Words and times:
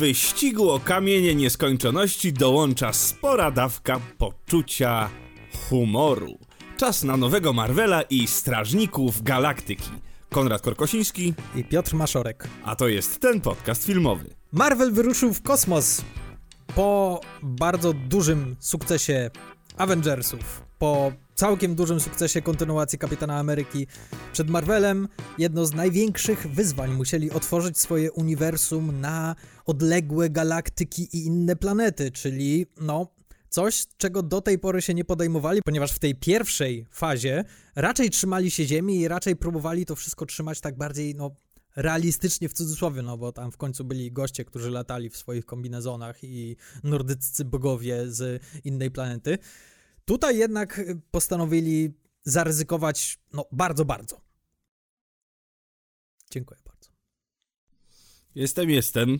Wyścigu 0.00 0.70
o 0.70 0.80
kamienie 0.80 1.34
nieskończoności 1.34 2.32
dołącza 2.32 2.92
spora 2.92 3.50
dawka 3.50 4.00
poczucia 4.18 5.10
humoru. 5.68 6.38
Czas 6.76 7.04
na 7.04 7.16
nowego 7.16 7.52
Marvela 7.52 8.02
i 8.02 8.26
Strażników 8.26 9.22
Galaktyki. 9.22 9.90
Konrad 10.30 10.62
Korkosiński, 10.62 11.34
i 11.56 11.64
Piotr 11.64 11.94
Maszorek. 11.94 12.48
a 12.64 12.76
to 12.76 12.88
jest 12.88 13.20
ten 13.20 13.40
podcast 13.40 13.84
filmowy. 13.84 14.34
Marvel 14.52 14.92
wyruszył 14.92 15.32
w 15.32 15.42
kosmos 15.42 16.04
po 16.74 17.20
bardzo 17.42 17.92
dużym 17.92 18.56
sukcesie 18.60 19.30
Avengersów, 19.76 20.62
po 20.80 21.12
całkiem 21.34 21.74
dużym 21.74 22.00
sukcesie 22.00 22.42
kontynuacji 22.42 22.98
Kapitana 22.98 23.38
Ameryki 23.38 23.86
przed 24.32 24.50
Marvelem. 24.50 25.08
Jedno 25.38 25.66
z 25.66 25.74
największych 25.74 26.46
wyzwań 26.46 26.90
musieli 26.90 27.30
otworzyć 27.30 27.78
swoje 27.78 28.12
uniwersum 28.12 29.00
na 29.00 29.36
odległe 29.66 30.30
galaktyki 30.30 31.16
i 31.16 31.26
inne 31.26 31.56
planety, 31.56 32.10
czyli 32.10 32.66
no 32.80 33.06
Coś, 33.48 33.86
czego 33.96 34.22
do 34.22 34.40
tej 34.40 34.58
pory 34.58 34.82
się 34.82 34.94
nie 34.94 35.04
podejmowali, 35.04 35.62
ponieważ 35.62 35.92
w 35.92 35.98
tej 35.98 36.14
pierwszej 36.14 36.86
fazie 36.90 37.44
raczej 37.76 38.10
trzymali 38.10 38.50
się 38.50 38.64
Ziemi 38.64 39.00
i 39.00 39.08
raczej 39.08 39.36
próbowali 39.36 39.86
to 39.86 39.96
wszystko 39.96 40.26
trzymać 40.26 40.60
tak 40.60 40.76
bardziej, 40.76 41.14
no, 41.14 41.30
realistycznie 41.76 42.48
w 42.48 42.52
cudzysłowie, 42.52 43.02
no 43.02 43.18
bo 43.18 43.32
tam 43.32 43.52
w 43.52 43.56
końcu 43.56 43.84
byli 43.84 44.12
goście, 44.12 44.44
którzy 44.44 44.70
latali 44.70 45.10
w 45.10 45.16
swoich 45.16 45.46
kombinezonach 45.46 46.24
i 46.24 46.56
nordyccy 46.84 47.44
bogowie 47.44 48.06
z 48.06 48.42
innej 48.64 48.90
planety. 48.90 49.38
Tutaj 50.10 50.38
jednak 50.38 50.80
postanowili 51.10 51.94
zaryzykować, 52.22 53.18
no, 53.32 53.44
bardzo, 53.52 53.84
bardzo. 53.84 54.20
Dziękuję 56.30 56.60
bardzo. 56.64 56.90
Jestem, 58.34 58.70
jestem. 58.70 59.18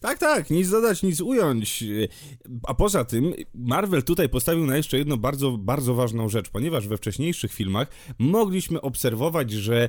Tak, 0.00 0.18
tak, 0.18 0.50
nic 0.50 0.70
dodać, 0.70 1.02
nic 1.02 1.20
ująć. 1.20 1.84
A 2.62 2.74
poza 2.74 3.04
tym, 3.04 3.34
Marvel 3.54 4.02
tutaj 4.02 4.28
postawił 4.28 4.66
na 4.66 4.76
jeszcze 4.76 4.98
jedną 4.98 5.16
bardzo, 5.16 5.58
bardzo 5.58 5.94
ważną 5.94 6.28
rzecz, 6.28 6.50
ponieważ 6.50 6.88
we 6.88 6.96
wcześniejszych 6.96 7.52
filmach 7.52 7.88
mogliśmy 8.18 8.80
obserwować, 8.80 9.50
że 9.50 9.88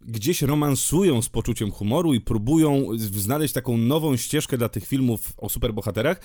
gdzieś 0.00 0.42
romansują 0.42 1.22
z 1.22 1.28
poczuciem 1.28 1.70
humoru 1.70 2.14
i 2.14 2.20
próbują 2.20 2.86
znaleźć 2.96 3.54
taką 3.54 3.76
nową 3.76 4.16
ścieżkę 4.16 4.58
dla 4.58 4.68
tych 4.68 4.86
filmów 4.86 5.32
o 5.36 5.48
superbohaterach 5.48 6.20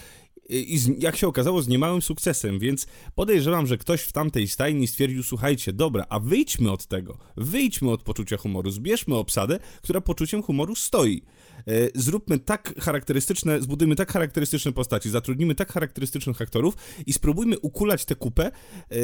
i 0.50 0.78
z, 0.78 1.04
jak 1.04 1.16
się 1.16 1.28
okazało 1.28 1.62
z 1.62 1.68
niemałym 1.68 2.02
sukcesem, 2.02 2.60
więc 2.60 2.88
podejrzewam, 3.16 3.68
że 3.68 3.78
ktoś 3.78 4.02
w 4.02 4.12
tamtej 4.12 4.48
stajni 4.48 4.88
stwierdził, 4.88 5.24
słuchajcie, 5.24 5.74
dobra, 5.74 6.06
a 6.10 6.20
wyjdźmy 6.20 6.72
od 6.72 6.86
tego, 6.86 7.18
wyjdźmy 7.38 7.92
od 7.92 8.04
poczucia 8.04 8.38
humoru, 8.38 8.72
zbierzmy 8.72 9.16
obsadę, 9.16 9.60
która 9.82 10.02
poczuciem 10.02 10.44
humoru 10.44 10.76
stoi. 10.76 11.22
E, 11.68 11.90
zróbmy 11.96 12.40
tak 12.40 12.74
charakterystyczne, 12.80 13.62
zbudujmy 13.62 13.96
tak 13.96 14.12
charakterystyczne 14.12 14.72
postaci, 14.72 15.10
zatrudnimy 15.10 15.56
tak 15.56 15.72
charakterystycznych 15.72 16.42
aktorów 16.42 16.74
i 17.06 17.14
spróbujmy 17.14 17.60
ukulać 17.60 18.06
tę 18.06 18.16
kupę, 18.16 18.52
e, 18.90 19.02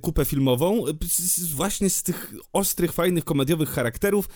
kupę 0.00 0.24
filmową 0.24 0.84
właśnie 1.54 1.90
z 1.90 2.02
tych 2.02 2.32
ostrych, 2.52 2.92
fajnych, 2.92 3.24
komediowych 3.24 3.68
charakterów, 3.68 4.28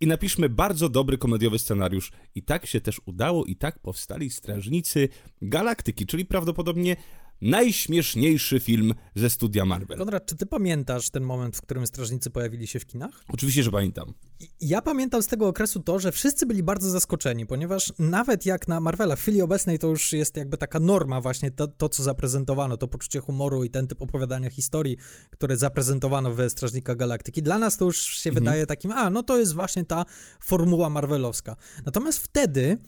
i 0.00 0.06
napiszmy 0.06 0.48
bardzo 0.48 0.88
dobry 0.88 1.18
komediowy 1.18 1.58
scenariusz. 1.58 2.12
I 2.34 2.42
tak 2.42 2.66
się 2.66 2.80
też 2.80 3.00
udało, 3.06 3.44
i 3.44 3.56
tak 3.56 3.78
powstali 3.78 4.30
Strażnicy 4.30 5.08
Galaktyki, 5.42 6.06
czyli 6.06 6.24
prawdopodobnie 6.24 6.96
najśmieszniejszy 7.40 8.60
film 8.60 8.94
ze 9.14 9.30
studia 9.30 9.64
Marvel. 9.64 9.98
Konrad, 9.98 10.26
czy 10.26 10.36
ty 10.36 10.46
pamiętasz 10.46 11.10
ten 11.10 11.22
moment, 11.22 11.56
w 11.56 11.62
którym 11.62 11.86
Strażnicy 11.86 12.30
pojawili 12.30 12.66
się 12.66 12.80
w 12.80 12.86
kinach? 12.86 13.24
Oczywiście, 13.28 13.62
że 13.62 13.70
pamiętam. 13.70 14.14
Ja 14.60 14.82
pamiętam 14.82 15.22
z 15.22 15.26
tego 15.26 15.48
okresu 15.48 15.80
to, 15.80 15.98
że 15.98 16.12
wszyscy 16.12 16.46
byli 16.46 16.62
bardzo 16.62 16.90
zaskoczeni, 16.90 17.46
ponieważ 17.46 17.92
nawet 17.98 18.46
jak 18.46 18.68
na 18.68 18.80
Marvela 18.80 19.16
w 19.16 19.20
chwili 19.20 19.42
obecnej 19.42 19.78
to 19.78 19.88
już 19.88 20.12
jest 20.12 20.36
jakby 20.36 20.56
taka 20.56 20.80
norma 20.80 21.20
właśnie 21.20 21.50
to, 21.50 21.68
to 21.68 21.88
co 21.88 22.02
zaprezentowano, 22.02 22.76
to 22.76 22.88
poczucie 22.88 23.20
humoru 23.20 23.64
i 23.64 23.70
ten 23.70 23.86
typ 23.86 24.02
opowiadania 24.02 24.50
historii, 24.50 24.96
które 25.30 25.56
zaprezentowano 25.56 26.34
we 26.34 26.50
Strażnika 26.50 26.94
Galaktyki. 26.94 27.42
Dla 27.42 27.58
nas 27.58 27.76
to 27.76 27.84
już 27.84 28.04
się 28.04 28.30
mhm. 28.30 28.44
wydaje 28.44 28.66
takim, 28.66 28.92
a 28.92 29.10
no 29.10 29.22
to 29.22 29.38
jest 29.38 29.54
właśnie 29.54 29.84
ta 29.84 30.04
formuła 30.40 30.90
marvelowska. 30.90 31.56
Natomiast 31.86 32.18
wtedy 32.18 32.78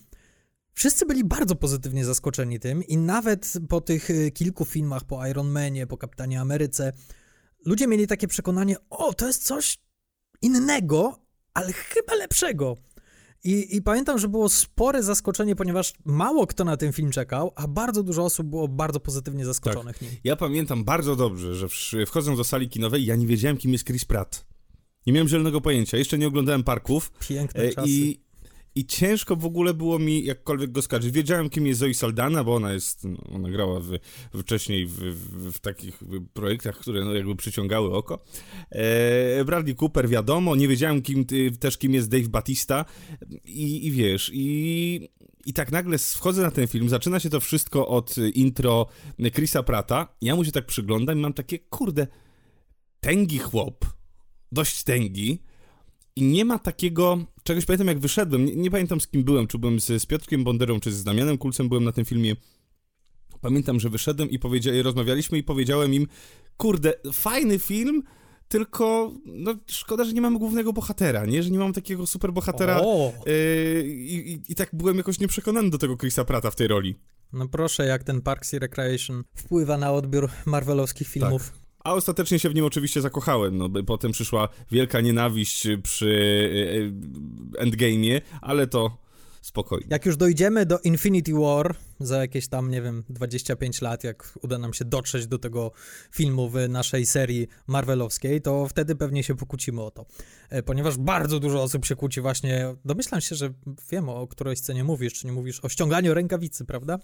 Wszyscy 0.81 1.07
byli 1.07 1.25
bardzo 1.25 1.57
pozytywnie 1.57 2.05
zaskoczeni 2.05 2.61
tym 2.61 2.85
i 2.85 2.97
nawet 2.97 3.53
po 3.69 3.81
tych 3.81 4.11
y, 4.11 4.31
kilku 4.31 4.65
filmach, 4.65 5.05
po 5.05 5.27
Iron 5.27 5.51
Manie, 5.51 5.87
po 5.87 5.97
Kapitanie 5.97 6.41
Ameryce, 6.41 6.93
ludzie 7.67 7.87
mieli 7.87 8.07
takie 8.07 8.29
przekonanie, 8.29 8.77
o, 8.91 9.15
to 9.15 9.27
jest 9.27 9.45
coś 9.45 9.79
innego, 10.43 11.19
ale 11.55 11.73
chyba 11.73 12.15
lepszego. 12.15 12.77
I, 13.45 13.77
I, 13.77 13.83
pamiętam, 13.83 14.19
że 14.19 14.29
było 14.29 14.49
spore 14.49 15.03
zaskoczenie, 15.03 15.57
ponieważ 15.57 15.93
mało 16.05 16.47
kto 16.47 16.65
na 16.65 16.77
ten 16.77 16.93
film 16.93 17.11
czekał, 17.11 17.53
a 17.57 17.69
bardzo 17.69 18.03
dużo 18.03 18.25
osób 18.25 18.47
było 18.47 18.69
bardzo 18.69 19.01
pozytywnie 19.01 19.45
zaskoczonych 19.45 19.99
tak. 19.99 20.03
nim. 20.03 20.21
Ja 20.25 20.37
pamiętam 20.37 20.85
bardzo 20.85 21.17
dobrze, 21.17 21.55
że 21.55 21.69
wchodząc 22.07 22.39
do 22.39 22.45
sali 22.45 22.69
kinowej, 22.69 23.07
ja 23.07 23.17
nie 23.17 23.27
wiedziałem, 23.27 23.57
kim 23.57 23.73
jest 23.73 23.85
Chris 23.85 24.05
Pratt. 24.05 24.47
Nie 25.07 25.13
miałem 25.13 25.29
zielonego 25.29 25.61
pojęcia. 25.61 25.99
Jeszcze 25.99 26.19
nie 26.19 26.29
oglądałem 26.29 26.65
parków. 26.65 27.13
Piękne 27.29 27.63
e, 27.63 27.73
czasy. 27.73 27.89
I 27.91 28.30
i 28.75 28.87
ciężko 28.87 29.37
w 29.37 29.45
ogóle 29.45 29.75
było 29.75 29.99
mi 29.99 30.25
jakkolwiek 30.25 30.73
go 30.73 30.83
skojarzyć. 30.83 31.13
Wiedziałem, 31.13 31.51
kim 31.51 31.67
jest 31.67 31.81
Zoe 31.81 31.95
Saldana, 31.95 32.45
bo 32.45 32.55
ona 32.55 32.73
jest, 32.73 33.05
no, 33.05 33.19
ona 33.35 33.51
grała 33.51 33.81
w, 33.81 33.99
wcześniej 34.41 34.87
w, 34.87 34.93
w, 34.93 35.53
w, 35.53 35.59
takich 35.59 36.01
projektach, 36.33 36.77
które 36.77 37.05
no, 37.05 37.15
jakby 37.15 37.37
przyciągały 37.37 37.95
oko. 37.95 38.25
E, 38.71 39.45
Bradley 39.45 39.75
Cooper, 39.75 40.09
wiadomo, 40.09 40.57
nie 40.57 40.69
wiedziałem 40.69 41.03
kim, 41.03 41.27
też, 41.61 41.79
kim 41.79 41.95
jest 41.95 42.11
Dave 42.11 42.29
Batista 42.29 42.85
i, 43.45 43.87
i 43.87 43.91
wiesz, 43.91 44.31
i, 44.35 45.09
i 45.47 45.53
tak 45.53 45.73
nagle 45.73 45.99
wchodzę 45.99 46.43
na 46.43 46.51
ten 46.51 46.67
film, 46.67 46.89
zaczyna 46.89 47.21
się 47.21 47.31
to 47.31 47.41
wszystko 47.41 47.89
od 47.89 48.17
intro 48.35 48.87
Chrisa 49.35 49.63
Prata, 49.63 50.15
ja 50.23 50.37
mu 50.37 50.45
się 50.45 50.53
tak 50.53 50.67
przyglądam 50.67 51.19
i 51.19 51.21
mam 51.21 51.33
takie, 51.33 51.59
kurde, 51.59 52.07
tęgi 53.01 53.39
chłop, 53.39 53.85
dość 54.53 54.83
tęgi, 54.83 55.43
i 56.21 56.25
nie 56.25 56.45
ma 56.45 56.59
takiego 56.59 57.19
czegoś, 57.43 57.65
pamiętam 57.65 57.87
jak 57.87 57.99
wyszedłem, 57.99 58.45
nie, 58.45 58.57
nie, 58.57 58.71
pamiętam 58.71 59.01
z 59.01 59.07
kim 59.07 59.25
byłem, 59.25 59.47
czy 59.47 59.59
byłem 59.59 59.81
z, 59.81 60.03
z 60.03 60.07
Piotrkiem 60.07 60.45
Bonderą, 60.45 60.81
czy 60.81 60.93
z 60.93 61.05
Damianem 61.05 61.39
Kulcem 61.39 61.69
byłem 61.69 61.85
na 61.85 61.93
tym 61.93 62.05
filmie. 62.05 62.37
Pamiętam, 63.41 63.81
że 63.81 63.91
wyszedłem 63.91 64.31
i 64.31 64.39
powiedzia- 64.39 64.83
rozmawialiśmy 64.83 65.39
i 65.39 65.43
powiedziałem 65.43 65.95
im, 65.95 66.07
kurde, 66.57 66.93
fajny 67.13 67.59
film, 67.59 68.03
tylko 68.49 69.13
no, 69.25 69.55
szkoda, 69.67 70.05
że 70.05 70.13
nie 70.13 70.21
mamy 70.21 70.39
głównego 70.39 70.73
bohatera, 70.73 71.27
nie? 71.27 71.43
Że 71.43 71.51
nie 71.51 71.59
mamy 71.59 71.73
takiego 71.73 72.07
super 72.07 72.33
bohatera. 72.33 72.81
Yy, 73.27 73.85
i, 73.87 74.43
I 74.49 74.55
tak 74.55 74.71
byłem 74.73 74.97
jakoś 74.97 75.21
nieprzekonany 75.21 75.71
do 75.71 75.79
tego 75.79 75.97
Chrisa 75.97 76.25
Prata 76.25 76.51
w 76.51 76.57
tej 76.57 76.69
roli. 76.69 76.97
No 77.33 77.49
proszę, 77.49 77.87
jak 77.87 78.05
ten 78.05 78.21
Parks 78.21 78.55
and 78.55 78.63
Recreation 78.63 79.25
wpływa 79.35 79.79
na 79.79 79.93
odbiór 79.93 80.31
marvelowskich 80.47 81.09
filmów. 81.09 81.51
Tak. 81.51 81.61
A 81.85 81.95
ostatecznie 81.95 82.39
się 82.39 82.49
w 82.49 82.55
nim 82.55 82.65
oczywiście 82.65 83.01
zakochałem, 83.01 83.59
no 83.59 83.69
potem 83.87 84.13
przyszła 84.13 84.49
wielka 84.71 85.01
nienawiść 85.01 85.69
przy 85.83 86.09
e, 87.59 87.63
e, 87.63 87.65
Endgame'ie, 87.65 88.21
ale 88.41 88.67
to 88.67 88.97
spokojnie. 89.41 89.87
Jak 89.91 90.07
już 90.07 90.17
dojdziemy 90.17 90.67
do 90.67 90.79
Infinity 90.79 91.33
War 91.33 91.77
za 92.01 92.19
jakieś 92.19 92.49
tam, 92.49 92.71
nie 92.71 92.83
wiem, 92.83 93.05
25 93.09 93.83
lat, 93.83 94.05
jak 94.05 94.33
uda 94.43 94.59
nam 94.59 94.75
się 94.75 94.85
dotrzeć 94.85 95.27
do 95.27 95.39
tego 95.39 95.73
filmu 96.13 96.51
w 96.51 96.55
naszej 96.69 97.07
serii 97.07 97.49
Marvelowskiej, 97.67 98.43
to 98.43 98.69
wtedy 98.69 98.97
pewnie 98.97 99.23
się 99.23 99.37
pokłócimy 99.37 99.83
o 99.83 99.91
to. 99.91 100.07
E, 100.51 100.63
ponieważ 100.63 100.99
bardzo 100.99 101.41
dużo 101.41 101.63
osób 101.63 101.85
się 101.85 101.97
kłóci 101.97 102.21
właśnie, 102.21 102.75
domyślam 102.85 103.21
się, 103.21 103.35
że 103.35 103.53
wiem 103.91 104.09
o 104.09 104.27
której 104.27 104.57
scenie 104.57 104.85
mówisz, 104.85 105.15
czy 105.15 105.27
nie 105.27 105.33
mówisz 105.33 105.61
o 105.61 105.69
ściąganiu 105.69 106.15
rękawicy, 106.15 106.65
prawda? 106.65 106.99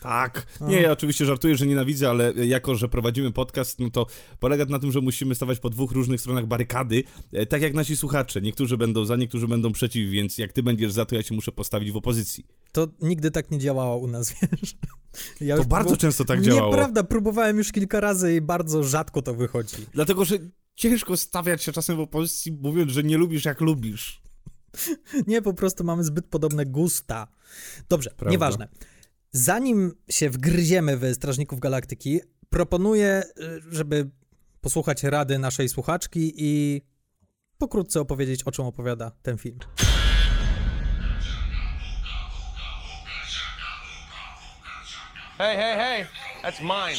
Tak. 0.00 0.46
Nie, 0.60 0.80
ja 0.80 0.92
oczywiście 0.92 1.24
żartuję, 1.24 1.56
że 1.56 1.66
nienawidzę, 1.66 2.10
ale 2.10 2.32
jako, 2.32 2.74
że 2.74 2.88
prowadzimy 2.88 3.32
podcast, 3.32 3.78
no 3.78 3.90
to 3.90 4.06
polega 4.40 4.64
na 4.64 4.78
tym, 4.78 4.92
że 4.92 5.00
musimy 5.00 5.34
stawać 5.34 5.58
po 5.58 5.70
dwóch 5.70 5.92
różnych 5.92 6.20
stronach 6.20 6.46
barykady, 6.46 7.04
e, 7.32 7.46
tak 7.46 7.62
jak 7.62 7.74
nasi 7.74 7.96
słuchacze. 7.96 8.40
Niektórzy 8.40 8.76
będą 8.76 9.04
za, 9.04 9.16
niektórzy 9.16 9.48
będą 9.48 9.72
przeciw, 9.72 10.10
więc 10.10 10.38
jak 10.38 10.52
ty 10.52 10.62
będziesz 10.62 10.92
za, 10.92 11.04
to 11.04 11.14
ja 11.14 11.22
się 11.22 11.34
muszę 11.34 11.52
postawić 11.52 11.92
w 11.92 11.96
opozycji. 11.96 12.46
To 12.72 12.88
nigdy 13.02 13.30
tak 13.30 13.50
nie 13.50 13.58
działało 13.58 13.96
u 13.96 14.06
nas, 14.06 14.34
wiesz? 14.52 14.76
Ja 15.40 15.56
to 15.56 15.64
bardzo 15.64 15.96
często 15.96 16.24
tak 16.24 16.42
działało. 16.42 16.70
Nieprawda, 16.70 17.02
próbowałem 17.04 17.58
już 17.58 17.72
kilka 17.72 18.00
razy 18.00 18.34
i 18.34 18.40
bardzo 18.40 18.82
rzadko 18.82 19.22
to 19.22 19.34
wychodzi. 19.34 19.76
Dlatego, 19.94 20.24
że 20.24 20.38
ciężko 20.74 21.16
stawiać 21.16 21.62
się 21.62 21.72
czasem 21.72 21.96
w 21.96 22.00
opozycji, 22.00 22.52
mówiąc, 22.52 22.92
że 22.92 23.02
nie 23.02 23.18
lubisz 23.18 23.44
jak 23.44 23.60
lubisz. 23.60 24.22
Nie, 25.26 25.42
po 25.42 25.54
prostu 25.54 25.84
mamy 25.84 26.04
zbyt 26.04 26.26
podobne 26.26 26.66
gusta. 26.66 27.28
Dobrze, 27.88 28.10
Prawda. 28.10 28.30
nieważne. 28.30 28.68
Zanim 29.32 29.92
się 30.10 30.30
wgryziemy 30.30 30.96
w 30.96 31.14
Strażników 31.14 31.60
Galaktyki, 31.60 32.20
proponuję, 32.50 33.22
y, 33.40 33.60
żeby 33.70 34.10
posłuchać 34.60 35.02
rady 35.02 35.38
naszej 35.38 35.68
słuchaczki 35.68 36.32
i 36.36 36.82
pokrótce 37.58 38.00
opowiedzieć, 38.00 38.42
o 38.44 38.52
czym 38.52 38.64
opowiada 38.64 39.12
ten 39.22 39.38
film. 39.38 39.58
Hey, 45.42 45.56
hey, 45.56 45.74
hey, 45.74 46.06
that's 46.40 46.62
mine. 46.62 46.94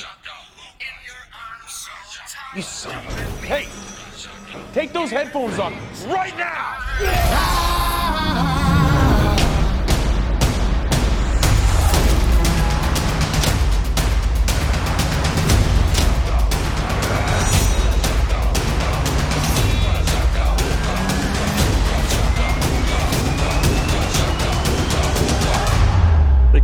You 2.54 2.62
son 2.62 2.94
of 2.94 3.06
a... 3.06 3.10
Hey, 3.48 3.70
take 4.74 4.92
those 4.92 5.12
headphones 5.12 5.60
off 5.60 5.74
right 6.08 6.38
now! 6.38 6.76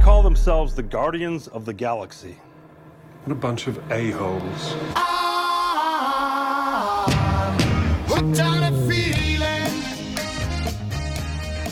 themselves 0.05 0.73
the 0.75 0.83
Guardians 0.83 1.47
of 1.47 1.65
the 1.65 1.73
Galaxy. 1.73 2.35
What 3.25 3.31
a 3.31 3.35
bunch 3.35 3.67
of 3.67 3.77
a-holes. 3.91 4.75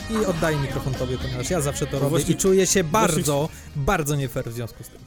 I 0.10 0.26
oddaję 0.26 0.58
mikrofon 0.58 0.94
tobie, 0.94 1.18
ponieważ 1.18 1.50
ja 1.50 1.62
zawsze 1.62 1.88
to 1.88 2.00
robię 2.00 2.10
właśnie- 2.10 2.34
i 2.34 2.38
czuję 2.38 2.68
się 2.68 2.84
właśnie- 2.84 3.08
bardzo, 3.16 3.50
bardzo 3.76 4.16
nie 4.16 4.30
fair 4.30 4.46
w 4.50 4.54
związku 4.54 4.84
z 4.84 4.88
tym. 4.90 5.00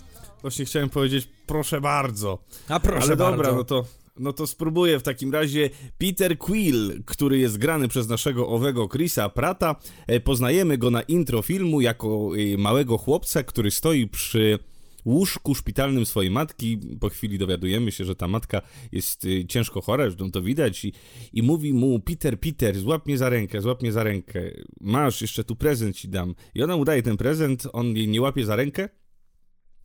Właśnie 0.43 0.65
chciałem 0.65 0.91
powiedzieć, 0.91 1.29
proszę 1.47 1.81
bardzo. 1.81 2.39
A 2.69 2.81
proszę 2.81 3.07
Ale 3.07 3.17
bardzo. 3.17 3.37
dobra, 3.37 3.53
no 3.53 3.65
to, 3.65 3.85
no 4.19 4.33
to 4.33 4.47
spróbuję 4.47 4.99
w 4.99 5.03
takim 5.03 5.33
razie. 5.33 5.71
Peter 5.99 6.39
Quill, 6.39 7.03
który 7.07 7.39
jest 7.39 7.59
grany 7.59 7.89
przez 7.89 8.09
naszego 8.09 8.49
owego 8.49 8.89
Chrisa 8.89 9.29
Prata. 9.29 9.77
E, 10.07 10.21
Poznajemy 10.21 10.79
go 10.79 10.91
na 10.91 11.03
intro 11.03 11.43
filmu 11.43 11.81
jako 11.81 12.31
e, 12.55 12.59
małego 12.59 12.99
chłopca, 12.99 13.43
który 13.43 13.71
stoi 13.71 14.07
przy 14.09 14.59
łóżku 15.05 15.55
szpitalnym 15.55 16.07
swojej 16.07 16.31
matki. 16.31 16.79
Po 17.01 17.09
chwili 17.09 17.39
dowiadujemy 17.39 17.93
się, 17.93 18.05
że 18.05 18.15
ta 18.15 18.29
matka 18.29 18.63
jest 18.93 19.25
e, 19.25 19.47
ciężko 19.47 19.81
chora, 19.81 20.05
zresztą 20.05 20.31
to 20.31 20.43
widać. 20.43 20.85
I, 20.85 20.93
I 21.33 21.43
mówi 21.43 21.73
mu, 21.73 22.01
Peter, 22.01 22.41
Peter, 22.41 22.79
złap 22.79 23.07
mnie 23.07 23.19
za 23.19 23.29
rękę, 23.29 23.61
złap 23.61 23.83
mnie 23.83 23.93
za 23.93 24.03
rękę. 24.03 24.51
Masz, 24.81 25.21
jeszcze 25.23 25.45
tu 25.45 25.57
prezent 25.57 25.97
ci 25.97 26.09
dam. 26.09 26.35
I 26.55 26.63
ona 26.63 26.77
mu 26.77 26.85
daje 26.85 27.03
ten 27.03 27.17
prezent, 27.17 27.69
on 27.73 27.97
jej 27.97 28.09
nie 28.09 28.21
łapie 28.21 28.45
za 28.45 28.57
rękę. 28.57 28.89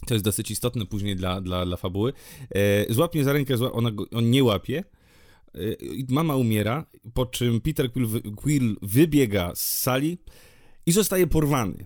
To 0.07 0.13
jest 0.13 0.25
dosyć 0.25 0.51
istotne 0.51 0.85
później 0.85 1.15
dla, 1.15 1.41
dla, 1.41 1.65
dla 1.65 1.77
fabuły. 1.77 2.13
E, 2.55 2.93
za 3.23 3.33
rękę, 3.33 3.57
zła, 3.57 3.71
ona 3.71 3.91
on 4.11 4.29
nie 4.29 4.43
łapie. 4.43 4.83
E, 5.55 5.59
mama 6.09 6.35
umiera, 6.35 6.85
po 7.13 7.25
czym 7.25 7.61
Peter 7.61 7.91
Quill, 7.91 8.07
Quill 8.35 8.77
wybiega 8.81 9.55
z 9.55 9.81
sali 9.81 10.17
i 10.85 10.91
zostaje 10.91 11.27
porwany. 11.27 11.85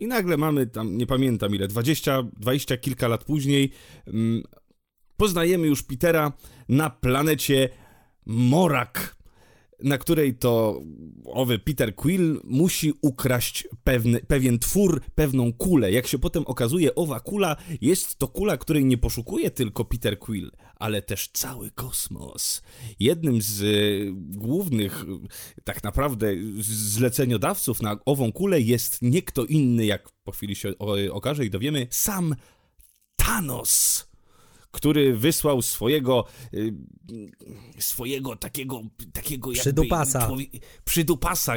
I 0.00 0.06
nagle 0.06 0.36
mamy 0.36 0.66
tam, 0.66 0.96
nie 0.96 1.06
pamiętam 1.06 1.54
ile, 1.54 1.68
20, 1.68 2.22
20 2.22 2.76
kilka 2.76 3.08
lat 3.08 3.24
później, 3.24 3.70
mm, 4.06 4.42
poznajemy 5.16 5.66
już 5.66 5.82
Petera 5.82 6.32
na 6.68 6.90
planecie 6.90 7.68
Morak, 8.26 9.16
na 9.82 9.98
której 9.98 10.34
to 10.34 10.82
owy 11.24 11.58
Peter 11.58 11.94
Quill 11.94 12.40
musi 12.44 12.92
ukraść 13.02 13.68
pewien 14.28 14.58
twór, 14.58 15.00
pewną 15.14 15.52
kulę. 15.52 15.92
Jak 15.92 16.06
się 16.06 16.18
potem 16.18 16.42
okazuje, 16.46 16.94
owa 16.94 17.20
kula 17.20 17.56
jest 17.80 18.18
to 18.18 18.28
kula, 18.28 18.56
której 18.56 18.84
nie 18.84 18.98
poszukuje 18.98 19.50
tylko 19.50 19.84
Peter 19.84 20.18
Quill, 20.18 20.50
ale 20.76 21.02
też 21.02 21.28
cały 21.32 21.70
kosmos. 21.70 22.62
Jednym 23.00 23.42
z 23.42 23.62
e, 23.62 23.66
głównych, 24.38 25.04
e, 25.58 25.60
tak 25.64 25.82
naprawdę, 25.84 26.34
zleceniodawców 26.60 27.82
na 27.82 27.96
ową 28.06 28.32
kulę 28.32 28.60
jest 28.60 29.02
nie 29.02 29.22
kto 29.22 29.44
inny, 29.44 29.86
jak 29.86 30.08
po 30.24 30.32
chwili 30.32 30.54
się 30.56 30.72
o, 30.78 30.96
okaże 31.12 31.46
i 31.46 31.50
dowiemy, 31.50 31.86
sam 31.90 32.34
Thanos 33.16 34.09
który 34.70 35.16
wysłał 35.16 35.62
swojego 35.62 36.24
y, 36.54 36.74
swojego 37.78 38.36
takiego 38.36 38.80
takiego 39.12 39.50
jakby 39.50 39.62
Przydupasa. 39.62 40.28
przydupasa 40.84 41.54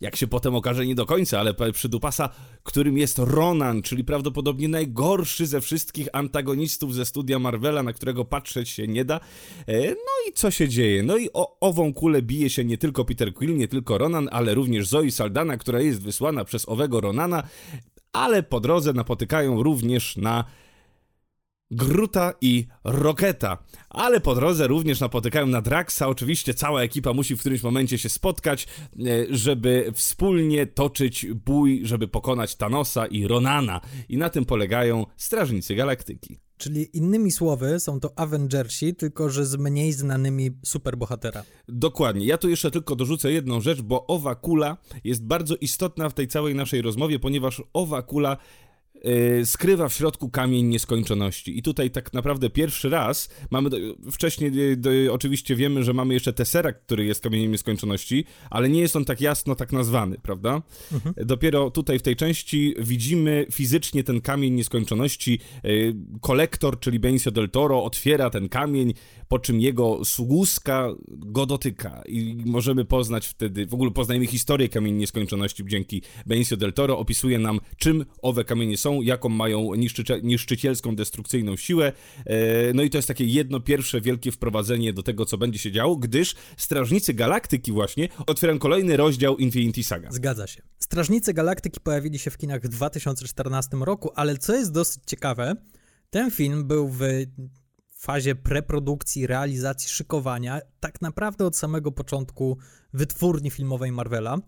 jak 0.00 0.16
się 0.16 0.26
potem 0.26 0.54
okaże 0.54 0.86
nie 0.86 0.94
do 0.94 1.06
końca, 1.06 1.40
ale 1.40 1.54
przydupasa, 1.72 2.28
którym 2.62 2.98
jest 2.98 3.18
Ronan, 3.18 3.82
czyli 3.82 4.04
prawdopodobnie 4.04 4.68
najgorszy 4.68 5.46
ze 5.46 5.60
wszystkich 5.60 6.08
antagonistów 6.12 6.94
ze 6.94 7.06
studia 7.06 7.38
Marvela, 7.38 7.82
na 7.82 7.92
którego 7.92 8.24
patrzeć 8.24 8.68
się 8.68 8.86
nie 8.86 9.04
da. 9.04 9.20
E, 9.66 9.88
No 9.88 10.28
i 10.28 10.32
co 10.32 10.50
się 10.50 10.68
dzieje? 10.68 11.02
No 11.02 11.16
i 11.16 11.28
o 11.32 11.60
ową 11.60 11.94
kulę 11.94 12.22
bije 12.22 12.50
się 12.50 12.64
nie 12.64 12.78
tylko 12.78 13.04
Peter 13.04 13.34
Quill, 13.34 13.56
nie 13.56 13.68
tylko 13.68 13.98
Ronan, 13.98 14.28
ale 14.32 14.54
również 14.54 14.88
Zoe 14.88 15.10
Saldana, 15.10 15.56
która 15.56 15.80
jest 15.80 16.02
wysłana 16.02 16.44
przez 16.44 16.68
owego 16.68 17.00
Ronana, 17.00 17.42
ale 18.12 18.42
po 18.42 18.60
drodze 18.60 18.92
napotykają 18.92 19.62
również 19.62 20.16
na 20.16 20.44
Gruta 21.70 22.32
i 22.40 22.66
Roketa. 22.84 23.58
Ale 23.90 24.20
po 24.20 24.34
drodze 24.34 24.66
również 24.66 25.00
napotykają 25.00 25.46
na 25.46 25.62
Draxa. 25.62 26.02
Oczywiście 26.06 26.54
cała 26.54 26.82
ekipa 26.82 27.12
musi 27.12 27.36
w 27.36 27.40
którymś 27.40 27.62
momencie 27.62 27.98
się 27.98 28.08
spotkać, 28.08 28.66
e, 28.66 29.26
żeby 29.30 29.92
wspólnie 29.94 30.66
toczyć 30.66 31.26
bój, 31.34 31.80
żeby 31.84 32.08
pokonać 32.08 32.56
Thanosa 32.56 33.06
i 33.06 33.26
Ronana. 33.26 33.80
I 34.08 34.16
na 34.16 34.30
tym 34.30 34.44
polegają 34.44 35.06
Strażnicy 35.16 35.74
Galaktyki. 35.74 36.38
Czyli 36.58 36.96
innymi 36.96 37.30
słowy 37.30 37.80
są 37.80 38.00
to 38.00 38.18
Avengersi, 38.18 38.94
tylko 38.94 39.30
że 39.30 39.46
z 39.46 39.56
mniej 39.56 39.92
znanymi 39.92 40.50
superbohatera. 40.64 41.42
Dokładnie. 41.68 42.26
Ja 42.26 42.38
tu 42.38 42.48
jeszcze 42.48 42.70
tylko 42.70 42.96
dorzucę 42.96 43.32
jedną 43.32 43.60
rzecz, 43.60 43.82
bo 43.82 44.06
owa 44.06 44.34
kula 44.34 44.76
jest 45.04 45.24
bardzo 45.24 45.56
istotna 45.56 46.08
w 46.08 46.14
tej 46.14 46.28
całej 46.28 46.54
naszej 46.54 46.82
rozmowie, 46.82 47.18
ponieważ 47.18 47.62
owa 47.72 48.02
kula 48.02 48.36
skrywa 49.44 49.88
w 49.88 49.94
środku 49.94 50.30
kamień 50.30 50.66
nieskończoności. 50.66 51.58
I 51.58 51.62
tutaj 51.62 51.90
tak 51.90 52.12
naprawdę 52.12 52.50
pierwszy 52.50 52.88
raz 52.88 53.28
mamy. 53.50 53.70
Do, 53.70 53.76
wcześniej 54.12 54.72
e, 54.72 54.76
do, 54.76 54.90
oczywiście 55.10 55.56
wiemy, 55.56 55.84
że 55.84 55.92
mamy 55.92 56.14
jeszcze 56.14 56.32
Tesseract, 56.32 56.80
który 56.86 57.04
jest 57.04 57.20
kamieniem 57.20 57.52
nieskończoności, 57.52 58.24
ale 58.50 58.68
nie 58.68 58.80
jest 58.80 58.96
on 58.96 59.04
tak 59.04 59.20
jasno 59.20 59.54
tak 59.54 59.72
nazwany, 59.72 60.16
prawda? 60.22 60.62
Dopiero 61.16 61.70
tutaj 61.70 61.98
w 61.98 62.02
tej 62.02 62.16
części 62.16 62.74
widzimy 62.78 63.46
fizycznie 63.52 64.04
ten 64.04 64.20
kamień 64.20 64.54
nieskończoności. 64.54 65.38
E, 65.64 65.68
Kolektor, 66.20 66.80
czyli 66.80 66.98
Benicio 66.98 67.30
del 67.30 67.50
Toro, 67.50 67.84
otwiera 67.84 68.30
ten 68.30 68.48
kamień, 68.48 68.94
po 69.28 69.38
czym 69.38 69.60
jego 69.60 70.04
sługuska 70.04 70.88
go 71.08 71.46
dotyka. 71.46 72.02
I 72.08 72.36
możemy 72.46 72.84
poznać 72.84 73.26
wtedy, 73.26 73.66
w 73.66 73.74
ogóle 73.74 73.90
poznajemy 73.90 74.26
historię 74.26 74.68
kamieni 74.68 74.98
nieskończoności 74.98 75.64
dzięki 75.66 76.02
Benicio 76.26 76.56
del 76.56 76.72
Toro. 76.72 76.98
Opisuje 76.98 77.38
nam, 77.38 77.60
czym 77.76 78.04
owe 78.22 78.44
kamienie 78.44 78.76
są, 78.76 78.95
jaką 79.02 79.28
mają 79.28 79.74
niszczycie, 79.74 80.20
niszczycielską, 80.22 80.96
destrukcyjną 80.96 81.56
siłę. 81.56 81.92
E, 82.26 82.72
No 82.74 82.82
i 82.82 82.90
to 82.90 82.98
jest 82.98 83.08
takie 83.08 83.24
jedno 83.24 83.60
pierwsze 83.60 84.00
wielkie 84.00 84.32
wprowadzenie 84.32 84.92
do 84.92 85.02
tego, 85.02 85.26
co 85.26 85.38
będzie 85.38 85.58
się 85.58 85.72
działo, 85.72 85.96
gdyż 85.96 86.34
Strażnicy 86.56 87.14
Galaktyki 87.14 87.72
właśnie 87.72 88.08
otwierają 88.26 88.58
kolejny 88.58 88.96
rozdział 88.96 89.36
Infinity 89.36 89.84
Saga. 89.84 90.12
Zgadza 90.12 90.46
się. 90.46 90.62
Strażnicy 90.78 91.34
Galaktyki 91.34 91.80
pojawili 91.80 92.18
się 92.18 92.30
w 92.30 92.38
kinach 92.38 92.62
w 92.62 92.68
2014 92.68 93.76
roku, 93.76 94.10
ale 94.14 94.38
co 94.38 94.54
jest 94.54 94.72
dosyć 94.72 95.02
ciekawe, 95.06 95.54
ten 96.10 96.30
film 96.30 96.64
był 96.64 96.88
w 96.88 97.00
fazie 97.98 98.34
preprodukcji, 98.34 99.26
realizacji, 99.26 99.88
szykowania, 99.88 100.60
tak 100.80 101.02
naprawdę 101.02 101.46
od 101.46 101.56
samego 101.56 101.92
początku 101.92 102.58
wytwórni 102.92 103.50
filmowej 103.50 103.92
Marvela. 103.92 104.38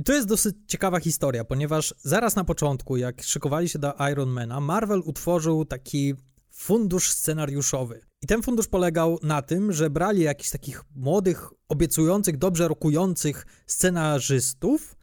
I 0.00 0.04
to 0.04 0.12
jest 0.12 0.28
dosyć 0.28 0.56
ciekawa 0.66 1.00
historia, 1.00 1.44
ponieważ 1.44 1.94
zaraz 1.98 2.36
na 2.36 2.44
początku, 2.44 2.96
jak 2.96 3.22
szykowali 3.22 3.68
się 3.68 3.78
do 3.78 3.94
Ironmana, 4.12 4.60
Marvel 4.60 5.02
utworzył 5.04 5.64
taki 5.64 6.14
fundusz 6.50 7.10
scenariuszowy. 7.10 8.00
I 8.22 8.26
ten 8.26 8.42
fundusz 8.42 8.68
polegał 8.68 9.18
na 9.22 9.42
tym, 9.42 9.72
że 9.72 9.90
brali 9.90 10.22
jakichś 10.22 10.50
takich 10.50 10.82
młodych, 10.96 11.48
obiecujących, 11.68 12.36
dobrze 12.36 12.68
rokujących 12.68 13.46
scenarzystów 13.66 14.96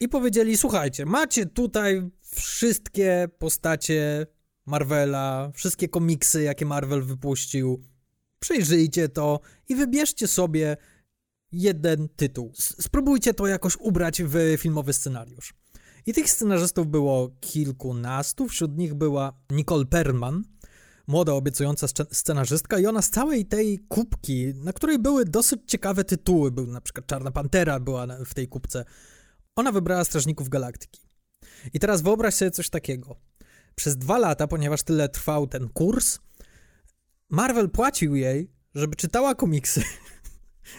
i 0.00 0.08
powiedzieli: 0.08 0.56
Słuchajcie, 0.56 1.06
macie 1.06 1.46
tutaj 1.46 2.10
wszystkie 2.34 3.28
postacie 3.38 4.26
Marvela, 4.66 5.50
wszystkie 5.54 5.88
komiksy, 5.88 6.42
jakie 6.42 6.66
Marvel 6.66 7.02
wypuścił. 7.02 7.82
Przejrzyjcie 8.38 9.08
to 9.08 9.40
i 9.68 9.74
wybierzcie 9.76 10.28
sobie 10.28 10.76
jeden 11.56 12.08
tytuł. 12.08 12.52
Spróbujcie 12.56 13.34
to 13.34 13.46
jakoś 13.46 13.76
ubrać 13.76 14.22
w 14.22 14.56
filmowy 14.58 14.92
scenariusz. 14.92 15.54
I 16.06 16.12
tych 16.12 16.30
scenarzystów 16.30 16.86
było 16.86 17.30
kilkunastu, 17.40 18.48
wśród 18.48 18.78
nich 18.78 18.94
była 18.94 19.32
Nicole 19.50 19.84
Perlman, 19.84 20.44
młoda, 21.06 21.32
obiecująca 21.32 21.86
sce- 21.86 22.14
scenarzystka 22.14 22.78
i 22.78 22.86
ona 22.86 23.02
z 23.02 23.10
całej 23.10 23.46
tej 23.46 23.78
kubki, 23.78 24.54
na 24.54 24.72
której 24.72 24.98
były 24.98 25.24
dosyć 25.24 25.60
ciekawe 25.66 26.04
tytuły, 26.04 26.50
był 26.50 26.66
na 26.66 26.80
przykład 26.80 27.06
Czarna 27.06 27.30
Pantera 27.30 27.80
była 27.80 28.06
w 28.24 28.34
tej 28.34 28.48
kubce, 28.48 28.84
ona 29.56 29.72
wybrała 29.72 30.04
Strażników 30.04 30.48
Galaktyki. 30.48 31.00
I 31.72 31.78
teraz 31.80 32.02
wyobraź 32.02 32.34
sobie 32.34 32.50
coś 32.50 32.70
takiego. 32.70 33.16
Przez 33.74 33.96
dwa 33.96 34.18
lata, 34.18 34.46
ponieważ 34.46 34.82
tyle 34.82 35.08
trwał 35.08 35.46
ten 35.46 35.68
kurs, 35.68 36.18
Marvel 37.30 37.70
płacił 37.70 38.14
jej, 38.14 38.50
żeby 38.74 38.96
czytała 38.96 39.34
komiksy 39.34 39.82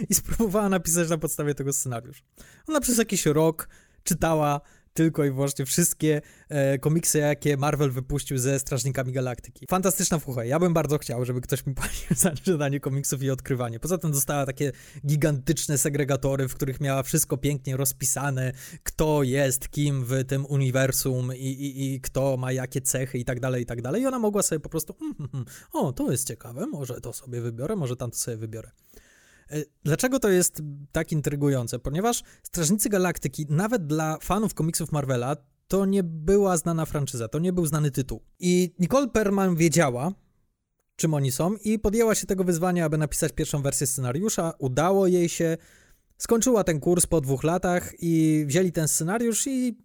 i 0.09 0.15
spróbowała 0.15 0.69
napisać 0.69 1.09
na 1.09 1.17
podstawie 1.17 1.55
tego 1.55 1.73
scenariusz. 1.73 2.23
Ona 2.67 2.79
przez 2.79 2.97
jakiś 2.97 3.25
rok 3.25 3.69
czytała 4.03 4.61
tylko 4.97 5.25
i 5.25 5.31
wyłącznie 5.31 5.65
wszystkie 5.65 6.21
e, 6.49 6.79
komiksy, 6.79 7.17
jakie 7.17 7.57
Marvel 7.57 7.91
wypuścił 7.91 8.37
ze 8.37 8.59
Strażnikami 8.59 9.13
Galaktyki. 9.13 9.65
Fantastyczna 9.69 10.19
fucha. 10.19 10.45
Ja 10.45 10.59
bym 10.59 10.73
bardzo 10.73 10.97
chciał, 10.97 11.25
żeby 11.25 11.41
ktoś 11.41 11.65
mi 11.65 11.73
płacił 11.73 12.15
za 12.15 12.31
czytanie 12.31 12.79
komiksów 12.79 13.23
i 13.23 13.29
odkrywanie. 13.29 13.79
Poza 13.79 13.97
tym 13.97 14.11
dostała 14.11 14.45
takie 14.45 14.71
gigantyczne 15.07 15.77
segregatory, 15.77 16.47
w 16.47 16.55
których 16.55 16.81
miała 16.81 17.03
wszystko 17.03 17.37
pięknie 17.37 17.77
rozpisane, 17.77 18.51
kto 18.83 19.23
jest 19.23 19.69
kim 19.69 20.05
w 20.05 20.25
tym 20.25 20.45
uniwersum 20.45 21.35
i, 21.35 21.47
i, 21.47 21.93
i 21.93 22.01
kto 22.01 22.37
ma 22.37 22.51
jakie 22.51 22.81
cechy 22.81 23.17
i 23.17 23.25
tak 23.25 23.39
dalej, 23.39 23.63
i 23.63 23.65
tak 23.65 23.81
dalej. 23.81 24.01
I 24.01 24.05
ona 24.05 24.19
mogła 24.19 24.43
sobie 24.43 24.59
po 24.59 24.69
prostu, 24.69 24.95
mm, 25.01 25.29
mm, 25.33 25.45
o, 25.73 25.93
to 25.93 26.11
jest 26.11 26.27
ciekawe, 26.27 26.67
może 26.67 27.01
to 27.01 27.13
sobie 27.13 27.41
wybiorę, 27.41 27.75
może 27.75 27.95
tamto 27.95 28.17
sobie 28.17 28.37
wybiorę. 28.37 28.71
E, 29.51 29.63
Dlaczego 29.83 30.19
to 30.19 30.29
jest 30.29 30.61
tak 30.91 31.11
intrygujące? 31.11 31.79
Ponieważ 31.79 32.23
Strażnicy 32.43 32.89
Galaktyki, 32.89 33.45
nawet 33.49 33.87
dla 33.87 34.17
fanów 34.21 34.53
komiksów 34.53 34.91
Marvela, 34.91 35.35
to 35.67 35.85
nie 35.85 36.03
była 36.03 36.57
znana 36.57 36.85
franczyza, 36.85 37.27
to 37.27 37.39
nie 37.39 37.53
był 37.53 37.65
znany 37.65 37.91
tytuł. 37.91 38.21
I 38.39 38.73
Nicole 38.79 39.07
Perman 39.07 39.55
wiedziała, 39.55 40.11
czym 40.95 41.13
oni 41.13 41.31
są 41.31 41.55
i 41.55 41.79
podjęła 41.79 42.15
się 42.15 42.27
tego 42.27 42.43
wyzwania, 42.43 42.85
aby 42.85 42.97
napisać 42.97 43.31
pierwszą 43.31 43.61
wersję 43.61 43.87
scenariusza. 43.87 44.53
Udało 44.59 45.07
jej 45.07 45.29
się, 45.29 45.57
skończyła 46.17 46.63
ten 46.63 46.79
kurs 46.79 47.05
po 47.05 47.21
dwóch 47.21 47.43
latach 47.43 47.93
i 47.99 48.43
wzięli 48.47 48.71
ten 48.71 48.87
scenariusz 48.87 49.47
i 49.47 49.77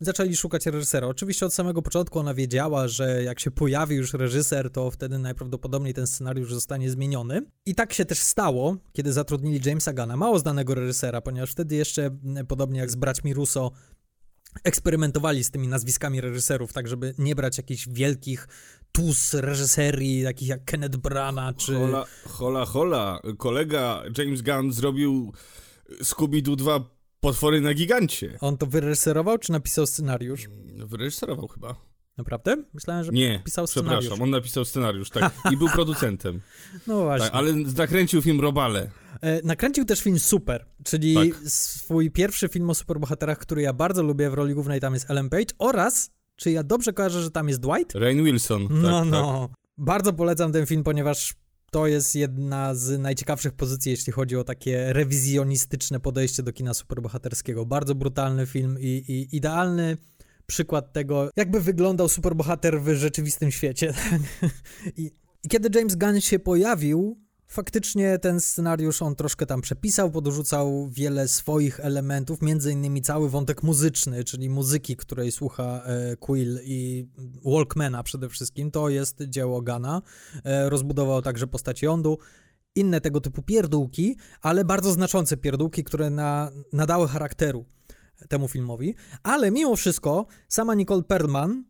zaczęli 0.00 0.36
szukać 0.36 0.66
reżysera. 0.66 1.06
Oczywiście 1.06 1.46
od 1.46 1.54
samego 1.54 1.82
początku 1.82 2.18
ona 2.18 2.34
wiedziała, 2.34 2.88
że 2.88 3.22
jak 3.22 3.40
się 3.40 3.50
pojawi 3.50 3.96
już 3.96 4.14
reżyser, 4.14 4.70
to 4.70 4.90
wtedy 4.90 5.18
najprawdopodobniej 5.18 5.94
ten 5.94 6.06
scenariusz 6.06 6.54
zostanie 6.54 6.90
zmieniony. 6.90 7.42
I 7.66 7.74
tak 7.74 7.92
się 7.92 8.04
też 8.04 8.18
stało, 8.18 8.76
kiedy 8.92 9.12
zatrudnili 9.12 9.60
Jamesa 9.64 9.92
Gana, 9.92 10.16
mało 10.16 10.38
znanego 10.38 10.74
reżysera, 10.74 11.20
ponieważ 11.20 11.50
wtedy 11.50 11.74
jeszcze, 11.74 12.10
podobnie 12.48 12.80
jak 12.80 12.90
z 12.90 12.96
braćmi 12.96 13.34
Russo, 13.34 13.72
eksperymentowali 14.64 15.44
z 15.44 15.50
tymi 15.50 15.68
nazwiskami 15.68 16.20
reżyserów, 16.20 16.72
tak 16.72 16.88
żeby 16.88 17.14
nie 17.18 17.34
brać 17.34 17.56
jakichś 17.56 17.88
wielkich 17.88 18.48
tus 18.92 19.34
reżyserii, 19.34 20.24
takich 20.24 20.48
jak 20.48 20.64
Kenneth 20.64 20.96
Branagh 20.96 21.56
czy... 21.56 21.74
Hola, 21.74 22.06
hola, 22.24 22.64
hola. 22.64 23.20
Kolega 23.38 24.02
James 24.18 24.42
Gunn 24.42 24.72
zrobił 24.72 25.32
Scooby-Doo 26.02 26.56
2 26.56 26.95
Potwory 27.26 27.60
na 27.60 27.74
gigancie. 27.74 28.38
On 28.40 28.56
to 28.58 28.66
wyreżyserował, 28.66 29.38
czy 29.38 29.52
napisał 29.52 29.86
scenariusz? 29.86 30.48
Wyreżyserował 30.76 31.48
chyba. 31.48 31.74
Naprawdę? 32.18 32.56
Myślałem, 32.74 33.04
że 33.04 33.12
Nie, 33.12 33.42
pisał 33.44 33.66
scenariusz. 33.66 34.00
przepraszam, 34.00 34.22
on 34.22 34.30
napisał 34.30 34.64
scenariusz, 34.64 35.10
tak. 35.10 35.34
I 35.52 35.56
był 35.56 35.68
producentem. 35.68 36.40
No 36.86 37.02
właśnie. 37.02 37.26
Tak, 37.26 37.34
ale 37.34 37.52
nakręcił 37.52 38.22
film 38.22 38.40
Robale. 38.40 38.90
E, 39.20 39.42
nakręcił 39.42 39.84
też 39.84 40.00
film 40.00 40.18
Super, 40.18 40.66
czyli 40.84 41.14
Tak. 41.14 41.50
swój 41.50 42.10
pierwszy 42.10 42.48
film 42.48 42.70
o 42.70 42.74
superbohaterach, 42.74 43.38
który 43.38 43.62
ja 43.62 43.72
bardzo 43.72 44.02
lubię 44.02 44.30
w 44.30 44.34
roli 44.34 44.54
głównej, 44.54 44.80
tam 44.80 44.94
jest 44.94 45.10
Ellen 45.10 45.28
Page 45.30 45.54
oraz, 45.58 46.10
czy 46.36 46.50
ja 46.50 46.62
dobrze 46.62 46.92
kojarzę, 46.92 47.22
że 47.22 47.30
tam 47.30 47.48
jest 47.48 47.60
Dwight? 47.60 47.94
Rain 47.94 48.24
Wilson. 48.24 48.68
Tak, 48.68 48.76
no, 48.76 49.00
tak. 49.00 49.10
no. 49.10 49.48
Bardzo 49.78 50.12
polecam 50.12 50.52
ten 50.52 50.66
film, 50.66 50.82
ponieważ 50.84 51.34
to 51.70 51.86
jest 51.86 52.14
jedna 52.14 52.74
z 52.74 53.00
najciekawszych 53.00 53.52
pozycji, 53.52 53.90
jeśli 53.90 54.12
chodzi 54.12 54.36
o 54.36 54.44
takie 54.44 54.92
rewizjonistyczne 54.92 56.00
podejście 56.00 56.42
do 56.42 56.52
kina 56.52 56.74
superbohaterskiego. 56.74 57.66
Bardzo 57.66 57.94
brutalny 57.94 58.46
film 58.46 58.76
i, 58.80 58.86
i 58.86 59.36
idealny 59.36 59.96
przykład 60.46 60.92
tego, 60.92 61.30
jakby 61.36 61.60
wyglądał 61.60 62.08
superbohater 62.08 62.80
w 62.80 62.94
rzeczywistym 62.94 63.50
świecie. 63.50 63.94
I, 64.96 65.10
I 65.44 65.48
kiedy 65.48 65.78
James 65.78 65.96
Gunn 65.96 66.20
się 66.20 66.38
pojawił, 66.38 67.25
faktycznie 67.48 68.18
ten 68.18 68.40
scenariusz 68.40 69.02
on 69.02 69.14
troszkę 69.14 69.46
tam 69.46 69.60
przepisał, 69.60 70.10
podrzucał 70.10 70.88
wiele 70.90 71.28
swoich 71.28 71.80
elementów, 71.80 72.42
między 72.42 72.72
innymi 72.72 73.02
cały 73.02 73.30
wątek 73.30 73.62
muzyczny, 73.62 74.24
czyli 74.24 74.50
muzyki, 74.50 74.96
której 74.96 75.32
słucha 75.32 75.82
e, 75.84 76.16
Quill 76.16 76.60
i 76.64 77.06
Walkmana 77.44 78.02
przede 78.02 78.28
wszystkim, 78.28 78.70
to 78.70 78.88
jest 78.88 79.22
dzieło 79.28 79.62
Gana. 79.62 80.02
E, 80.44 80.70
rozbudował 80.70 81.22
także 81.22 81.46
postać 81.46 81.82
Yondu, 81.82 82.18
inne 82.74 83.00
tego 83.00 83.20
typu 83.20 83.42
pierdółki, 83.42 84.16
ale 84.42 84.64
bardzo 84.64 84.92
znaczące 84.92 85.36
pierdółki, 85.36 85.84
które 85.84 86.10
na, 86.10 86.50
nadały 86.72 87.08
charakteru 87.08 87.64
temu 88.28 88.48
filmowi, 88.48 88.94
ale 89.22 89.50
mimo 89.50 89.76
wszystko 89.76 90.26
sama 90.48 90.74
Nicole 90.74 91.02
Perlman 91.02 91.64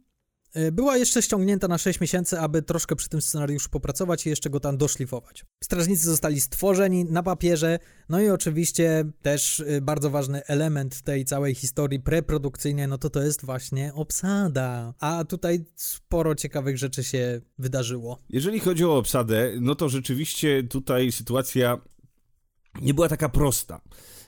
była 0.73 0.97
jeszcze 0.97 1.23
ściągnięta 1.23 1.69
na 1.69 1.79
6 1.79 2.01
miesięcy, 2.01 2.41
aby 2.41 2.63
troszkę 2.63 2.97
przy 2.97 3.09
tym 3.09 3.23
scenariuszu 3.23 3.71
popracować 3.71 4.27
i 4.27 4.29
jeszcze 4.29 4.51
go 4.51 4.61
tam 4.61 4.77
doszlifować. 4.77 5.45
Strażnicy 5.65 6.05
zostali 6.05 6.41
stworzeni 6.41 7.05
na 7.05 7.23
papierze, 7.23 7.79
no 8.09 8.21
i 8.21 8.29
oczywiście 8.29 9.05
też 9.23 9.61
y, 9.61 9.81
bardzo 9.83 10.11
ważny 10.11 10.45
element 10.45 11.03
tej 11.03 11.25
całej 11.25 11.55
historii 11.55 12.01
preprodukcyjnej, 12.01 12.89
no 12.89 12.99
to 12.99 13.11
to 13.11 13.23
jest 13.23 13.45
właśnie 13.45 13.95
obsada. 13.95 14.95
A 15.01 15.25
tutaj 15.25 15.65
sporo 15.75 16.35
ciekawych 16.35 16.79
rzeczy 16.79 17.05
się 17.05 17.41
wydarzyło. 17.59 18.19
Jeżeli 18.31 18.61
chodzi 18.61 18.85
o 18.85 18.97
obsadę, 18.97 19.53
no 19.61 19.75
to 19.75 19.89
rzeczywiście 19.89 20.63
tutaj 20.63 21.13
sytuacja 21.13 21.79
nie 22.83 22.95
była 22.95 23.09
taka 23.09 23.29
prosta. 23.29 23.81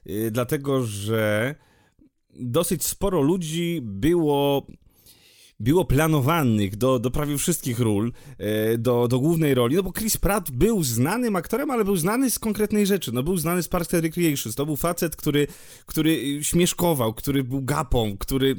Yy, 0.04 0.30
dlatego, 0.30 0.82
że 0.82 1.54
dosyć 2.40 2.84
sporo 2.84 3.20
ludzi 3.20 3.80
było 3.82 4.66
było 5.60 5.84
planowanych 5.84 6.76
do, 6.76 6.98
do 6.98 7.10
prawie 7.10 7.38
wszystkich 7.38 7.80
ról, 7.80 8.12
e, 8.38 8.78
do, 8.78 9.08
do 9.08 9.20
głównej 9.20 9.54
roli, 9.54 9.76
no 9.76 9.82
bo 9.82 9.92
Chris 9.92 10.16
Pratt 10.16 10.50
był 10.50 10.84
znanym 10.84 11.36
aktorem, 11.36 11.70
ale 11.70 11.84
był 11.84 11.96
znany 11.96 12.30
z 12.30 12.38
konkretnej 12.38 12.86
rzeczy, 12.86 13.12
no 13.12 13.22
był 13.22 13.36
znany 13.36 13.62
z 13.62 13.68
Parks 13.68 13.94
and 13.94 14.02
Recreations, 14.02 14.54
to 14.54 14.66
był 14.66 14.76
facet, 14.76 15.16
który, 15.16 15.46
który 15.86 16.44
śmieszkował, 16.44 17.14
który 17.14 17.44
był 17.44 17.62
gapą, 17.62 18.16
który 18.18 18.56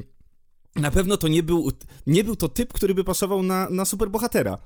na 0.76 0.92
pewno 0.92 1.18
to 1.18 1.28
nie 1.28 1.44
był, 1.44 1.72
nie 2.08 2.24
był 2.24 2.36
to 2.36 2.50
typ, 2.50 2.74
który 2.74 2.94
by 2.94 3.04
pasował 3.04 3.44
na, 3.44 3.70
na 3.70 3.86
superbohatera. 3.86 4.58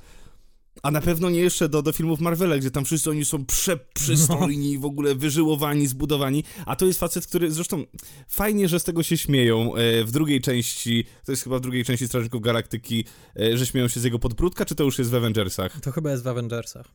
A 0.84 0.92
na 0.92 1.02
pewno 1.02 1.30
nie 1.30 1.40
jeszcze 1.40 1.70
do, 1.70 1.82
do 1.82 1.92
filmów 1.92 2.20
Marvela, 2.20 2.58
gdzie 2.58 2.72
tam 2.72 2.86
wszyscy 2.86 3.10
oni 3.10 3.26
są 3.26 3.46
przeprzystojni, 3.46 4.78
w 4.78 4.86
ogóle 4.86 5.16
wyżyłowani, 5.16 5.88
zbudowani, 5.88 6.44
a 6.66 6.76
to 6.76 6.86
jest 6.86 7.00
facet, 7.00 7.28
który 7.28 7.52
zresztą 7.52 7.84
fajnie, 8.28 8.70
że 8.70 8.80
z 8.80 8.84
tego 8.84 9.04
się 9.04 9.18
śmieją 9.18 9.76
e, 9.76 10.04
w 10.04 10.12
drugiej 10.12 10.42
części, 10.42 11.06
to 11.26 11.32
jest 11.32 11.44
chyba 11.44 11.58
w 11.58 11.62
drugiej 11.62 11.86
części 11.86 12.08
Strażników 12.08 12.42
Galaktyki, 12.42 13.06
e, 13.40 13.58
że 13.58 13.66
śmieją 13.66 13.88
się 13.88 14.00
z 14.00 14.04
jego 14.04 14.20
podbródka, 14.20 14.66
czy 14.66 14.76
to 14.76 14.84
już 14.84 15.00
jest 15.00 15.12
w 15.12 15.16
Avengersach? 15.16 15.82
To 15.82 15.92
chyba 15.92 16.12
jest 16.12 16.24
w 16.24 16.28
Avengersach. 16.28 16.86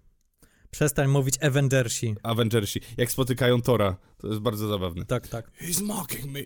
Przestań 0.71 1.09
mówić 1.09 1.35
Avengersi. 1.43 2.15
Avengersi, 2.23 2.81
jak 2.97 3.11
spotykają 3.11 3.63
Tora, 3.63 3.97
to 4.19 4.29
jest 4.29 4.41
bardzo 4.41 4.69
zabawne. 4.69 5.05
Tak, 5.05 5.29
tak. 5.29 5.51
He's 5.63 5.83
mocking 5.83 6.25
me. 6.25 6.41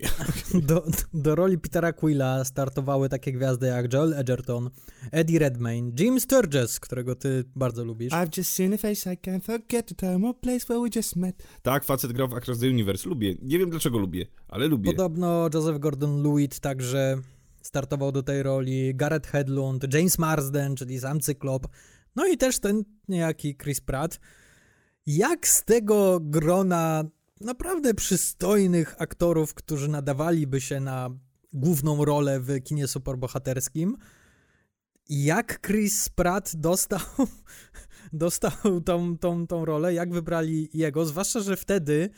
Do, 0.68 0.84
do 1.14 1.34
roli 1.34 1.58
Petera 1.58 1.92
Quilla 1.92 2.44
startowały 2.44 3.08
takie 3.08 3.32
gwiazdy 3.32 3.66
jak 3.66 3.92
Joel 3.92 4.14
Edgerton, 4.14 4.70
Eddie 5.10 5.38
Redmayne, 5.38 5.92
Jim 6.00 6.20
Sturgess, 6.20 6.80
którego 6.80 7.14
ty 7.14 7.44
bardzo 7.56 7.84
lubisz. 7.84 8.12
I've 8.12 8.38
just 8.38 8.52
seen 8.52 8.74
a 8.74 8.76
face 8.76 9.12
I 9.12 9.16
can't 9.16 9.42
forget 9.42 9.88
the 9.88 9.94
time 9.94 10.28
or 10.28 10.40
place 10.40 10.66
where 10.68 10.80
we 10.80 10.88
just 10.96 11.16
met. 11.16 11.42
Tak, 11.62 11.84
facet 11.84 12.12
grał 12.12 12.28
w 12.28 12.34
Across 12.34 12.60
the 12.60 12.66
Universe. 12.66 13.08
Lubię. 13.08 13.34
Nie 13.42 13.58
wiem 13.58 13.70
dlaczego 13.70 13.98
lubię, 13.98 14.26
ale 14.48 14.68
lubię. 14.68 14.90
Podobno 14.90 15.48
Joseph 15.54 15.78
Gordon-Lewitt 15.78 16.60
także 16.60 17.18
startował 17.62 18.12
do 18.12 18.22
tej 18.22 18.42
roli, 18.42 18.94
Gareth 18.94 19.28
Hedlund, 19.28 19.94
James 19.94 20.18
Marsden, 20.18 20.76
czyli 20.76 21.00
sam 21.00 21.20
Cyklop, 21.20 21.66
no 22.16 22.26
i 22.26 22.36
też 22.36 22.58
ten 22.58 22.84
niejaki 23.08 23.56
Chris 23.56 23.80
Pratt. 23.80 24.20
Jak 25.06 25.48
z 25.48 25.64
tego 25.64 26.20
grona 26.20 27.04
naprawdę 27.40 27.94
przystojnych 27.94 28.94
aktorów, 28.98 29.54
którzy 29.54 29.88
nadawaliby 29.88 30.60
się 30.60 30.80
na 30.80 31.10
główną 31.52 32.04
rolę 32.04 32.40
w 32.40 32.62
kinie 32.62 32.88
superbohaterskim, 32.88 33.96
jak 35.08 35.66
Chris 35.66 36.08
Pratt 36.08 36.56
dostał, 36.56 37.00
dostał 38.12 38.80
tą, 38.84 39.18
tą, 39.18 39.46
tą 39.46 39.64
rolę, 39.64 39.94
jak 39.94 40.12
wybrali 40.12 40.68
jego, 40.74 41.06
zwłaszcza, 41.06 41.40
że 41.40 41.56
wtedy 41.56 42.10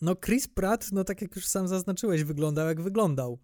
no 0.00 0.16
Chris 0.16 0.48
Pratt, 0.48 0.92
no 0.92 1.04
tak 1.04 1.22
jak 1.22 1.36
już 1.36 1.46
sam 1.46 1.68
zaznaczyłeś, 1.68 2.24
wyglądał 2.24 2.66
jak 2.66 2.80
wyglądał. 2.80 3.38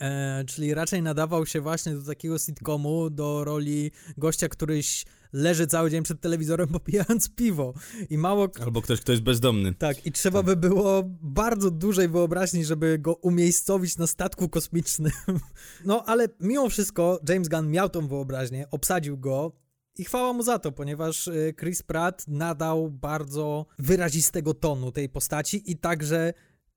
E, 0.00 0.44
czyli 0.44 0.74
raczej 0.74 1.02
nadawał 1.02 1.46
się 1.46 1.60
właśnie 1.60 1.94
do 1.94 2.02
takiego 2.02 2.38
sitcomu, 2.38 3.10
do 3.10 3.44
roli 3.44 3.90
gościa, 4.16 4.48
któryś 4.48 5.04
leży 5.32 5.66
cały 5.66 5.90
dzień 5.90 6.02
przed 6.02 6.20
telewizorem 6.20 6.68
popijając 6.78 7.28
piwo. 7.28 7.74
I 8.10 8.18
mało... 8.18 8.48
Albo 8.60 8.82
ktoś, 8.82 9.00
kto 9.00 9.12
jest 9.12 9.24
bezdomny. 9.24 9.74
Tak, 9.74 10.06
i 10.06 10.12
trzeba 10.12 10.42
by 10.42 10.56
było 10.56 11.02
bardzo 11.22 11.70
dużej 11.70 12.08
wyobraźni, 12.08 12.64
żeby 12.64 12.98
go 12.98 13.14
umiejscowić 13.14 13.98
na 13.98 14.06
statku 14.06 14.48
kosmicznym. 14.48 15.12
No, 15.84 16.04
ale 16.06 16.28
mimo 16.40 16.68
wszystko 16.68 17.20
James 17.28 17.48
Gunn 17.48 17.70
miał 17.70 17.88
tą 17.88 18.08
wyobraźnię, 18.08 18.70
obsadził 18.70 19.18
go 19.18 19.52
i 19.98 20.04
chwała 20.04 20.32
mu 20.32 20.42
za 20.42 20.58
to, 20.58 20.72
ponieważ 20.72 21.28
y, 21.28 21.54
Chris 21.58 21.82
Pratt 21.82 22.28
nadał 22.28 22.90
bardzo 22.90 23.66
wyrazistego 23.78 24.54
tonu 24.54 24.92
tej 24.92 25.08
postaci 25.08 25.70
i 25.72 25.76
także 25.76 26.32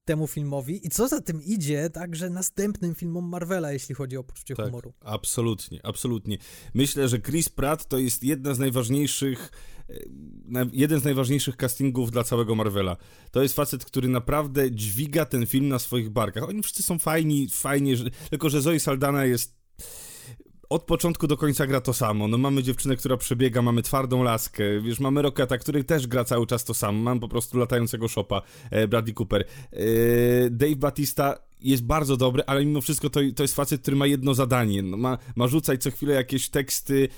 temu 0.05 0.27
filmowi 0.27 0.87
i 0.87 0.89
co 0.89 1.07
za 1.07 1.21
tym 1.21 1.43
idzie, 1.43 1.89
także 1.89 2.29
następnym 2.29 2.95
filmom 2.95 3.25
Marvela, 3.29 3.71
jeśli 3.71 3.95
chodzi 3.95 4.17
o 4.17 4.23
poczucie 4.23 4.55
Tak, 4.55 4.65
humoru. 4.65 4.93
absolutnie, 5.01 5.79
absolutnie. 5.83 6.37
Myślę, 6.73 7.07
że 7.07 7.19
Chris 7.19 7.49
Pratt 7.49 7.87
to 7.87 7.97
jest 7.97 8.23
jedna 8.23 8.53
z 8.53 8.59
najważniejszych, 8.59 9.51
e, 10.55 10.65
jeden 10.73 10.99
z 10.99 11.03
najważniejszych 11.03 11.55
castingów 11.57 12.11
dla 12.11 12.23
całego 12.23 12.55
Marvela. 12.55 12.97
To 13.31 13.41
jest 13.41 13.55
facet, 13.55 13.85
który 13.85 14.07
naprawdę 14.07 14.71
dźwiga 14.71 15.25
ten 15.25 15.45
film 15.45 15.67
na 15.67 15.79
swoich 15.79 16.09
barkach. 16.09 16.43
Oni 16.49 16.63
wszyscy 16.63 16.83
są 16.83 16.99
fajni, 16.99 17.47
fajnie, 17.51 17.95
tylko 18.29 18.49
że 18.49 18.61
Zoe 18.61 18.79
Saldana 18.79 19.25
jest 19.25 19.62
od 20.69 20.83
początku 20.83 21.27
do 21.27 21.37
końca 21.37 21.67
gra 21.67 21.81
to 21.81 21.93
samo. 21.93 22.27
No 22.27 22.37
mamy 22.37 22.63
dziewczynę, 22.63 22.95
która 22.95 23.17
przebiega, 23.17 23.61
mamy 23.61 23.81
twardą 23.81 24.23
laskę, 24.23 24.63
wiesz, 24.81 24.99
mamy 24.99 25.21
Rocketa, 25.21 25.57
który 25.57 25.83
też 25.83 26.07
gra 26.07 26.23
cały 26.23 26.47
czas 26.47 26.63
to 26.63 26.73
samo. 26.73 26.99
Mam 26.99 27.19
po 27.19 27.27
prostu 27.27 27.57
latającego 27.57 28.07
szopa, 28.07 28.41
e, 28.71 28.87
Bradley 28.87 29.13
Cooper. 29.13 29.45
E, 29.71 29.77
Dave 30.49 30.75
Batista 30.75 31.37
jest 31.61 31.83
bardzo 31.83 32.17
dobry, 32.17 32.43
ale 32.45 32.65
mimo 32.65 32.81
wszystko 32.81 33.09
to, 33.09 33.19
to 33.35 33.43
jest 33.43 33.55
facet, 33.55 33.81
który 33.81 33.97
ma 33.97 34.07
jedno 34.07 34.33
zadanie. 34.33 34.83
No, 34.83 34.97
ma, 34.97 35.17
ma 35.35 35.47
rzucać 35.47 35.83
co 35.83 35.91
chwilę 35.91 36.13
jakieś 36.13 36.49
teksty 36.49 37.09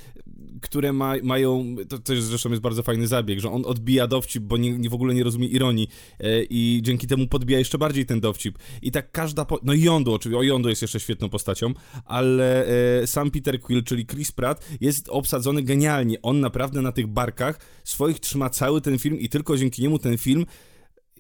które 0.62 0.94
ma, 0.94 1.14
mają, 1.24 1.76
to 1.90 2.00
też 2.00 2.22
zresztą 2.22 2.50
jest 2.50 2.62
bardzo 2.62 2.84
fajny 2.84 3.08
zabieg, 3.08 3.40
że 3.40 3.52
on 3.52 3.66
odbija 3.66 4.08
dowcip, 4.08 4.44
bo 4.44 4.58
nie, 4.58 4.72
nie 4.72 4.90
w 4.90 4.94
ogóle 4.94 5.14
nie 5.14 5.24
rozumie 5.24 5.48
ironii 5.48 5.88
e, 6.20 6.44
i 6.44 6.80
dzięki 6.84 7.08
temu 7.08 7.28
podbija 7.28 7.60
jeszcze 7.60 7.78
bardziej 7.78 8.06
ten 8.06 8.20
dowcip. 8.20 8.60
I 8.82 8.92
tak 8.92 9.12
każda, 9.12 9.46
po... 9.46 9.60
no 9.64 9.74
Yondu 9.74 10.14
oczywiście, 10.14 10.40
o 10.40 10.44
Yondu 10.44 10.70
jest 10.70 10.82
jeszcze 10.82 11.00
świetną 11.00 11.30
postacią, 11.30 11.74
ale 12.06 12.68
e, 13.02 13.08
sam 13.08 13.32
Peter 13.32 13.60
Quill, 13.60 13.84
czyli 13.84 14.06
Chris 14.06 14.32
Pratt, 14.32 14.66
jest 14.82 15.10
obsadzony 15.10 15.64
genialnie. 15.64 16.22
On 16.22 16.40
naprawdę 16.40 16.82
na 16.82 16.92
tych 16.92 17.08
barkach 17.08 17.60
swoich 17.84 18.20
trzyma 18.20 18.50
cały 18.50 18.82
ten 18.82 19.00
film 19.00 19.20
i 19.20 19.30
tylko 19.30 19.58
dzięki 19.58 19.82
niemu 19.82 20.00
ten 20.00 20.18
film 20.18 20.46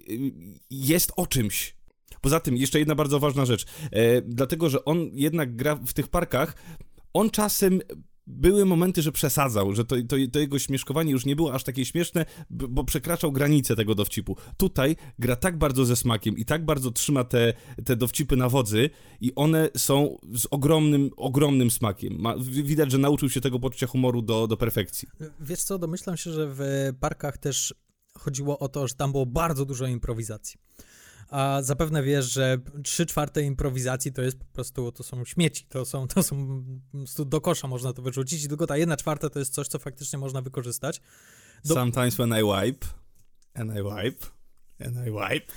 y, 0.10 0.32
jest 0.70 1.12
o 1.16 1.28
czymś. 1.28 1.76
Poza 2.22 2.40
tym, 2.40 2.58
jeszcze 2.58 2.80
jedna 2.80 2.96
bardzo 2.96 3.20
ważna 3.20 3.46
rzecz. 3.46 3.66
E, 3.92 4.22
dlatego, 4.22 4.70
że 4.70 4.86
on 4.86 5.10
jednak 5.14 5.56
gra 5.56 5.76
w 5.76 5.94
tych 5.94 6.08
parkach, 6.08 6.56
on 7.14 7.30
czasem 7.30 7.82
były 8.28 8.66
momenty, 8.66 9.02
że 9.02 9.12
przesadzał, 9.12 9.76
że 9.76 9.86
to, 9.86 9.96
to, 10.08 10.16
to, 10.32 10.40
jego 10.40 10.60
śmieszkowanie 10.60 11.12
już 11.12 11.26
nie 11.26 11.36
było 11.36 11.54
aż 11.54 11.64
takie 11.64 11.86
śmieszne, 11.86 12.26
bo 12.50 12.84
przekraczał 12.84 13.32
granice 13.32 13.76
tego 13.76 13.96
dowcipu. 13.96 14.38
Tutaj 14.58 14.96
gra 15.20 15.36
tak 15.36 15.58
bardzo 15.58 15.86
ze 15.86 15.96
smakiem 15.96 16.38
i 16.38 16.46
tak 16.46 16.66
bardzo 16.66 16.92
trzyma 16.92 17.24
te, 17.24 17.54
te 17.86 17.96
dowcipy 17.96 18.38
na 18.38 18.50
wodzy 18.50 18.90
i 19.22 19.36
one 19.36 19.70
są 19.78 20.18
z 20.34 20.48
ogromnym, 20.52 21.10
ogromnym 21.18 21.72
smakiem. 21.72 22.16
Ma, 22.20 22.36
widać, 22.42 22.92
że 22.92 22.98
nauczył 22.98 23.30
się 23.30 23.42
tego 23.42 23.60
poczucia 23.60 23.88
humoru 23.88 24.22
do, 24.22 24.48
do 24.48 24.58
perfekcji. 24.58 25.08
Wiesz 25.40 25.64
co, 25.64 25.80
domyślam 25.80 26.18
się, 26.18 26.32
że 26.32 26.48
w 26.50 26.62
parkach 27.00 27.38
też 27.38 27.76
chodziło 28.18 28.60
o 28.60 28.70
to, 28.70 28.88
że 28.88 28.96
tam 28.96 29.12
było 29.12 29.26
bardzo 29.26 29.66
dużo 29.66 29.88
improwizacji 29.88 30.60
a 31.30 31.62
zapewne 31.62 32.04
wiesz, 32.04 32.34
że 32.34 32.58
trzy 32.84 33.06
czwarte 33.06 33.42
improwizacji 33.42 34.14
to 34.14 34.22
jest 34.22 34.40
po 34.40 34.46
prostu, 34.46 34.92
to 34.92 35.04
są 35.04 35.26
śmieci, 35.26 35.66
to 35.70 35.86
są, 35.86 36.08
to 36.08 36.24
są 36.24 36.64
do 37.26 37.42
kosza 37.42 37.68
można 37.68 37.94
to 37.94 38.02
wyrzucić 38.02 38.44
i 38.44 38.48
tylko 38.48 38.68
ta 38.68 38.78
jedna 38.78 38.98
czwarta 38.98 39.30
to 39.30 39.40
jest 39.40 39.54
coś, 39.54 39.68
co 39.68 39.80
faktycznie 39.80 40.20
można 40.20 40.42
wykorzystać. 40.42 41.02
Do... 41.66 41.74
Sometimes 41.74 42.16
when 42.16 42.30
I 42.30 42.44
wipe, 42.44 42.88
and 43.54 43.72
I 43.72 43.84
wipe, 43.84 44.26
and 44.86 45.08
I 45.08 45.12
wipe. 45.12 45.54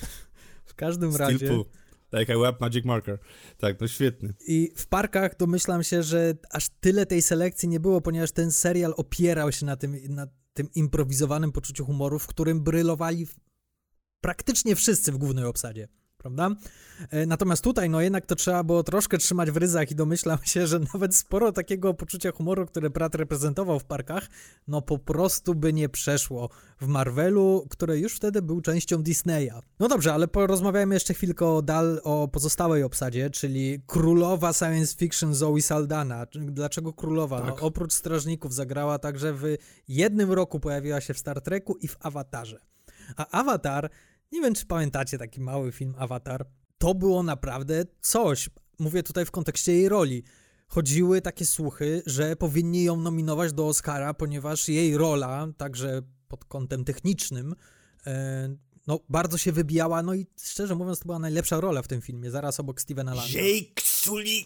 W 0.64 0.74
każdym 0.74 1.12
Still 1.12 1.26
razie... 1.26 1.48
Poo. 1.48 1.64
Like 2.12 2.34
I 2.34 2.36
wipe 2.36 2.56
magic 2.60 2.84
marker. 2.84 3.18
Tak, 3.58 3.80
no 3.80 3.88
świetny. 3.88 4.34
I 4.46 4.72
w 4.76 4.86
parkach 4.86 5.36
domyślam 5.36 5.82
się, 5.82 6.02
że 6.02 6.34
aż 6.50 6.68
tyle 6.80 7.06
tej 7.06 7.22
selekcji 7.22 7.68
nie 7.68 7.80
było, 7.80 8.00
ponieważ 8.00 8.32
ten 8.32 8.52
serial 8.52 8.94
opierał 8.96 9.52
się 9.52 9.66
na 9.66 9.76
tym, 9.76 9.96
na 10.08 10.26
tym 10.52 10.68
improwizowanym 10.74 11.52
poczuciu 11.52 11.84
humoru, 11.84 12.18
w 12.18 12.26
którym 12.26 12.62
brylowali 12.62 13.26
praktycznie 14.20 14.76
wszyscy 14.76 15.12
w 15.12 15.18
głównej 15.18 15.44
obsadzie, 15.44 15.88
prawda? 16.18 16.50
E, 17.10 17.26
natomiast 17.26 17.64
tutaj, 17.64 17.90
no 17.90 18.00
jednak 18.00 18.26
to 18.26 18.36
trzeba 18.36 18.64
było 18.64 18.82
troszkę 18.82 19.18
trzymać 19.18 19.50
w 19.50 19.56
ryzach 19.56 19.90
i 19.90 19.94
domyślam 19.94 20.38
się, 20.42 20.66
że 20.66 20.80
nawet 20.94 21.16
sporo 21.16 21.52
takiego 21.52 21.94
poczucia 21.94 22.32
humoru, 22.32 22.66
które 22.66 22.90
brat 22.90 23.14
reprezentował 23.14 23.80
w 23.80 23.84
parkach, 23.84 24.28
no 24.68 24.82
po 24.82 24.98
prostu 24.98 25.54
by 25.54 25.72
nie 25.72 25.88
przeszło 25.88 26.50
w 26.80 26.86
Marvelu, 26.86 27.66
który 27.70 27.98
już 27.98 28.16
wtedy 28.16 28.42
był 28.42 28.60
częścią 28.60 29.02
Disneya. 29.02 29.52
No 29.80 29.88
dobrze, 29.88 30.14
ale 30.14 30.28
porozmawiajmy 30.28 30.94
jeszcze 30.94 31.14
chwilkę 31.14 31.46
o, 31.46 31.62
dal, 31.62 32.00
o 32.04 32.28
pozostałej 32.28 32.82
obsadzie, 32.82 33.30
czyli 33.30 33.82
królowa 33.86 34.52
science 34.52 34.96
fiction 34.96 35.34
Zoe 35.34 35.60
Saldana. 35.60 36.26
Dlaczego 36.34 36.92
królowa? 36.92 37.40
No, 37.40 37.46
tak. 37.46 37.60
No, 37.60 37.66
oprócz 37.66 37.92
Strażników 37.92 38.54
zagrała 38.54 38.98
także 38.98 39.34
w 39.34 39.42
jednym 39.88 40.32
roku 40.32 40.60
pojawiła 40.60 41.00
się 41.00 41.14
w 41.14 41.18
Star 41.18 41.40
Treku 41.40 41.76
i 41.76 41.88
w 41.88 41.96
Awatarze. 42.00 42.60
A 43.16 43.40
Avatar 43.40 43.90
nie 44.32 44.40
wiem, 44.40 44.54
czy 44.54 44.66
pamiętacie 44.66 45.18
taki 45.18 45.40
mały 45.40 45.72
film 45.72 45.94
Avatar. 45.98 46.46
To 46.78 46.94
było 46.94 47.22
naprawdę 47.22 47.84
coś. 48.00 48.50
Mówię 48.78 49.02
tutaj 49.02 49.24
w 49.24 49.30
kontekście 49.30 49.72
jej 49.72 49.88
roli. 49.88 50.22
Chodziły 50.68 51.20
takie 51.20 51.46
słuchy, 51.46 52.02
że 52.06 52.36
powinni 52.36 52.84
ją 52.84 52.96
nominować 52.96 53.52
do 53.52 53.66
Oscara, 53.68 54.14
ponieważ 54.14 54.68
jej 54.68 54.96
rola, 54.96 55.48
także 55.56 56.02
pod 56.28 56.44
kątem 56.44 56.84
technicznym, 56.84 57.54
e, 58.06 58.56
no, 58.86 59.00
bardzo 59.08 59.38
się 59.38 59.52
wybijała, 59.52 60.02
no 60.02 60.14
i 60.14 60.26
szczerze 60.42 60.74
mówiąc, 60.74 60.98
to 60.98 61.04
była 61.04 61.18
najlepsza 61.18 61.60
rola 61.60 61.82
w 61.82 61.88
tym 61.88 62.00
filmie, 62.00 62.30
zaraz 62.30 62.60
obok 62.60 62.80
Stevena 62.80 63.14
Langa. 63.14 63.38
Jake 63.38 63.82
Sully! 63.82 64.40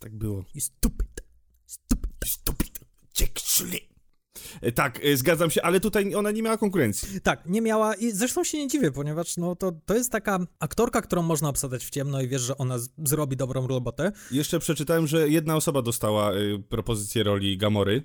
Tak 0.00 0.16
było. 0.16 0.44
I 0.54 0.60
stupid. 0.60 1.20
Stupid. 1.66 2.10
Stupid. 2.24 2.80
Jake 3.20 3.40
Sully. 3.44 3.93
Tak, 4.72 5.00
e, 5.04 5.16
zgadzam 5.16 5.50
się, 5.50 5.62
ale 5.62 5.80
tutaj 5.80 6.14
ona 6.14 6.30
nie 6.30 6.42
miała 6.42 6.56
konkurencji. 6.56 7.20
Tak, 7.20 7.46
nie 7.46 7.60
miała 7.60 7.94
i 7.94 8.10
zresztą 8.10 8.44
się 8.44 8.58
nie 8.58 8.68
dziwię, 8.68 8.90
ponieważ 8.92 9.36
no, 9.36 9.56
to, 9.56 9.72
to 9.86 9.94
jest 9.94 10.12
taka 10.12 10.38
aktorka, 10.58 11.02
którą 11.02 11.22
można 11.22 11.48
obsadzać 11.48 11.84
w 11.84 11.90
ciemno 11.90 12.20
i 12.20 12.28
wiesz, 12.28 12.42
że 12.42 12.58
ona 12.58 12.78
z- 12.78 12.88
zrobi 13.04 13.36
dobrą 13.36 13.66
robotę. 13.66 14.12
Jeszcze 14.30 14.58
przeczytałem, 14.58 15.06
że 15.06 15.28
jedna 15.28 15.56
osoba 15.56 15.82
dostała 15.82 16.34
y, 16.34 16.62
propozycję 16.68 17.22
roli 17.22 17.58
Gamory, 17.58 18.02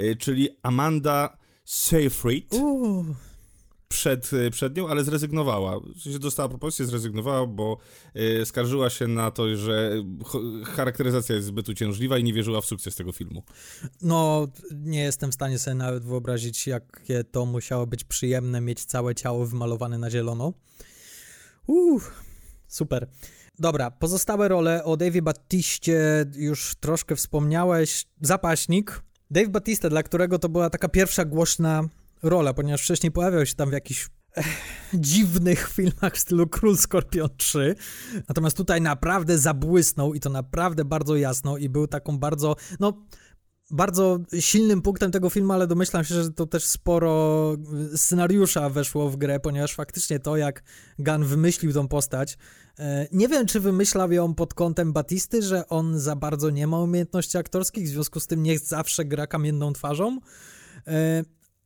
y, 0.00 0.16
czyli 0.16 0.48
Amanda 0.62 1.36
Seyfried. 1.64 2.52
Uuu 2.54 3.04
przed, 3.88 4.32
y, 4.32 4.50
przed 4.50 4.76
nią, 4.76 4.88
ale 4.88 5.04
zrezygnowała. 5.04 5.80
Dostała 6.20 6.48
propozycję, 6.48 6.86
zrezygnowała, 6.86 7.46
bo 7.46 7.78
y, 8.16 8.46
skarżyła 8.46 8.90
się 8.90 9.06
na 9.06 9.30
to, 9.30 9.56
że 9.56 9.92
charakteryzacja 10.64 11.34
jest 11.34 11.46
zbyt 11.46 11.68
uciążliwa 11.68 12.18
i 12.18 12.24
nie 12.24 12.32
wierzyła 12.32 12.60
w 12.60 12.66
sukces 12.66 12.96
tego 12.96 13.12
filmu. 13.12 13.42
No, 14.02 14.48
nie 14.74 15.02
jestem 15.02 15.30
w 15.30 15.34
stanie 15.34 15.58
sobie 15.58 15.74
nawet 15.74 16.04
wyobrazić, 16.04 16.66
jakie 16.66 17.24
to 17.24 17.46
musiało 17.46 17.86
być 17.86 18.04
przyjemne 18.04 18.60
mieć 18.60 18.84
całe 18.84 19.14
ciało 19.14 19.46
wymalowane 19.46 19.98
na 19.98 20.10
zielono. 20.10 20.52
Uff, 21.66 22.12
super. 22.68 23.08
Dobra, 23.58 23.90
pozostałe 23.90 24.48
role 24.48 24.84
o 24.84 24.96
Davie 24.96 25.22
Battiście 25.22 26.26
już 26.36 26.74
troszkę 26.80 27.16
wspomniałeś. 27.16 28.06
Zapaśnik. 28.20 29.02
Dave 29.30 29.48
Batista, 29.48 29.90
dla 29.90 30.02
którego 30.02 30.38
to 30.38 30.48
była 30.48 30.70
taka 30.70 30.88
pierwsza 30.88 31.24
głośna 31.24 31.88
rola, 32.24 32.54
ponieważ 32.54 32.82
wcześniej 32.82 33.12
pojawiał 33.12 33.46
się 33.46 33.54
tam 33.54 33.70
w 33.70 33.72
jakichś 33.72 34.08
eh, 34.36 34.46
dziwnych 34.94 35.68
filmach 35.68 36.14
w 36.14 36.18
stylu 36.18 36.46
Król 36.46 36.76
Skorpion 36.76 37.28
3. 37.36 37.74
Natomiast 38.28 38.56
tutaj 38.56 38.80
naprawdę 38.80 39.38
zabłysnął 39.38 40.14
i 40.14 40.20
to 40.20 40.30
naprawdę 40.30 40.84
bardzo 40.84 41.16
jasno 41.16 41.56
i 41.56 41.68
był 41.68 41.86
taką 41.86 42.18
bardzo, 42.18 42.56
no 42.80 42.92
bardzo 43.70 44.18
silnym 44.40 44.82
punktem 44.82 45.10
tego 45.10 45.30
filmu, 45.30 45.52
ale 45.52 45.66
domyślam 45.66 46.04
się, 46.04 46.14
że 46.14 46.30
to 46.30 46.46
też 46.46 46.64
sporo 46.64 47.56
scenariusza 47.96 48.70
weszło 48.70 49.10
w 49.10 49.16
grę, 49.16 49.40
ponieważ 49.40 49.74
faktycznie 49.74 50.18
to, 50.18 50.36
jak 50.36 50.62
Gunn 50.98 51.24
wymyślił 51.24 51.72
tą 51.72 51.88
postać, 51.88 52.38
e, 52.78 53.06
nie 53.12 53.28
wiem, 53.28 53.46
czy 53.46 53.60
wymyślał 53.60 54.12
ją 54.12 54.34
pod 54.34 54.54
kątem 54.54 54.92
Batisty, 54.92 55.42
że 55.42 55.68
on 55.68 55.98
za 55.98 56.16
bardzo 56.16 56.50
nie 56.50 56.66
ma 56.66 56.80
umiejętności 56.80 57.38
aktorskich, 57.38 57.84
w 57.86 57.88
związku 57.88 58.20
z 58.20 58.26
tym 58.26 58.42
niech 58.42 58.58
zawsze 58.58 59.04
gra 59.04 59.26
kamienną 59.26 59.72
twarzą, 59.72 60.20
e, 60.86 61.22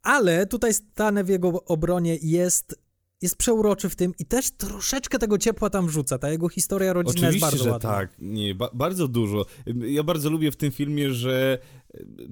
ale 0.09 0.47
tutaj 0.47 0.75
stanę 0.75 1.25
w 1.25 1.29
jego 1.29 1.65
obronie 1.65 2.19
jest 2.23 2.89
jest 3.23 3.37
przeuroczy 3.37 3.89
w 3.89 3.97
tym 3.97 4.13
i 4.19 4.25
też 4.25 4.51
troszeczkę 4.51 5.19
tego 5.19 5.39
ciepła 5.39 5.71
tam 5.71 5.87
wrzuca. 5.87 6.19
Ta 6.19 6.31
jego 6.31 6.49
historia 6.49 6.93
rodzinna 6.93 7.29
Oczywiście, 7.29 7.47
jest 7.47 7.57
bardzo 7.57 7.65
że 7.65 7.71
ładna. 7.71 7.91
tak. 7.91 8.11
Nie, 8.19 8.55
ba 8.55 8.71
bardzo 8.75 9.09
dużo. 9.09 9.47
Ja 9.89 10.03
bardzo 10.03 10.31
lubię 10.31 10.51
w 10.51 10.57
tym 10.57 10.71
filmie, 10.71 11.15
że 11.15 11.59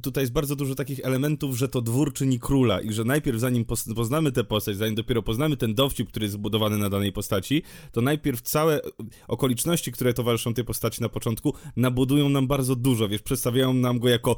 tutaj 0.02 0.22
jest 0.22 0.32
bardzo 0.32 0.56
dużo 0.56 0.74
takich 0.74 1.00
elementów, 1.04 1.56
że 1.56 1.68
to 1.68 1.82
dwór 1.82 2.12
czyni 2.12 2.40
króla 2.40 2.80
i 2.80 2.92
że 2.92 3.04
najpierw 3.04 3.40
zanim 3.40 3.64
poznamy 3.96 4.32
tę 4.32 4.44
postać, 4.44 4.76
zanim 4.76 4.94
dopiero 4.94 5.22
poznamy 5.22 5.56
ten 5.56 5.74
dowcip, 5.74 6.08
który 6.08 6.24
jest 6.24 6.34
zbudowany 6.34 6.78
na 6.78 6.90
danej 6.90 7.12
postaci, 7.12 7.62
to 7.92 8.00
najpierw 8.00 8.42
całe 8.42 8.80
okoliczności, 9.28 9.92
które 9.92 10.14
towarzyszą 10.14 10.54
tej 10.54 10.64
postaci 10.64 11.02
na 11.02 11.08
początku, 11.08 11.54
nabudują 11.76 12.28
nam 12.28 12.46
bardzo 12.46 12.76
dużo, 12.76 13.08
wiesz, 13.08 13.22
przedstawiają 13.22 13.72
nam 13.74 13.98
go 13.98 14.08
jako 14.08 14.36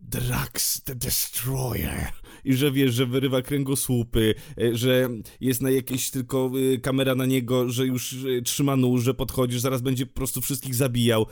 Drax 0.00 0.82
the 0.82 0.94
Destroyer. 0.94 2.12
I 2.44 2.54
że 2.54 2.72
wiesz, 2.72 2.94
że 2.94 3.06
wyrywa 3.06 3.42
kręgosłupy, 3.42 4.34
e, 4.58 4.76
że 4.76 5.08
jest 5.40 5.62
na 5.62 5.70
jakieś 5.70 6.10
tylko 6.10 6.50
e, 6.74 6.78
kamera 6.78 7.14
na 7.14 7.26
niego, 7.26 7.70
że 7.70 7.86
już 7.86 8.12
e, 8.38 8.42
trzyma 8.42 8.76
nóż, 8.76 9.02
że 9.02 9.14
podchodzisz, 9.14 9.60
zaraz 9.60 9.82
będzie 9.82 10.06
po 10.06 10.14
prostu 10.14 10.40
wszystkich 10.40 10.74
zabijał. 10.74 11.26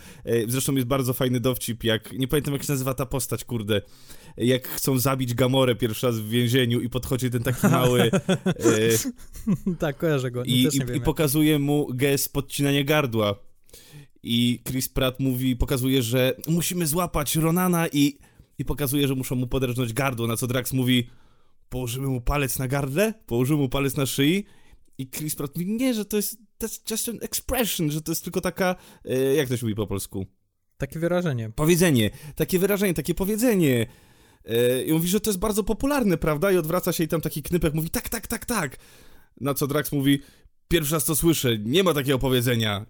Zresztą 0.48 0.74
jest 0.74 0.86
bardzo 0.86 1.12
fajny 1.12 1.40
dowcip, 1.40 1.84
jak, 1.84 2.12
nie 2.12 2.28
pamiętam 2.28 2.54
jak 2.54 2.62
się 2.62 2.72
nazywa 2.72 2.94
ta 2.94 3.06
postać, 3.06 3.44
kurde, 3.44 3.82
jak 4.36 4.68
chcą 4.68 4.98
zabić 4.98 5.34
Gamorę 5.34 5.74
pierwszy 5.74 6.06
raz 6.06 6.18
w 6.18 6.28
więzieniu 6.28 6.80
i 6.80 6.88
podchodzi 6.88 7.30
ten 7.30 7.42
taki 7.42 7.66
mały... 7.66 8.00
e, 8.02 8.12
tak, 9.78 9.96
kojarzę 9.96 10.30
go. 10.30 10.44
I, 10.44 10.52
i, 10.52 10.96
i 10.96 11.00
pokazuje 11.00 11.58
mu 11.58 11.88
gest 11.94 12.32
podcinania 12.32 12.84
gardła. 12.84 13.34
I 14.22 14.60
Chris 14.68 14.88
Pratt 14.88 15.20
mówi, 15.20 15.56
pokazuje, 15.56 16.02
że 16.02 16.34
musimy 16.48 16.86
złapać 16.86 17.36
Ronana 17.36 17.88
i 17.88 18.18
i 18.58 18.64
pokazuje, 18.64 19.08
że 19.08 19.14
muszą 19.14 19.36
mu 19.36 19.46
podrżnąć 19.46 19.92
gardło, 19.92 20.26
na 20.26 20.36
co 20.36 20.46
Drax 20.46 20.72
mówi 20.72 21.10
położymy 21.68 22.06
mu 22.06 22.20
palec 22.20 22.58
na 22.58 22.68
gardle, 22.68 23.14
położymy 23.26 23.58
mu 23.58 23.68
palec 23.68 23.96
na 23.96 24.06
szyi 24.06 24.44
i 24.98 25.10
Chris 25.10 25.36
Pratt 25.36 25.56
mówi, 25.56 25.66
nie, 25.66 25.94
że 25.94 26.04
to 26.04 26.16
jest 26.16 26.36
that's 26.62 26.90
just 26.90 27.08
an 27.08 27.18
expression, 27.22 27.90
że 27.90 28.02
to 28.02 28.12
jest 28.12 28.24
tylko 28.24 28.40
taka, 28.40 28.76
e, 29.04 29.34
jak 29.34 29.48
to 29.48 29.56
się 29.56 29.66
mówi 29.66 29.74
po 29.74 29.86
polsku? 29.86 30.26
Takie 30.76 30.98
wyrażenie. 30.98 31.50
Powiedzenie, 31.50 32.10
takie 32.36 32.58
wyrażenie, 32.58 32.94
takie 32.94 33.14
powiedzenie. 33.14 33.86
E, 34.44 34.82
I 34.82 34.92
mówi, 34.92 35.08
że 35.08 35.20
to 35.20 35.30
jest 35.30 35.38
bardzo 35.38 35.64
popularne, 35.64 36.18
prawda? 36.18 36.52
I 36.52 36.56
odwraca 36.56 36.92
się 36.92 37.04
i 37.04 37.08
tam 37.08 37.20
taki 37.20 37.42
knypek 37.42 37.74
mówi, 37.74 37.90
tak, 37.90 38.08
tak, 38.08 38.26
tak, 38.26 38.46
tak. 38.46 38.76
Na 39.40 39.54
co 39.54 39.66
Drax 39.66 39.92
mówi, 39.92 40.20
pierwszy 40.68 40.94
raz 40.94 41.04
to 41.04 41.16
słyszę, 41.16 41.58
nie 41.58 41.82
ma 41.82 41.94
takiego 41.94 42.18
powiedzenia 42.18 42.86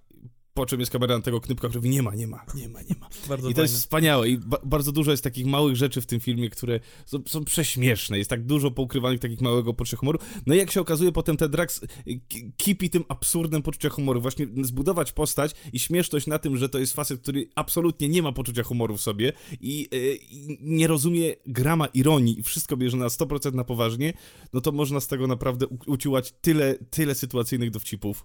po 0.59 0.66
czym 0.66 0.81
jest 0.81 0.92
kamera 0.92 1.16
na 1.16 1.23
tego 1.23 1.40
knypka, 1.40 1.68
który 1.68 1.79
mówi, 1.81 1.90
nie 1.90 2.03
ma, 2.03 2.14
nie 2.14 2.27
ma, 2.27 2.44
nie 2.55 2.68
ma, 2.68 2.83
nie 2.83 2.94
ma. 3.01 3.09
Bardzo 3.29 3.49
I 3.49 3.53
to 3.53 3.57
fajne. 3.57 3.62
jest 3.62 3.75
wspaniałe 3.75 4.29
i 4.29 4.38
ba 4.38 4.59
bardzo 4.64 4.92
dużo 4.92 5.11
jest 5.11 5.25
takich 5.25 5.47
małych 5.47 5.77
rzeczy 5.77 6.01
w 6.01 6.07
tym 6.07 6.21
filmie, 6.21 6.51
które 6.51 6.81
są, 7.07 7.18
są 7.27 7.44
prześmieszne. 7.44 8.18
Jest 8.18 8.31
tak 8.31 8.44
dużo 8.47 8.71
poukrywanych 8.71 9.21
takich 9.21 9.40
małego 9.40 9.75
poczucia 9.75 9.97
humoru. 9.97 10.18
No 10.47 10.55
i 10.55 10.59
jak 10.59 10.71
się 10.71 10.81
okazuje, 10.81 11.12
potem 11.12 11.37
ten 11.37 11.51
Drax 11.51 11.83
y, 11.83 11.88
ki- 12.29 12.53
kipi 12.57 12.90
tym 12.90 13.05
absurdem 13.09 13.62
poczucia 13.62 13.88
humoru. 13.88 14.21
Właśnie 14.21 14.47
zbudować 14.62 15.12
postać 15.12 15.53
i 15.73 15.79
śmieszność 15.79 16.27
na 16.27 16.38
tym, 16.38 16.57
że 16.57 16.68
to 16.68 16.79
jest 16.79 16.94
facet, 16.94 17.21
który 17.21 17.49
absolutnie 17.55 18.09
nie 18.09 18.23
ma 18.23 18.33
poczucia 18.33 18.62
humoru 18.62 18.97
w 18.97 19.01
sobie 19.01 19.33
i, 19.61 19.88
y, 19.94 20.18
i 20.31 20.59
nie 20.61 20.87
rozumie 20.87 21.35
grama 21.47 21.87
ironii 21.87 22.40
i 22.40 22.42
wszystko 22.42 22.77
bierze 22.77 22.97
na 22.97 23.07
100% 23.07 23.55
na 23.55 23.64
poważnie, 23.64 24.12
no 24.53 24.61
to 24.61 24.73
można 24.73 25.01
z 25.01 25.07
tego 25.09 25.27
naprawdę 25.27 25.66
u- 25.66 25.79
uciułać 25.87 26.35
tyle, 26.40 26.75
tyle 26.90 27.14
sytuacyjnych 27.14 27.71
dowcipów. 27.71 28.25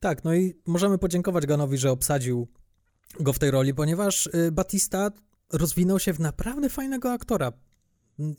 Tak, 0.00 0.24
no 0.24 0.34
i 0.34 0.54
możemy 0.66 0.98
podziękować 0.98 1.46
Ganowi, 1.46 1.78
że 1.78 1.90
obsadził 1.90 2.48
go 3.20 3.32
w 3.32 3.38
tej 3.38 3.50
roli, 3.50 3.74
ponieważ 3.74 4.26
y, 4.26 4.52
Batista 4.52 5.10
rozwinął 5.52 5.98
się 5.98 6.12
w 6.12 6.20
naprawdę 6.20 6.68
fajnego 6.68 7.12
aktora. 7.12 7.52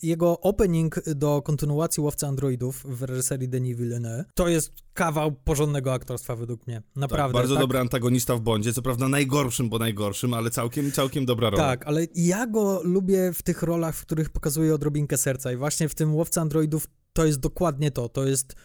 Jego 0.04 0.40
opening 0.40 0.96
do 1.16 1.42
kontynuacji 1.42 2.04
Łowcy 2.04 2.28
Androidów 2.28 2.84
w 2.86 3.04
reżyserii 3.04 3.50
Denis 3.50 3.78
Villeneuve 3.78 4.26
to 4.36 4.48
jest 4.48 4.72
kawał 4.94 5.32
porządnego 5.32 5.94
aktorstwa 5.94 6.36
według 6.36 6.68
mnie. 6.68 6.82
Naprawdę. 6.96 7.34
tak, 7.34 7.42
bardzo 7.42 7.56
tak, 7.56 7.64
dobry 7.64 7.80
antagonista 7.80 8.36
w 8.36 8.42
Bondzie, 8.42 8.74
co 8.74 8.82
prawda 8.82 9.08
najgorszym, 9.08 9.70
bo 9.70 9.80
najgorszym, 9.80 10.34
ale 10.34 10.50
całkiem, 10.50 10.92
całkiem 10.92 11.26
dobra 11.26 11.50
rola. 11.50 11.64
Tak, 11.64 11.88
ale 11.88 12.08
ja 12.16 12.48
go 12.48 12.82
lubię 12.84 13.34
w 13.34 13.44
tych 13.44 13.64
rolach, 13.64 13.96
w 13.96 14.02
których 14.02 14.30
pokazuje 14.30 14.76
odrobinkę 14.76 15.18
serca 15.18 15.52
i 15.52 15.56
właśnie 15.56 15.90
w 15.90 15.96
tym 15.96 16.16
Łowcy 16.16 16.40
Androidów 16.42 16.88
to 17.14 17.26
jest 17.26 17.40
dokładnie 17.40 17.92
to. 17.92 18.10
To 18.10 18.26
jest 18.26 18.56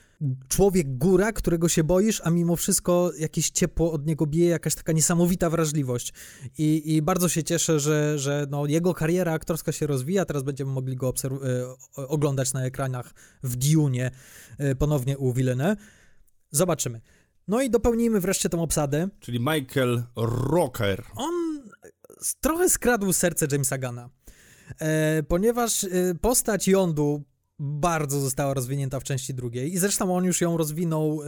człowiek 0.48 0.98
góra, 0.98 1.32
którego 1.32 1.68
się 1.68 1.84
boisz, 1.84 2.22
a 2.24 2.30
mimo 2.30 2.56
wszystko 2.56 3.12
jakieś 3.18 3.50
ciepło 3.50 3.92
od 3.92 4.06
niego 4.06 4.26
bije, 4.26 4.48
jakaś 4.48 4.74
taka 4.74 4.92
niesamowita 4.92 5.50
wrażliwość. 5.50 6.12
I, 6.58 6.94
i 6.94 7.02
bardzo 7.02 7.28
się 7.28 7.44
cieszę, 7.44 7.80
że, 7.80 8.18
że 8.18 8.46
no, 8.50 8.66
jego 8.66 8.94
kariera 8.94 9.32
aktorska 9.32 9.72
się 9.72 9.86
rozwija. 9.86 10.24
Teraz 10.24 10.42
będziemy 10.42 10.72
mogli 10.72 10.96
go 10.96 11.14
e, 11.96 12.08
oglądać 12.08 12.52
na 12.52 12.64
ekranach 12.64 13.14
w 13.42 13.56
Dune 13.56 14.10
e, 14.58 14.74
ponownie 14.74 15.18
u 15.18 15.32
Villeneuve. 15.32 15.76
Zobaczymy. 16.50 17.00
No 17.48 17.62
i 17.62 17.70
dopełnijmy 17.70 18.20
wreszcie 18.20 18.48
tą 18.48 18.62
obsadę. 18.62 19.08
Czyli 19.20 19.40
Michael 19.40 20.02
Rocker. 20.16 21.04
On 21.16 21.34
trochę 22.40 22.70
skradł 22.70 23.12
serce 23.12 23.46
Jamesa 23.52 23.78
Gana, 23.78 24.10
e, 24.80 25.22
ponieważ 25.22 25.84
e, 25.84 25.88
postać 26.20 26.68
Yondu 26.68 27.22
bardzo 27.58 28.20
została 28.20 28.54
rozwinięta 28.54 29.00
w 29.00 29.04
części 29.04 29.34
drugiej 29.34 29.74
i 29.74 29.78
zresztą 29.78 30.16
on 30.16 30.24
już 30.24 30.40
ją 30.40 30.56
rozwinął 30.56 31.22
e, 31.22 31.26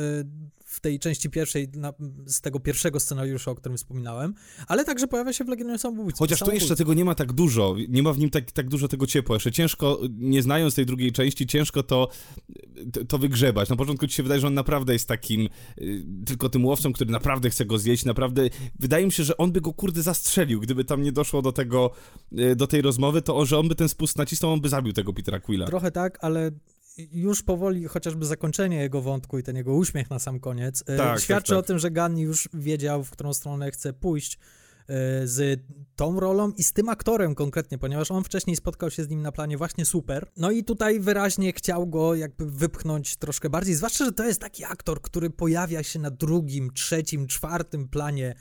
w 0.68 0.80
tej 0.80 0.98
części 0.98 1.30
pierwszej, 1.30 1.68
na, 1.74 1.92
z 2.26 2.40
tego 2.40 2.60
pierwszego 2.60 3.00
scenariusza, 3.00 3.50
o 3.50 3.54
którym 3.54 3.78
wspominałem, 3.78 4.34
ale 4.66 4.84
także 4.84 5.06
pojawia 5.06 5.32
się 5.32 5.44
w 5.44 5.48
Legionie 5.48 5.78
Samobójców. 5.78 6.18
Chociaż 6.18 6.38
tu 6.38 6.50
jeszcze 6.50 6.76
tego 6.76 6.94
nie 6.94 7.04
ma 7.04 7.14
tak 7.14 7.32
dużo, 7.32 7.76
nie 7.88 8.02
ma 8.02 8.12
w 8.12 8.18
nim 8.18 8.30
tak, 8.30 8.52
tak 8.52 8.68
dużo 8.68 8.88
tego 8.88 9.06
ciepła. 9.06 9.36
Jeszcze 9.36 9.52
ciężko, 9.52 10.00
nie 10.10 10.42
znając 10.42 10.74
tej 10.74 10.86
drugiej 10.86 11.12
części, 11.12 11.46
ciężko 11.46 11.82
to, 11.82 12.08
to, 12.92 13.04
to 13.04 13.18
wygrzebać. 13.18 13.68
Na 13.68 13.76
początku 13.76 14.06
ci 14.06 14.14
się 14.14 14.22
wydaje, 14.22 14.40
że 14.40 14.46
on 14.46 14.54
naprawdę 14.54 14.92
jest 14.92 15.08
takim 15.08 15.48
y, 15.78 16.06
tylko 16.26 16.48
tym 16.48 16.64
łowcą, 16.64 16.92
który 16.92 17.10
naprawdę 17.10 17.50
chce 17.50 17.64
go 17.64 17.78
zjeść, 17.78 18.04
naprawdę... 18.04 18.48
Wydaje 18.78 19.06
mi 19.06 19.12
się, 19.12 19.24
że 19.24 19.36
on 19.36 19.52
by 19.52 19.60
go 19.60 19.72
kurde 19.72 20.02
zastrzelił, 20.02 20.60
gdyby 20.60 20.84
tam 20.84 21.02
nie 21.02 21.12
doszło 21.12 21.42
do 21.42 21.52
tego, 21.52 21.90
y, 22.38 22.56
do 22.56 22.66
tej 22.66 22.82
rozmowy, 22.82 23.22
to 23.22 23.46
że 23.46 23.58
on 23.58 23.68
by 23.68 23.74
ten 23.74 23.88
spust 23.88 24.18
nacisnął, 24.18 24.52
on 24.52 24.60
by 24.60 24.68
zabił 24.68 24.92
tego 24.92 25.12
Petera 25.12 25.40
Quilla. 25.40 25.66
Trochę 25.66 25.90
tak, 25.90 26.18
ale 26.20 26.50
już 26.98 27.42
powoli 27.42 27.84
chociażby 27.84 28.26
zakończenie 28.26 28.76
jego 28.76 29.00
wątku 29.00 29.38
i 29.38 29.42
ten 29.42 29.56
jego 29.56 29.74
uśmiech 29.74 30.10
na 30.10 30.18
sam 30.18 30.40
koniec 30.40 30.84
e, 30.86 30.96
Tak, 30.96 31.20
świadczy 31.20 31.52
tak, 31.52 31.56
tak. 31.56 31.64
o 31.64 31.66
tym, 31.66 31.78
że 31.78 31.90
Gunn 31.90 32.18
już 32.18 32.48
wiedział, 32.54 33.04
w 33.04 33.10
którą 33.10 33.34
stronę 33.34 33.70
chce 33.70 33.92
pójść 33.92 34.34
e, 34.34 34.38
z 35.26 35.60
tą 35.96 36.20
rolą 36.20 36.52
i 36.52 36.62
z 36.62 36.72
tym 36.72 36.88
aktorem 36.88 37.34
konkretnie, 37.34 37.78
ponieważ 37.78 38.10
on 38.10 38.24
wcześniej 38.24 38.56
spotkał 38.56 38.90
się 38.90 39.04
z 39.04 39.08
nim 39.08 39.22
na 39.22 39.32
planie 39.32 39.56
właśnie 39.56 39.84
super. 39.84 40.30
No 40.36 40.50
i 40.50 40.64
tutaj 40.64 41.00
wyraźnie 41.00 41.52
chciał 41.52 41.86
go 41.86 42.14
jakby 42.14 42.50
wypchnąć 42.50 43.16
troszkę 43.16 43.50
bardziej, 43.50 43.74
zwłaszcza, 43.74 44.04
że 44.04 44.12
to 44.12 44.24
jest 44.24 44.40
taki 44.40 44.64
aktor, 44.64 45.02
który 45.02 45.30
pojawia 45.30 45.82
się 45.82 45.98
na 45.98 46.10
drugim, 46.10 46.70
trzecim, 46.72 47.26
czwartym 47.26 47.88
planie 47.88 48.34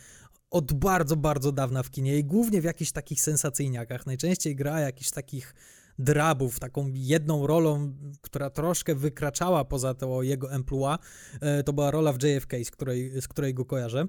od 0.52 0.74
bardzo, 0.74 1.16
bardzo 1.16 1.52
dawna 1.52 1.84
w 1.84 1.90
kinie 1.90 2.18
i 2.18 2.24
głównie 2.24 2.62
w 2.62 2.64
jakichś 2.64 2.92
takich 2.92 3.22
sensacyjniakach. 3.22 4.06
Najczęściej 4.06 4.56
gra 4.56 4.80
jakichś 4.80 5.12
takich 5.12 5.54
drabów, 6.00 6.60
taką 6.60 6.92
jedną 6.94 7.48
rolą, 7.48 7.94
która 8.22 8.50
troszkę 8.50 8.96
wykraczała 8.96 9.66
poza 9.66 9.94
to 9.94 10.24
jego 10.24 10.52
emploi. 10.54 10.98
E, 11.42 11.64
To 11.64 11.74
była 11.74 11.92
rola 11.92 12.14
w 12.14 12.24
JFK, 12.24 12.54
z 12.64 12.72
której, 12.72 13.22
z 13.22 13.28
której 13.28 13.54
go 13.54 13.66
kojarzę. 13.66 14.06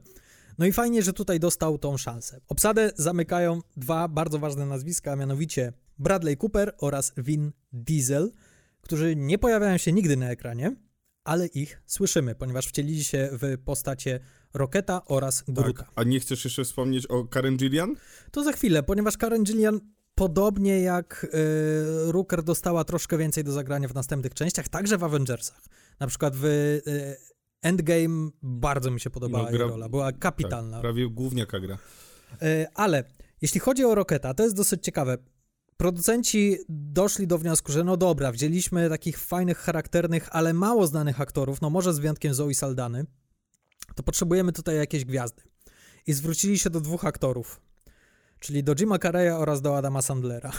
No 0.59 0.67
i 0.67 0.73
fajnie, 0.73 1.03
że 1.03 1.13
tutaj 1.13 1.41
dostał 1.41 1.79
tą 1.79 1.97
szansę. 1.97 2.41
Obsadę 2.49 2.91
zamykają 2.97 3.61
dwa 3.77 4.09
bardzo 4.09 4.39
ważne 4.39 4.67
nazwiska, 4.67 5.13
a 5.13 5.17
mianowicie 5.17 5.73
Bradley 5.99 6.37
Cooper 6.37 6.75
oraz 6.79 7.13
Vin 7.17 7.53
Diesel, 7.73 8.33
którzy 8.81 9.17
nie 9.17 9.39
pojawiają 9.39 9.79
się 9.79 9.93
nigdy 9.93 10.17
na 10.17 10.31
ekranie, 10.31 10.77
ale 11.25 11.47
ich 11.47 11.83
słyszymy, 11.87 12.35
ponieważ 12.35 12.67
wcielili 12.67 13.05
się 13.05 13.29
w 13.33 13.59
postacie 13.65 14.21
Roketa 14.55 15.05
oraz 15.05 15.45
Gruta. 15.49 15.83
Tak. 15.83 15.93
A 15.95 16.03
nie 16.05 16.21
chcesz 16.21 16.45
jeszcze 16.45 16.65
wspomnieć 16.65 17.07
o 17.07 17.25
Karen 17.25 17.57
Gillian? 17.57 17.95
To 18.31 18.45
za 18.45 18.53
chwilę, 18.53 18.83
ponieważ 18.83 19.17
Karen 19.17 19.45
Gillian 19.45 19.81
podobnie 20.19 20.81
jak 20.81 21.25
y, 21.25 22.13
Rooker 22.13 22.43
dostała 22.43 22.85
troszkę 22.85 23.19
więcej 23.19 23.45
do 23.45 23.53
zagrania 23.53 23.89
w 23.89 23.95
następnych 23.95 24.35
częściach, 24.35 24.69
także 24.69 24.99
w 24.99 25.05
Avengersach. 25.05 25.61
Na 26.01 26.07
przykład 26.07 26.37
w 26.37 26.45
y, 26.45 27.17
Endgame 27.63 28.31
bardzo 28.43 28.91
mi 28.91 29.01
się 29.01 29.11
podobała 29.11 29.45
No, 29.45 29.51
jej 29.51 29.59
gra- 29.59 29.67
rola, 29.67 29.89
była 29.89 30.13
kapitalna. 30.13 30.73
Tak, 30.73 30.81
prawie 30.81 31.11
główniaka 31.11 31.61
gra. 31.61 31.79
Y, 32.43 32.67
ale 32.75 33.05
jeśli 33.43 33.61
chodzi 33.61 33.85
o 33.85 33.95
Roketa, 33.95 34.35
to 34.35 34.43
jest 34.43 34.57
dosyć 34.57 34.85
ciekawe. 34.85 35.19
Producenci 35.77 36.59
doszli 36.69 37.27
do 37.27 37.39
wniosku, 37.39 37.73
że 37.73 37.85
no 37.85 37.97
dobra, 37.97 38.33
wzięliśmy 38.33 38.89
takich 38.89 39.19
fajnych, 39.19 39.59
charakternych, 39.59 40.29
ale 40.31 40.53
mało 40.53 40.87
znanych 40.87 41.21
aktorów, 41.21 41.61
no 41.61 41.71
może 41.71 41.95
z 41.95 41.99
wyjątkiem 41.99 42.35
Zoe 42.35 42.55
Saldany, 42.55 43.07
to 43.95 44.03
potrzebujemy 44.03 44.53
tutaj 44.53 44.77
jakieś 44.77 45.05
gwiazdy. 45.05 45.43
I 46.07 46.13
zwrócili 46.13 46.59
się 46.59 46.71
do 46.71 46.81
dwóch 46.81 47.05
aktorów, 47.05 47.61
czyli 48.41 48.65
do 48.65 48.75
Jima 48.75 48.99
Carreya 48.99 49.31
oraz 49.31 49.63
do 49.63 49.77
Adama 49.77 50.03
Sandlera. 50.03 50.53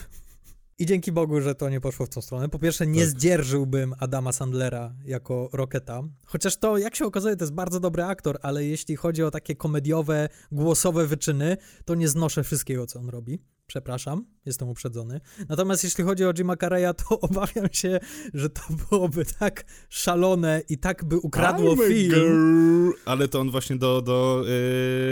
I 0.80 0.86
dzięki 0.86 1.12
Bogu, 1.12 1.42
że 1.42 1.56
to 1.56 1.70
nie 1.70 1.82
poszło 1.82 2.06
w 2.06 2.10
tą 2.10 2.22
stronę. 2.22 2.50
Po 2.50 2.60
pierwsze, 2.60 2.88
nie 2.88 3.02
Tak. 3.02 3.10
zdzierżyłbym 3.10 3.94
Adama 4.00 4.32
Sandlera 4.32 4.94
jako 5.06 5.50
Roketa. 5.54 6.04
Chociaż 6.26 6.58
to, 6.58 6.78
jak 6.78 6.96
się 6.96 7.06
okazuje, 7.06 7.36
to 7.36 7.44
jest 7.44 7.54
bardzo 7.54 7.80
dobry 7.80 8.04
aktor, 8.04 8.40
ale 8.42 8.66
jeśli 8.66 8.96
chodzi 8.96 9.24
o 9.24 9.32
takie 9.32 9.56
komediowe, 9.56 10.30
głosowe 10.52 11.08
wyczyny, 11.08 11.58
to 11.86 11.96
nie 11.96 12.08
znoszę 12.08 12.44
wszystkiego, 12.44 12.88
co 12.88 13.00
on 13.00 13.10
robi. 13.10 13.40
Przepraszam, 13.68 14.26
jestem 14.46 14.70
uprzedzony. 14.70 15.22
Natomiast 15.50 15.84
jeśli 15.84 16.04
chodzi 16.04 16.26
o 16.26 16.34
Jima 16.34 16.58
Carreya, 16.58 16.94
to 16.96 17.20
obawiam 17.30 17.68
się, 17.72 18.00
że 18.34 18.50
to 18.50 18.62
byłoby 18.90 19.26
tak 19.40 19.64
szalone 19.90 20.62
i 20.70 20.78
tak 20.78 21.06
by 21.06 21.18
ukradło 21.18 21.76
I'm 21.76 21.88
film. 21.88 22.94
Ale 23.06 23.28
to 23.28 23.40
on 23.40 23.52
właśnie 23.52 23.76
do, 23.76 24.02
do 24.02 24.44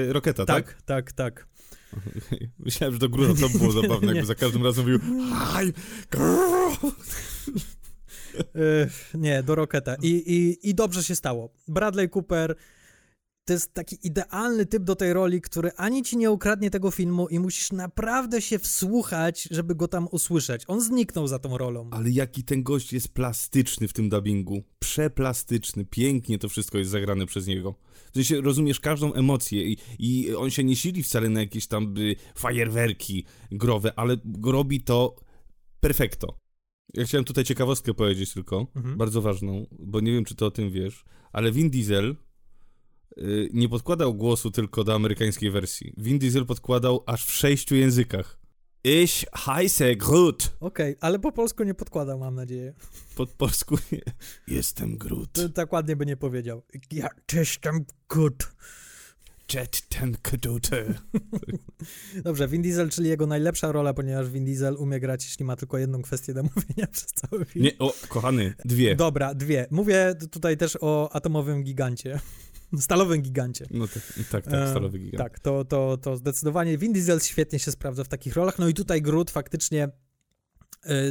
yy, 0.05 0.13
Roketa, 0.13 0.45
tak? 0.45 0.73
Tak, 0.73 0.81
tak, 0.81 1.11
tak. 1.11 1.47
Myślałem, 2.65 2.93
że 2.93 2.99
do 2.99 3.09
Gruta 3.09 3.41
to 3.41 3.57
było 3.57 3.71
zabawne, 3.71 4.07
jakby 4.07 4.25
za 4.33 4.35
każdym 4.35 4.63
razem 4.63 4.83
mówił 4.83 4.99
I'm 4.99 5.73
girl. 6.11 6.87
Yy, 8.55 8.89
nie, 9.13 9.43
do 9.43 9.55
Roketa. 9.55 9.95
I, 10.01 10.07
i, 10.07 10.69
I 10.69 10.75
dobrze 10.75 11.03
się 11.03 11.15
stało. 11.15 11.49
Bradley 11.67 12.09
Cooper 12.09 12.55
to 13.47 13.53
jest 13.53 13.73
taki 13.73 13.97
idealny 14.07 14.65
typ 14.65 14.83
do 14.83 14.95
tej 14.95 15.13
roli, 15.13 15.41
który 15.41 15.71
ani 15.77 16.03
ci 16.03 16.17
nie 16.17 16.31
ukradnie 16.31 16.69
tego 16.69 16.91
filmu 16.91 17.27
i 17.27 17.39
musisz 17.39 17.71
naprawdę 17.71 18.41
się 18.41 18.59
wsłuchać, 18.59 19.47
żeby 19.51 19.75
go 19.75 19.87
tam 19.87 20.07
usłyszeć. 20.11 20.63
On 20.67 20.81
zniknął 20.81 21.27
za 21.27 21.39
tą 21.39 21.57
rolą. 21.57 21.89
Ale 21.91 22.09
jaki 22.09 22.43
ten 22.43 22.63
gość 22.63 22.93
jest 22.93 23.07
plastyczny 23.13 23.87
w 23.87 23.93
tym 23.93 24.09
dubbingu. 24.09 24.63
Przeplastyczny, 24.79 25.85
pięknie 25.85 26.37
to 26.39 26.49
wszystko 26.49 26.77
jest 26.77 26.91
zagrane 26.91 27.25
przez 27.25 27.47
niego. 27.47 27.75
W 28.11 28.15
sensie 28.15 28.41
rozumiesz 28.41 28.79
każdą 28.79 29.13
emocję 29.13 29.63
i, 29.71 29.77
i 29.99 30.35
on 30.35 30.49
się 30.49 30.63
nie 30.63 30.75
sili 30.75 31.03
wcale 31.03 31.29
na 31.29 31.39
jakieś 31.39 31.67
tam 31.67 31.97
y, 31.97 32.15
fajerwerki 32.35 33.25
growe, 33.51 33.99
ale 33.99 34.17
robi 34.43 34.81
to 34.81 35.15
perfekto. 35.79 36.37
Ja 36.93 37.05
chciałem 37.05 37.25
tutaj 37.25 37.43
ciekawostkę 37.43 37.93
powiedzieć 37.93 38.33
tylko, 38.33 38.67
Mhm. 38.75 38.97
bardzo 38.97 39.21
ważną, 39.21 39.65
bo 39.79 39.99
nie 39.99 40.11
wiem, 40.11 40.25
czy 40.25 40.35
ty 40.35 40.45
o 40.45 40.51
tym 40.51 40.71
wiesz, 40.71 41.03
ale 41.31 41.51
Vin 41.51 41.69
Diesel 41.69 42.15
nie 43.53 43.69
podkładał 43.69 44.13
głosu 44.13 44.51
tylko 44.51 44.83
do 44.83 44.95
amerykańskiej 44.95 45.51
wersji. 45.51 45.93
Vin 45.97 46.19
Diesel 46.19 46.45
podkładał 46.45 47.03
aż 47.05 47.25
w 47.25 47.31
sześciu 47.31 47.75
językach. 47.75 48.39
Ich 48.83 49.25
heiße 49.33 49.95
Groot. 49.95 50.57
Okej, 50.59 50.95
ale 51.01 51.19
po 51.19 51.31
polsku 51.31 51.63
nie 51.63 51.73
podkładał, 51.73 52.19
mam 52.19 52.35
nadzieję. 52.35 52.73
Po 53.15 53.25
polsku 53.25 53.77
nie. 53.91 54.01
Jestem 54.47 54.97
Groot. 54.97 55.31
To, 55.31 55.49
tak 55.49 55.73
ładnie 55.73 55.95
by 55.95 56.05
nie 56.05 56.17
powiedział. 56.17 56.63
Ja 56.91 57.09
też 57.25 57.57
tam 57.57 57.85
good. 58.09 58.49
Jet 59.53 59.89
ten 59.89 60.17
Groot. 60.23 60.69
Dobrze, 62.23 62.47
Vin 62.47 62.61
Diesel, 62.61 62.89
czyli 62.89 63.09
jego 63.09 63.27
najlepsza 63.27 63.71
rola, 63.71 63.93
ponieważ 63.93 64.29
Vin 64.29 64.45
Diesel 64.45 64.75
umie 64.75 64.99
grać, 64.99 65.25
jeśli 65.25 65.45
ma 65.45 65.55
tylko 65.55 65.77
jedną 65.77 66.01
kwestię 66.01 66.33
do 66.33 66.43
mówienia 66.55 66.87
przez 66.91 67.05
cały 67.05 67.45
film. 67.45 67.65
Nie, 67.65 67.77
o, 67.79 67.93
kochany, 68.07 68.53
dwie. 68.65 68.95
Dobra, 68.95 69.35
dwie. 69.35 69.67
Mówię 69.71 70.15
tutaj 70.31 70.57
też 70.57 70.77
o 70.81 71.09
atomowym 71.13 71.63
gigancie. 71.63 72.19
Stalowym 72.79 73.21
gigancie. 73.21 73.65
No 73.71 73.87
tak, 73.87 74.03
tak, 74.31 74.45
tak 74.45 74.53
E, 74.53 74.69
stalowy 74.69 74.99
gigant. 74.99 75.17
Tak, 75.17 75.39
to, 75.39 75.65
to, 75.65 75.97
to 75.97 76.17
zdecydowanie 76.17 76.77
Vin 76.77 76.93
Diesel 76.93 77.19
świetnie 77.19 77.59
się 77.59 77.71
sprawdza 77.71 78.03
w 78.03 78.07
takich 78.07 78.35
rolach. 78.35 78.59
No 78.59 78.67
i 78.67 78.73
tutaj 78.73 79.01
Groot 79.01 79.31
faktycznie 79.31 79.83
e, 79.83 79.91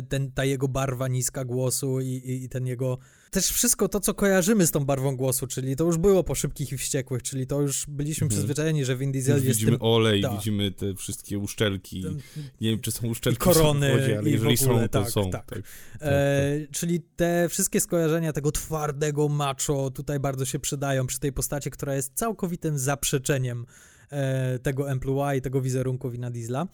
ten, 0.08 0.32
ta 0.32 0.44
jego 0.44 0.68
barwa 0.68 1.08
niska 1.08 1.44
głosu 1.44 2.00
i, 2.00 2.06
i, 2.06 2.44
i 2.44 2.48
ten 2.48 2.66
jego... 2.66 2.98
Też 3.30 3.46
wszystko 3.48 3.88
to, 3.88 4.00
co 4.00 4.14
kojarzymy 4.14 4.66
z 4.66 4.70
tą 4.70 4.84
barwą 4.84 5.16
głosu, 5.16 5.46
czyli 5.46 5.76
to 5.76 5.84
już 5.84 5.98
było 5.98 6.24
po 6.24 6.34
Szybkich 6.34 6.72
i 6.72 6.78
Wściekłych, 6.78 7.22
czyli 7.22 7.46
to 7.46 7.60
już 7.60 7.86
byliśmy 7.88 8.24
Mhm. 8.24 8.28
przyzwyczajeni, 8.38 8.84
że 8.84 8.96
Vin 8.96 9.12
Diesel 9.12 9.36
Już 9.36 9.44
jest 9.44 9.58
widzimy 9.60 9.78
tym, 9.78 9.86
olej, 9.86 10.22
tak. 10.22 10.32
widzimy 10.32 10.70
te 10.70 10.94
wszystkie 10.94 11.38
uszczelki. 11.38 12.02
tym 12.02 12.18
Nie 12.60 12.70
wiem, 12.70 12.80
czy 12.80 12.92
są 12.92 13.06
uszczelki 13.08 13.38
korony, 13.38 13.88
w 13.88 14.00
wodzie, 14.00 14.18
ale 14.18 14.30
i 14.30 14.38
w 14.38 14.44
jeżeli 14.44 14.54
ogóle, 14.54 14.82
są, 14.82 14.88
to 14.88 15.00
tak, 15.02 15.10
są. 15.10 15.30
tak. 15.30 15.46
Tak. 15.46 15.62
E, 16.00 16.66
czyli 16.72 17.00
te 17.16 17.48
wszystkie 17.48 17.80
skojarzenia 17.80 18.32
tego 18.32 18.52
twardego 18.52 19.28
macho 19.28 19.90
tutaj 19.90 20.20
bardzo 20.20 20.44
się 20.44 20.58
przydają 20.58 21.06
przy 21.06 21.20
tej 21.20 21.32
postaci, 21.32 21.70
która 21.70 21.94
jest 21.94 22.14
całkowitym 22.14 22.78
zaprzeczeniem 22.78 23.66
e, 24.10 24.58
tego 24.58 24.90
emploi, 24.90 25.40
tego 25.40 25.60
wizerunku 25.60 26.10
Wina 26.10 26.30
Diesla. 26.30 26.66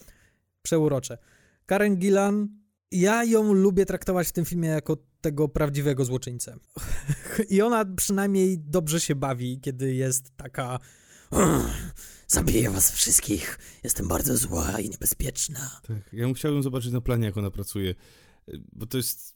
Przeurocze. 0.62 1.18
Karen 1.66 1.96
Gillan, 1.96 2.48
ja 2.92 3.24
ją 3.24 3.52
lubię 3.52 3.86
traktować 3.86 4.28
w 4.28 4.32
tym 4.32 4.44
filmie 4.44 4.68
jako 4.68 4.96
tego 5.20 5.48
prawdziwego 5.48 6.04
złoczyńcę. 6.04 6.56
I 7.50 7.62
ona 7.62 7.84
przynajmniej 7.84 8.58
dobrze 8.58 9.00
się 9.00 9.14
bawi, 9.14 9.60
kiedy 9.60 9.94
jest 9.94 10.36
taka 10.36 10.78
zabiję 12.28 12.70
was 12.70 12.92
wszystkich, 12.92 13.58
jestem 13.84 14.08
bardzo 14.08 14.36
zła 14.36 14.80
i 14.80 14.90
niebezpieczna. 14.90 15.80
Tak. 15.88 16.12
Ja 16.12 16.24
bym 16.24 16.34
chciałbym 16.34 16.62
zobaczyć 16.62 16.92
na 16.92 17.00
planie, 17.00 17.26
jak 17.26 17.36
ona 17.36 17.50
pracuje, 17.50 17.94
bo 18.72 18.86
to 18.86 18.96
jest 18.96 19.34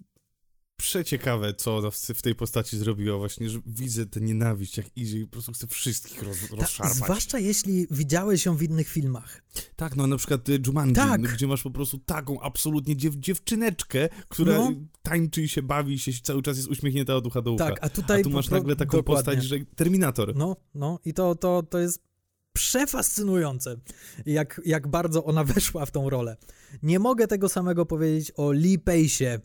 przeciekawe, 0.77 1.55
co 1.55 1.91
w, 1.91 2.23
tej 2.23 2.35
postaci 2.35 2.79
zrobiła 2.79 3.19
właśnie, 3.19 3.51
że 3.51 3.59
widzę 3.67 4.07
tę 4.07 4.21
nienawiść, 4.21 4.77
jak 4.77 4.87
idzie 4.97 5.19
i 5.19 5.25
po 5.27 5.33
prostu 5.33 5.53
chce 5.53 5.67
wszystkich 5.67 6.23
roz, 6.23 6.37
Ta, 6.51 6.57
rozszarpać. 6.57 6.97
zwłaszcza 6.97 7.39
jeśli 7.39 7.87
widziałeś 7.91 8.47
ją 8.47 8.57
w 8.57 8.63
innych 8.63 8.89
filmach. 8.89 9.43
Tak, 9.77 9.97
no 9.97 10.07
na 10.07 10.17
przykład 10.17 10.49
y, 10.49 10.59
Jumanji, 10.67 10.95
Tak. 10.95 11.21
gdzie 11.21 11.47
masz 11.47 11.63
po 11.63 11.71
prostu 11.71 11.99
taką 11.99 12.41
absolutnie 12.41 12.97
dziew, 12.97 13.15
dziewczyneczkę, 13.17 14.09
która 14.29 14.57
No. 14.59 14.71
tańczy 15.03 15.43
i 15.43 15.49
się 15.49 15.63
bawi 15.63 15.95
i 15.95 15.99
się 15.99 16.13
cały 16.23 16.43
czas 16.43 16.57
jest 16.57 16.69
uśmiechnięta 16.69 17.15
od 17.17 17.27
ucha 17.27 17.43
do 17.43 17.53
ucha. 17.53 17.65
Tak, 17.71 17.79
a 17.81 17.89
tutaj 17.89 18.21
a 18.21 18.25
tu 18.25 18.31
masz 18.31 18.51
nagle 18.51 18.77
taką 18.77 18.99
dokładnie. 18.99 19.25
postać, 19.25 19.45
że 19.45 19.57
Terminator. 19.77 20.37
No, 20.37 20.57
no 20.75 20.99
i 21.05 21.15
to, 21.15 21.35
to, 21.35 21.63
to 21.63 21.79
jest 21.79 22.03
przefascynujące, 22.53 23.77
jak, 24.27 24.61
jak 24.65 24.89
bardzo 24.89 25.25
ona 25.25 25.45
weszła 25.55 25.87
w 25.87 25.91
tą 25.91 26.11
rolę. 26.11 26.37
Nie 26.83 26.99
mogę 26.99 27.27
tego 27.27 27.49
samego 27.49 27.87
powiedzieć 27.87 28.33
o 28.37 28.53
Lee 28.53 28.79
Pace'ie, 28.79 29.39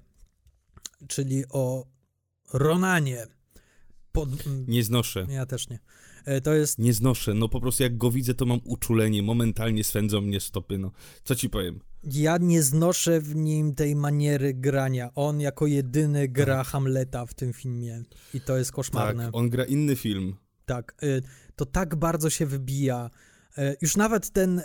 czyli 1.08 1.44
o 1.50 1.86
Ronanie. 2.54 3.28
Pod, 4.12 4.30
Nie 4.68 4.84
znoszę. 4.84 5.26
ja 5.30 5.46
też 5.46 5.70
nie. 5.70 5.80
E, 6.26 6.42
To 6.42 6.54
jest 6.54 6.80
Nie 6.80 6.94
znoszę, 6.94 7.34
no 7.34 7.50
po 7.50 7.62
prostu 7.62 7.84
jak 7.84 7.98
go 7.98 8.12
widzę, 8.12 8.34
to 8.34 8.46
mam 8.46 8.60
uczulenie, 8.66 9.24
momentalnie 9.24 9.84
swędzą 9.84 10.22
mnie 10.22 10.40
stopy, 10.40 10.78
no. 10.78 10.92
Co 11.24 11.36
ci 11.36 11.50
powiem? 11.50 11.80
Ja 12.04 12.38
nie 12.38 12.64
znoszę 12.64 13.22
w 13.22 13.36
nim 13.36 13.76
tej 13.76 13.96
maniery 13.96 14.54
grania. 14.54 15.12
On 15.16 15.40
jako 15.40 15.68
jedyny 15.68 16.28
gra 16.28 16.64
Hamleta 16.64 17.26
w 17.26 17.34
tym 17.34 17.54
filmie. 17.54 18.04
I 18.34 18.42
to 18.42 18.58
jest 18.58 18.72
koszmarne. 18.72 19.26
Tak, 19.26 19.36
on 19.36 19.50
gra 19.50 19.64
inny 19.66 19.96
film. 19.96 20.36
Tak. 20.66 20.96
y, 21.04 21.22
To 21.56 21.66
tak 21.66 21.96
bardzo 21.96 22.30
się 22.30 22.46
wybija. 22.46 23.10
Y, 23.58 23.76
Już 23.82 23.98
nawet 23.98 24.30
ten 24.30 24.60
y, 24.60 24.64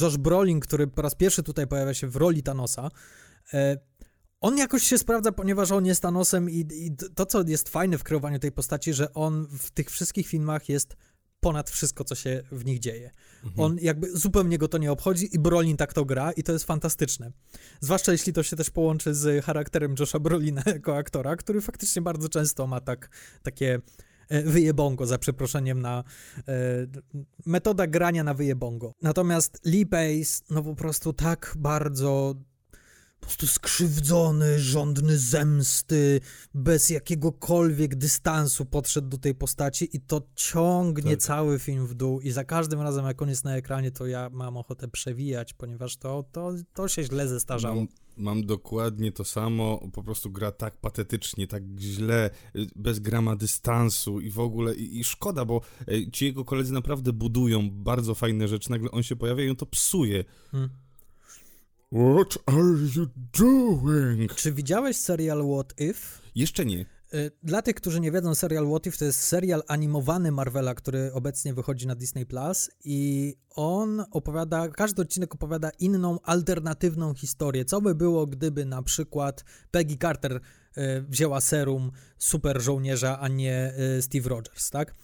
Josh 0.00 0.16
Brolin, 0.16 0.60
który 0.60 0.86
po 0.86 1.02
raz 1.02 1.14
pierwszy 1.14 1.42
tutaj 1.42 1.66
pojawia 1.66 1.94
się 1.94 2.06
w 2.08 2.16
roli 2.16 2.42
Thanosa, 2.42 2.88
y, 3.54 3.58
on 4.42 4.58
jakoś 4.58 4.82
się 4.82 4.98
sprawdza, 4.98 5.32
ponieważ 5.32 5.70
on 5.70 5.86
jest 5.86 6.02
Thanosem 6.02 6.50
i, 6.50 6.66
i 6.72 6.96
to, 7.14 7.26
co 7.26 7.42
jest 7.46 7.68
fajne 7.68 7.98
w 7.98 8.04
kreowaniu 8.04 8.38
tej 8.38 8.52
postaci, 8.52 8.92
że 8.92 9.14
on 9.14 9.46
w 9.58 9.70
tych 9.70 9.90
wszystkich 9.90 10.26
filmach 10.26 10.68
jest 10.68 10.96
ponad 11.40 11.70
wszystko, 11.70 12.04
co 12.04 12.14
się 12.14 12.42
w 12.52 12.64
nich 12.64 12.78
dzieje. 12.78 13.10
On 13.56 13.78
jakby 13.80 14.18
zupełnie 14.18 14.58
go 14.58 14.68
to 14.68 14.78
nie 14.78 14.92
obchodzi 14.92 15.34
i 15.34 15.38
Brolin 15.38 15.76
tak 15.76 15.92
to 15.92 16.04
gra 16.04 16.32
i 16.32 16.42
to 16.42 16.52
jest 16.52 16.64
fantastyczne. 16.64 17.32
Zwłaszcza 17.80 18.12
jeśli 18.12 18.32
to 18.32 18.42
się 18.42 18.56
też 18.56 18.70
połączy 18.70 19.14
z 19.14 19.44
charakterem 19.44 19.94
Josha 19.98 20.18
Brolina 20.18 20.62
jako 20.66 20.96
aktora, 20.96 21.36
który 21.36 21.60
faktycznie 21.60 22.02
bardzo 22.02 22.28
często 22.28 22.66
ma 22.66 22.80
tak, 22.80 23.10
takie 23.42 23.80
e, 24.28 24.42
wyjebongo, 24.42 25.06
za 25.06 25.18
przeproszeniem 25.18 25.80
na 25.80 26.04
e, 26.38 26.52
metoda 27.46 27.86
grania 27.86 28.24
na 28.24 28.34
wyjebongo. 28.34 28.94
Natomiast 29.02 29.60
Lee 29.64 29.86
Pace, 29.86 30.44
no 30.50 30.62
po 30.62 30.74
prostu 30.74 31.12
tak 31.12 31.54
bardzo 31.58 32.34
po 33.22 33.26
prostu 33.26 33.46
skrzywdzony, 33.46 34.58
żądny 34.58 35.18
zemsty, 35.18 36.20
bez 36.54 36.90
jakiegokolwiek 36.90 37.94
dystansu 37.94 38.64
podszedł 38.64 39.08
do 39.08 39.18
tej 39.18 39.34
postaci 39.34 39.96
i 39.96 40.00
to 40.00 40.22
ciągnie 40.34 41.10
Tak. 41.10 41.20
cały 41.20 41.58
film 41.58 41.86
w 41.86 41.94
dół 41.94 42.20
i 42.20 42.30
za 42.30 42.44
każdym 42.44 42.80
razem, 42.80 43.06
jak 43.06 43.22
on 43.22 43.28
jest 43.28 43.44
na 43.44 43.56
ekranie, 43.56 43.90
to 43.90 44.06
ja 44.06 44.30
mam 44.32 44.56
ochotę 44.56 44.88
przewijać, 44.88 45.54
ponieważ 45.54 45.96
to, 45.96 46.24
to, 46.32 46.52
to 46.74 46.88
się 46.88 47.04
źle 47.04 47.28
zestarzało. 47.28 47.74
Mam, 47.76 47.88
mam 48.16 48.46
dokładnie 48.46 49.12
to 49.12 49.24
samo, 49.24 49.88
po 49.92 50.02
prostu 50.02 50.30
gra 50.30 50.52
tak 50.52 50.76
patetycznie, 50.76 51.46
tak 51.46 51.62
źle, 51.78 52.30
y, 52.56 52.66
bez 52.76 52.98
grama 52.98 53.36
dystansu 53.36 54.20
i 54.20 54.30
w 54.30 54.38
ogóle, 54.38 54.74
i, 54.74 55.00
i 55.00 55.04
szkoda, 55.04 55.44
bo 55.44 55.60
y, 55.88 56.10
ci 56.10 56.24
jego 56.24 56.44
koledzy 56.44 56.72
naprawdę 56.72 57.12
budują 57.12 57.70
bardzo 57.70 58.14
fajne 58.14 58.48
rzeczy, 58.48 58.70
nagle 58.70 58.90
on 58.90 59.02
się 59.02 59.16
pojawia 59.16 59.44
i 59.44 59.50
on 59.50 59.56
to 59.56 59.66
psuje. 59.66 60.24
Hmm. 60.50 60.70
What 61.92 62.38
are 62.46 62.74
you 62.96 63.06
doing? 63.38 64.34
Czy 64.34 64.52
widziałeś 64.52 64.96
serial 64.96 65.44
What 65.54 65.80
If? 65.80 66.00
Jeszcze 66.34 66.64
nie. 66.64 66.86
Y, 67.14 67.30
Dla 67.42 67.62
tych, 67.62 67.74
którzy 67.74 68.00
nie 68.00 68.12
wiedzą, 68.12 68.34
serial 68.34 68.66
What 68.68 68.86
If 68.86 68.98
to 68.98 69.04
jest 69.04 69.20
serial 69.20 69.62
animowany 69.68 70.32
Marvela, 70.32 70.74
który 70.74 71.12
obecnie 71.12 71.54
wychodzi 71.54 71.86
na 71.86 71.94
Disney 71.94 72.26
Plus 72.26 72.70
i 72.84 73.34
on 73.50 74.04
opowiada, 74.10 74.68
każdy 74.68 75.02
odcinek 75.02 75.34
opowiada 75.34 75.70
inną, 75.78 76.18
alternatywną 76.22 77.14
historię. 77.14 77.64
Co 77.64 77.80
by 77.80 77.94
było, 77.94 78.26
gdyby 78.26 78.64
na 78.64 78.82
przykład 78.82 79.44
Peggy 79.70 79.96
Carter 79.96 80.32
y, 80.78 80.80
wzięła 81.08 81.40
serum 81.40 81.90
super 82.18 82.62
żołnierza, 82.62 83.20
a 83.20 83.28
nie 83.28 83.74
y, 83.98 84.02
Steve 84.02 84.28
Rogers, 84.28 84.70
tak? 84.70 84.94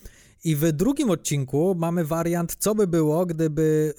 I 0.44 0.56
w 0.56 0.72
drugim 0.72 1.10
odcinku 1.10 1.74
mamy 1.78 2.04
wariant, 2.04 2.56
co 2.58 2.74
by 2.74 2.86
było, 2.86 3.26
gdyby 3.26 3.94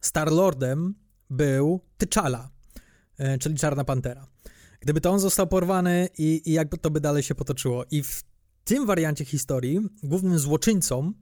Star-Lordem 0.00 0.94
był 1.32 1.80
T'Challa, 1.98 2.48
y, 3.20 3.38
czyli 3.38 3.56
Czarna 3.56 3.84
Pantera. 3.84 4.26
Gdyby 4.80 5.00
to 5.00 5.10
on 5.10 5.20
został 5.20 5.46
porwany 5.46 6.08
i, 6.18 6.42
i 6.44 6.52
jakby 6.52 6.78
to 6.78 6.90
by 6.90 7.00
dalej 7.00 7.22
się 7.22 7.34
potoczyło. 7.34 7.84
I 7.90 8.02
w 8.02 8.22
tym 8.64 8.86
wariancie 8.86 9.24
historii 9.24 9.80
głównym 10.02 10.38
złoczyńcą 10.38 11.12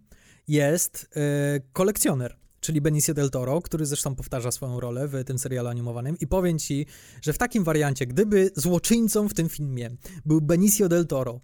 jest 0.49 1.09
e, 1.17 1.61
kolekcjoner, 1.73 2.37
czyli 2.61 2.81
Benicio 2.81 3.15
del 3.15 3.31
Toro, 3.31 3.63
który 3.63 3.87
zresztą 3.87 4.15
powtarza 4.15 4.51
swoją 4.51 4.81
rolę 4.81 5.09
w 5.09 5.25
tym 5.25 5.39
serialu 5.39 5.69
animowanym. 5.69 6.17
I 6.21 6.27
powiem 6.27 6.59
ci, 6.59 6.87
że 7.23 7.33
w 7.33 7.39
takim 7.39 7.65
wariancie, 7.65 8.07
gdyby 8.07 8.51
złoczyńcą 8.57 9.29
w 9.29 9.35
tym 9.35 9.49
filmie 9.49 9.91
był 10.25 10.41
Benicio 10.41 10.89
del 10.89 11.07
Toro, 11.07 11.41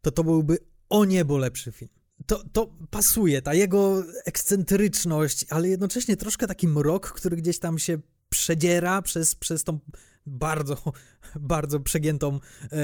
to 0.00 0.10
to 0.10 0.24
byłby 0.24 0.58
o 0.88 1.04
niebo 1.04 1.38
lepszy 1.38 1.72
film. 1.72 2.01
To, 2.26 2.44
to 2.52 2.74
pasuje, 2.90 3.42
ta 3.42 3.54
jego 3.54 4.04
ekscentryczność, 4.24 5.46
ale 5.48 5.68
jednocześnie 5.68 6.16
troszkę 6.16 6.46
taki 6.46 6.68
mrok, 6.68 7.12
który 7.12 7.36
gdzieś 7.36 7.58
tam 7.58 7.78
się 7.78 7.98
przedziera 8.28 9.02
przez, 9.02 9.34
przez 9.34 9.64
tą 9.64 9.78
bardzo, 10.26 10.76
bardzo 11.40 11.80
przegiętą 11.80 12.40
e, 12.72 12.78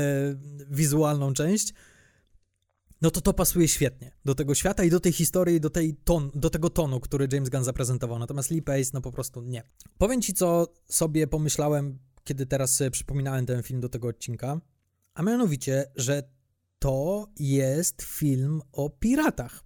wizualną 0.71 1.33
część, 1.33 1.75
no 3.03 3.11
to 3.11 3.21
to 3.21 3.33
pasuje 3.33 3.69
świetnie 3.69 4.13
do 4.25 4.35
tego 4.35 4.55
świata 4.55 4.85
i 4.85 4.91
do 4.91 5.01
tej 5.01 5.13
historii, 5.13 5.61
do, 5.61 5.71
tej 5.71 5.95
ton, 5.95 6.31
do 6.35 6.51
tego 6.51 6.71
tonu, 6.71 7.01
który 7.01 7.29
James 7.33 7.49
Gunn 7.49 7.65
zaprezentował. 7.65 8.19
Natomiast 8.19 8.51
Lee 8.51 8.63
Pace, 8.63 8.91
no 8.95 9.01
po 9.01 9.13
prostu 9.13 9.43
nie. 9.43 9.63
Powiem 9.99 10.23
ci, 10.23 10.35
co 10.35 10.67
sobie 10.89 11.27
pomyślałem, 11.27 11.99
kiedy 12.25 12.47
teraz 12.47 12.75
sobie 12.75 12.91
przypominałem 12.91 13.47
ten 13.47 13.63
film 13.63 13.81
do 13.81 13.89
tego 13.89 14.09
odcinka, 14.09 14.61
a 15.15 15.23
mianowicie, 15.23 15.85
że 15.97 16.23
to 16.79 17.27
jest 17.39 18.03
film 18.03 18.61
o 18.73 18.91
piratach. 18.91 19.65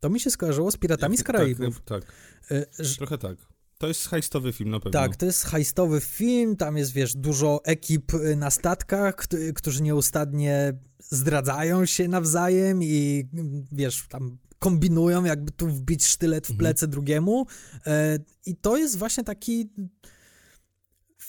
To 0.00 0.10
mi 0.10 0.20
się 0.20 0.30
skojarzyło 0.30 0.70
z 0.70 0.76
Piratami 0.76 1.18
z 1.18 1.22
Karaibów. 1.22 1.80
Tak, 1.84 2.04
tak, 2.04 2.86
trochę 2.96 3.18
tak. 3.18 3.36
To 3.78 3.88
jest 3.88 4.06
hajstowy 4.06 4.52
film 4.52 4.70
na 4.70 4.80
pewno. 4.80 5.00
tak, 5.00 5.16
to 5.16 5.26
jest 5.26 5.44
hajstowy 5.44 6.00
film, 6.00 6.56
tam 6.56 6.76
jest, 6.76 6.92
wiesz, 6.92 7.14
dużo 7.14 7.60
ekip 7.64 8.14
y, 8.14 8.36
na 8.36 8.50
statkach, 8.50 9.16
kt- 9.16 9.52
którzy 9.54 9.82
nieustannie 9.82 10.72
zdradzają 10.98 11.86
się 11.86 12.08
nawzajem 12.08 12.82
i, 12.82 13.28
mm, 13.34 13.66
wiesz, 13.72 14.06
tam 14.08 14.38
kombinują, 14.58 15.24
jakby 15.24 15.52
tu 15.52 15.68
wbić 15.68 16.06
sztylet 16.06 16.46
w 16.46 16.56
plecy 16.56 16.88
drugiemu. 16.88 17.46
E, 17.86 18.18
I 18.46 18.56
to 18.56 18.76
jest 18.76 18.98
właśnie 18.98 19.24
taki 19.24 19.70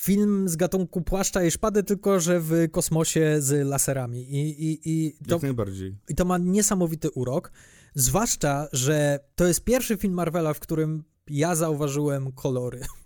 film 0.04 0.50
z 0.50 0.56
gatunku 0.56 1.02
płaszcza 1.02 1.44
i 1.44 1.52
szpady, 1.52 1.84
tylko 1.84 2.20
że 2.20 2.40
w 2.40 2.72
kosmosie 2.72 3.36
z 3.40 3.68
laserami. 3.68 4.20
I, 4.20 4.66
i, 4.72 4.80
i 4.86 5.14
to, 5.28 5.36
Jak 5.36 5.44
najbardziej. 5.44 5.96
i 6.10 6.16
to 6.16 6.26
ma 6.26 6.38
niesamowity 6.38 7.12
urok. 7.12 7.52
Zwłaszcza, 7.96 8.68
że 8.72 9.20
to 9.36 9.48
jest 9.48 9.64
pierwszy 9.64 9.98
film 9.98 10.14
Marvela, 10.14 10.54
w 10.54 10.60
którym 10.60 11.04
ja 11.28 11.56
zauważyłem 11.56 12.32
kolory. 12.32 12.82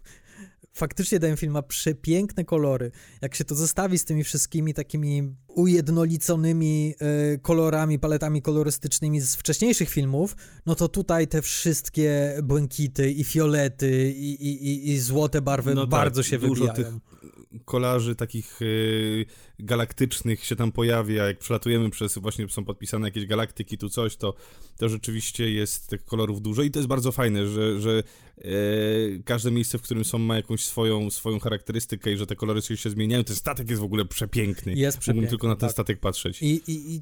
faktycznie 0.78 1.20
ten 1.20 1.38
film 1.38 1.54
ma 1.54 1.62
przepiękne 1.62 2.46
kolory. 2.46 2.92
Jak 3.22 3.36
się 3.36 3.44
to 3.44 3.56
zestawi 3.56 3.98
z 3.98 4.06
tymi 4.06 4.24
wszystkimi 4.24 4.74
takimi 4.74 5.34
ujednoliconymi 5.48 6.96
y, 7.34 7.40
kolorami, 7.40 8.00
paletami 8.00 8.42
kolorystycznymi 8.42 9.22
z 9.22 9.36
wcześniejszych 9.36 9.90
filmów, 9.90 10.36
no 10.66 10.76
to 10.76 10.88
tutaj 10.88 11.28
te 11.28 11.42
wszystkie 11.42 12.38
błękity 12.44 13.12
i 13.12 13.24
fiolety 13.24 14.12
i, 14.12 14.48
i, 14.48 14.68
i, 14.68 14.90
i 14.92 15.00
złote 15.00 15.42
barwy 15.42 15.76
No 15.76 15.82
tak, 15.82 15.90
bardzo 15.90 16.24
się 16.24 16.38
dużo 16.38 16.66
wybijają. 16.66 17.00
tych 17.00 17.17
kolarzy 17.66 18.16
takich 18.16 18.62
y, 18.62 19.26
galaktycznych 19.60 20.46
się 20.46 20.56
tam 20.56 20.72
pojawia, 20.72 21.28
jak 21.28 21.40
przelatujemy 21.40 21.90
przez, 21.90 22.18
właśnie 22.18 22.50
są 22.50 22.66
podpisane 22.66 23.08
jakieś 23.08 23.26
galaktyki, 23.26 23.78
tu 23.78 23.90
coś, 23.90 24.16
to, 24.16 24.34
to 24.78 24.90
rzeczywiście 24.90 25.52
jest 25.52 25.88
tych 25.88 26.06
kolorów 26.06 26.42
dużo 26.42 26.64
i 26.64 26.72
to 26.72 26.80
jest 26.80 26.90
bardzo 26.90 27.12
fajne, 27.12 27.48
że, 27.48 27.82
że 27.82 28.04
y, 28.38 29.24
każde 29.26 29.52
miejsce, 29.52 29.78
w 29.78 29.82
którym 29.82 30.06
są, 30.06 30.18
ma 30.18 30.36
jakąś 30.36 30.66
swoją, 30.66 31.10
swoją 31.10 31.40
charakterystykę 31.40 32.12
i 32.12 32.18
że 32.18 32.28
te 32.28 32.36
kolory 32.36 32.62
się, 32.62 32.78
się 32.78 32.90
zmieniają. 32.90 33.24
Ten 33.24 33.36
statek 33.36 33.70
jest 33.70 33.82
w 33.82 33.86
ogóle 33.86 34.06
przepiękny. 34.06 34.74
Jest 34.74 34.98
Mógłbym 34.98 35.02
przepiękny, 35.02 35.30
tylko 35.30 35.48
na 35.48 35.56
ten 35.56 35.70
tak. 35.70 35.72
statek 35.72 36.00
patrzeć. 36.00 36.42
I, 36.42 36.72
i, 36.72 36.96
I 36.96 37.02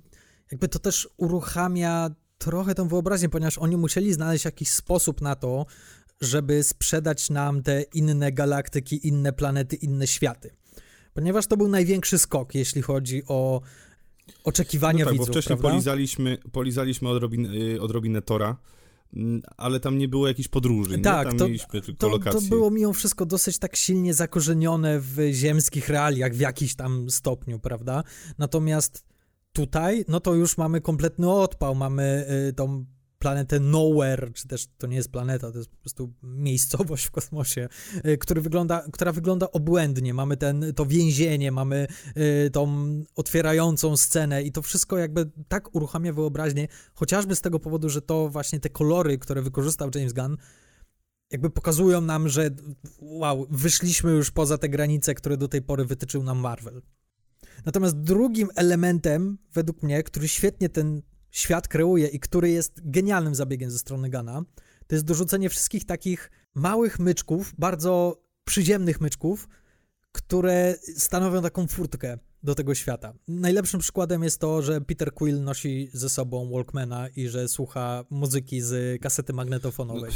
jakby 0.51 0.67
to 0.67 0.79
też 0.79 1.09
uruchamia 1.17 2.09
trochę 2.37 2.75
tą 2.75 2.87
wyobraźnię, 2.87 3.29
ponieważ 3.29 3.57
oni 3.57 3.77
musieli 3.77 4.13
znaleźć 4.13 4.45
jakiś 4.45 4.69
sposób 4.69 5.21
na 5.21 5.35
to, 5.35 5.65
żeby 6.21 6.63
sprzedać 6.63 7.29
nam 7.29 7.63
te 7.63 7.81
inne 7.93 8.31
galaktyki, 8.31 9.07
inne 9.07 9.33
planety, 9.33 9.75
inne 9.75 10.07
światy. 10.07 10.49
Ponieważ 11.13 11.47
to 11.47 11.57
był 11.57 11.67
największy 11.67 12.17
skok, 12.17 12.55
jeśli 12.55 12.81
chodzi 12.81 13.23
o 13.27 13.61
oczekiwania 14.43 14.99
No 14.99 15.05
tak, 15.05 15.13
widzów, 15.13 15.27
bo 15.27 15.33
wcześniej 15.33 15.57
prawda? 15.57 15.69
polizaliśmy, 15.69 16.37
polizaliśmy 16.51 17.09
odrobin, 17.09 17.45
y, 17.45 17.81
odrobinę 17.81 18.21
Tora, 18.21 18.57
mm, 19.15 19.41
ale 19.57 19.79
tam 19.79 19.97
nie 19.97 20.07
było 20.07 20.27
jakichś 20.27 20.47
podróży, 20.49 20.99
Tak, 20.99 21.25
nie? 21.33 21.39
Tam 21.39 21.39
to- 21.39 21.81
tylko 21.81 21.81
To, 21.81 21.93
to 21.97 22.09
lokacje. 22.09 22.49
było 22.49 22.71
mimo 22.71 22.93
wszystko 22.93 23.25
dosyć 23.25 23.57
tak 23.57 23.75
silnie 23.75 24.13
zakorzenione 24.13 24.99
w 24.99 25.17
ziemskich 25.31 25.89
realiach 25.89 26.33
w 26.33 26.39
jakiś 26.39 26.75
tam 26.75 27.09
stopniu, 27.09 27.59
prawda? 27.59 28.03
Natomiast 28.37 29.05
tutaj, 29.53 30.05
no 30.07 30.19
to 30.19 30.33
już 30.33 30.57
mamy 30.57 30.81
kompletny 30.81 31.31
odpał, 31.31 31.75
mamy 31.75 32.25
y, 32.49 32.53
tą 32.53 32.85
planetę 33.19 33.59
Nowhere, 33.59 34.31
czy 34.33 34.47
też 34.47 34.67
to 34.77 34.87
nie 34.87 34.95
jest 34.95 35.11
planeta, 35.11 35.51
to 35.51 35.57
jest 35.57 35.69
po 35.69 35.77
prostu 35.77 36.13
miejscowość 36.23 37.05
w 37.05 37.11
kosmosie, 37.11 37.67
y, 38.07 38.17
który 38.17 38.41
wygląda, 38.41 38.85
która 38.93 39.11
wygląda 39.11 39.51
obłędnie. 39.51 40.13
Mamy 40.13 40.37
ten, 40.37 40.73
to 40.75 40.85
więzienie, 40.85 41.51
mamy 41.51 41.87
y, 42.17 42.49
tą 42.51 42.87
otwierającą 43.15 43.97
scenę 43.97 44.43
i 44.43 44.51
to 44.51 44.61
wszystko 44.61 44.97
jakby 44.97 45.31
tak 45.47 45.75
uruchamia 45.75 46.13
wyobraźnię, 46.13 46.67
chociażby 46.93 47.35
z 47.35 47.41
tego 47.41 47.59
powodu, 47.59 47.89
że 47.89 48.01
to 48.01 48.29
właśnie 48.29 48.59
te 48.59 48.69
kolory, 48.69 49.17
które 49.17 49.41
wykorzystał 49.41 49.89
James 49.95 50.13
Gunn, 50.13 50.37
jakby 51.31 51.49
pokazują 51.49 52.01
nam, 52.01 52.29
że 52.29 52.49
wow, 52.99 53.47
wyszliśmy 53.49 54.11
już 54.11 54.31
poza 54.31 54.57
te 54.57 54.69
granice, 54.69 55.15
które 55.15 55.37
do 55.37 55.47
tej 55.47 55.61
pory 55.61 55.85
wytyczył 55.85 56.23
nam 56.23 56.37
Marvel. 56.37 56.81
Natomiast 57.65 57.97
drugim 57.97 58.49
elementem, 58.55 59.37
według 59.53 59.83
mnie, 59.83 60.03
który 60.03 60.27
świetnie 60.27 60.69
ten 60.69 61.01
świat 61.35 61.67
kreuje 61.67 62.07
i 62.07 62.19
który 62.19 62.49
jest 62.49 62.81
genialnym 62.83 63.35
zabiegiem 63.35 63.71
ze 63.71 63.79
strony 63.79 64.09
Gana, 64.09 64.41
to 64.87 64.95
jest 64.95 65.05
dorzucenie 65.05 65.49
wszystkich 65.49 65.85
takich 65.85 66.31
małych 66.53 66.99
myczków, 66.99 67.53
bardzo 67.57 68.21
przyziemnych 68.43 69.01
myczków, 69.01 69.47
które 70.11 70.75
stanowią 70.97 71.41
taką 71.41 71.67
furtkę 71.67 72.17
do 72.45 72.55
tego 72.55 72.75
świata. 72.75 73.13
Najlepszym 73.27 73.79
przykładem 73.79 74.23
jest 74.23 74.39
to, 74.39 74.61
że 74.61 74.81
Peter 74.81 75.13
Quill 75.13 75.43
nosi 75.43 75.89
ze 75.93 76.09
sobą 76.09 76.51
Walkmana 76.51 77.07
i 77.07 77.27
że 77.27 77.47
słucha 77.47 78.05
muzyki 78.09 78.61
z 78.61 79.01
kasety 79.01 79.33
magnetofonowej. 79.33 80.11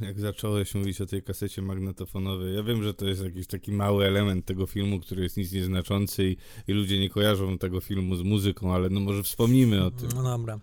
Jak 0.00 0.20
zacząłeś 0.20 0.74
mówić 0.74 1.00
o 1.00 1.06
tej 1.06 1.22
kasecie 1.22 1.62
magnetofonowej, 1.62 2.54
ja 2.54 2.62
wiem, 2.62 2.82
że 2.82 2.94
to 2.94 3.06
jest 3.06 3.24
jakiś 3.24 3.46
taki 3.46 3.72
mały 3.72 4.06
element 4.06 4.44
tego 4.44 4.66
filmu, 4.66 5.00
który 5.00 5.22
jest 5.22 5.36
nic 5.36 5.52
nieznaczący 5.52 6.24
i, 6.24 6.36
i 6.66 6.72
ludzie 6.72 6.98
nie 6.98 7.10
kojarzą 7.10 7.58
tego 7.58 7.80
filmu 7.80 8.16
z 8.16 8.22
muzyką, 8.22 8.74
ale 8.74 8.88
no 8.90 9.00
może 9.00 9.22
wspomnimy 9.22 9.84
o 9.84 9.90
tym. 9.90 10.08
No 10.14 10.22
dobra. 10.22 10.60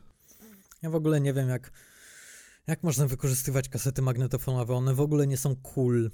Ja 0.81 0.89
w 0.89 0.95
ogóle 0.95 1.21
nie 1.21 1.33
wiem, 1.33 1.49
jak, 1.49 1.71
jak 2.67 2.83
można 2.83 3.07
wykorzystywać 3.07 3.69
kasety 3.69 4.01
magnetofonowe. 4.01 4.73
One 4.73 4.93
w 4.93 5.01
ogóle 5.01 5.27
nie 5.27 5.37
są 5.37 5.55
cool. 5.55 6.11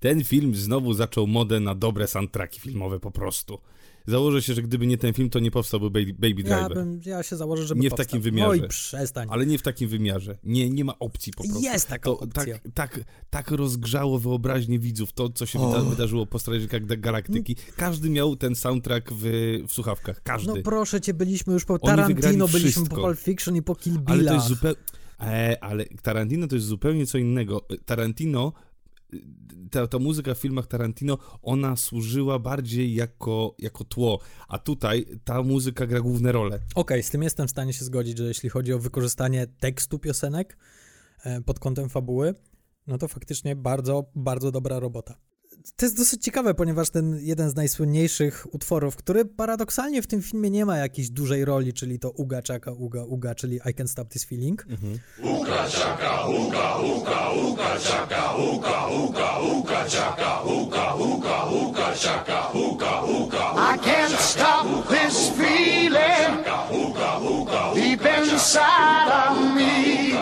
Ten 0.00 0.24
film 0.24 0.54
znowu 0.54 0.94
zaczął 0.94 1.26
modę 1.26 1.60
na 1.60 1.74
dobre 1.74 2.06
soundtracki 2.06 2.60
filmowe 2.60 3.00
po 3.00 3.10
prostu. 3.10 3.58
Założę 4.06 4.42
się, 4.42 4.54
że 4.54 4.62
gdyby 4.62 4.86
nie 4.86 4.98
ten 4.98 5.12
film, 5.14 5.30
to 5.30 5.38
nie 5.38 5.50
powstałby 5.50 5.90
Baby, 5.90 6.12
Baby 6.12 6.48
Ja, 6.48 6.58
Driver. 6.58 6.74
bym, 6.74 7.00
ja 7.06 7.22
się 7.22 7.36
założę, 7.36 7.66
żeby 7.66 7.80
Nie 7.80 7.88
w 7.88 7.90
powstał. 7.90 8.06
takim 8.06 8.20
wymiarze. 8.20 8.50
Oj, 8.50 8.68
przestań. 8.68 9.28
Ale 9.30 9.46
nie 9.46 9.58
w 9.58 9.62
takim 9.62 9.88
wymiarze. 9.88 10.38
Nie, 10.44 10.70
nie 10.70 10.84
ma 10.84 10.98
opcji 10.98 11.32
po 11.32 11.42
prostu. 11.44 11.62
Jest 11.62 11.88
taka 11.88 12.04
to 12.04 12.18
opcja. 12.18 12.44
tak, 12.58 12.60
tak, 12.74 13.00
tak 13.30 13.50
rozgrzało 13.50 14.18
wyobraźnię 14.18 14.78
widzów, 14.78 15.12
to 15.12 15.28
co 15.28 15.46
się 15.46 15.58
wyda 15.58 15.80
wydarzyło 15.82 16.26
po 16.26 16.38
Strażnikach 16.38 16.86
Galaktyki. 16.86 17.56
Każdy 17.76 18.10
miał 18.10 18.36
ten 18.36 18.54
soundtrack 18.54 19.12
w, 19.12 19.22
w 19.68 19.72
słuchawkach. 19.72 20.22
Każdy. 20.22 20.48
No 20.48 20.56
proszę 20.64 21.00
cię, 21.00 21.14
byliśmy 21.14 21.52
już 21.52 21.64
po 21.64 21.78
Tarantino, 21.78 22.48
byliśmy 22.48 22.86
po 22.86 22.96
Pulp 22.96 23.18
Fiction 23.18 23.56
i 23.56 23.62
po 23.62 23.74
Kill 23.74 23.98
ale 24.06 24.24
to 24.24 24.34
jest 24.34 24.46
zupełnie... 24.46 24.76
E, 25.20 25.64
ale 25.64 25.84
Tarantino 25.84 26.46
to 26.46 26.54
jest 26.54 26.66
zupełnie 26.66 27.06
co 27.06 27.18
innego. 27.18 27.66
Tarantino, 27.84 28.52
ta, 29.70 29.86
ta 29.86 29.98
muzyka 29.98 30.34
w 30.34 30.38
filmach 30.38 30.66
Tarantino, 30.66 31.18
ona 31.42 31.76
służyła 31.76 32.38
bardziej 32.38 32.94
jako, 32.94 33.54
jako 33.58 33.84
tło, 33.84 34.20
a 34.48 34.58
tutaj 34.58 35.06
ta 35.24 35.42
muzyka 35.42 35.86
gra 35.86 36.00
główne 36.00 36.32
role. 36.32 36.60
Okej, 36.74 37.02
z 37.02 37.10
tym 37.10 37.22
jestem 37.22 37.46
w 37.46 37.50
stanie 37.50 37.72
się 37.72 37.84
zgodzić, 37.84 38.18
że 38.18 38.24
jeśli 38.24 38.48
chodzi 38.48 38.72
o 38.72 38.78
wykorzystanie 38.78 39.46
tekstu 39.46 39.98
piosenek 39.98 40.56
e, 41.24 41.40
pod 41.40 41.58
kątem 41.58 41.88
fabuły, 41.88 42.34
no 42.86 42.98
to 42.98 43.08
faktycznie 43.08 43.56
bardzo, 43.56 44.10
bardzo 44.14 44.50
dobra 44.50 44.80
robota. 44.80 45.29
To 45.76 45.86
jest 45.86 45.96
dosyć 45.96 46.24
ciekawe, 46.24 46.54
ponieważ 46.54 46.90
ten 46.90 47.18
jeden 47.20 47.50
z 47.50 47.54
najsłynniejszych 47.54 48.54
utworów, 48.54 48.96
który 48.96 49.24
paradoksalnie 49.24 50.02
w 50.02 50.06
tym 50.06 50.22
filmie 50.22 50.50
nie 50.50 50.66
ma 50.66 50.76
jakiejś 50.76 51.10
dużej 51.10 51.44
roli, 51.44 51.72
czyli 51.72 51.98
to 51.98 52.10
Uga 52.10 52.42
Chaka 52.48 52.72
Uga 52.72 53.04
Uga, 53.04 53.34
czyli 53.34 53.56
I 53.56 53.60
Can't 53.74 53.88
Stop 53.88 54.08
This 54.08 54.24
Feeling. 54.24 54.66
I 63.62 63.76
can't 63.76 64.18
stop 64.18 64.88
this 64.88 65.30
feeling 65.30 66.44
deep 67.74 68.04
inside 68.06 69.08
of 69.10 69.54
me. 69.54 70.12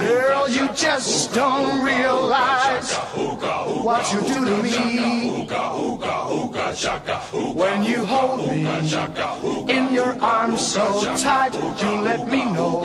Girl, 0.00 0.48
you 0.48 0.68
just 0.74 1.34
don't 1.34 1.84
realize 1.84 2.94
what 3.66 4.12
you 4.12 4.20
do 4.20 4.44
to 4.44 4.62
me. 4.62 5.46
When 7.54 7.84
you 7.84 8.04
hold 8.04 8.48
me 8.48 8.66
in 9.72 9.92
your 9.92 10.16
arms 10.20 10.60
so 10.60 11.16
tight, 11.16 11.54
you 11.54 12.00
let 12.00 12.28
me 12.28 12.44
know 12.44 12.84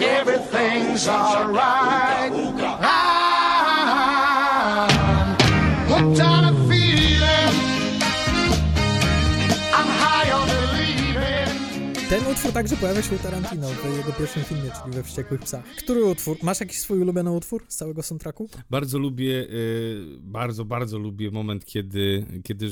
everything's 0.00 1.08
alright. 1.08 2.32
Utwór 12.48 12.62
także 12.62 12.76
pojawia 12.76 13.02
się 13.02 13.14
u 13.14 13.18
Tarantino 13.18 13.68
w 13.68 13.96
jego 13.96 14.12
pierwszym 14.12 14.42
filmie, 14.42 14.70
czyli 14.82 14.96
we 14.96 15.02
Wściekłych 15.02 15.40
Psach. 15.40 15.64
Który 15.64 16.04
utwór? 16.04 16.36
Masz 16.42 16.60
jakiś 16.60 16.78
swój 16.80 17.00
ulubiony 17.00 17.30
utwór 17.30 17.64
z 17.68 17.76
całego 17.76 18.02
soundtracku? 18.02 18.48
Bardzo 18.70 18.98
lubię, 18.98 19.32
y, 19.32 20.04
bardzo, 20.20 20.64
bardzo 20.64 20.98
lubię 20.98 21.30
moment, 21.30 21.64
kiedy, 21.64 22.26
kiedy 22.44 22.68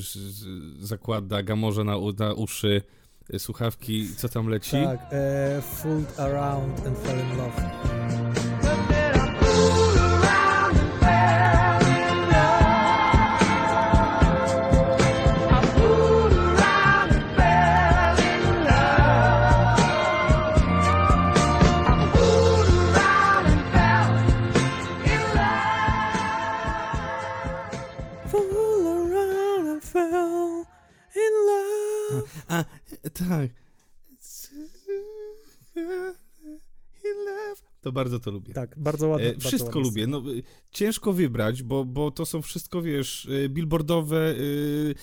zakłada 0.79 1.43
Gamorze 1.43 1.83
na, 1.83 1.95
na 2.19 2.33
uszy 2.33 2.81
y, 3.33 3.39
słuchawki, 3.39 4.07
co 4.17 4.29
tam 4.29 4.47
leci? 4.47 4.71
Tak, 4.71 4.99
e, 5.11 5.61
Fooled 5.61 6.19
Around 6.19 6.87
and 6.87 6.97
Fell 6.97 7.19
in 7.19 7.37
Love. 7.37 8.26
Tak. 33.09 33.51
To 37.81 37.91
bardzo 37.91 38.19
to 38.19 38.31
lubię. 38.31 38.53
Tak, 38.53 38.75
bardzo 38.79 39.07
ładne. 39.07 39.27
E, 39.27 39.31
bardzo 39.33 39.47
wszystko 39.47 39.67
ładna 39.79 39.81
lubię. 39.81 40.07
No, 40.07 40.23
y, 40.33 40.43
ciężko 40.71 41.13
wybrać, 41.13 41.63
bo, 41.63 41.85
bo 41.85 42.11
to 42.11 42.25
są 42.25 42.41
wszystko, 42.41 42.81
wiesz, 42.81 43.25
y, 43.25 43.49
billboardowe. 43.49 44.35
y, 44.39 44.95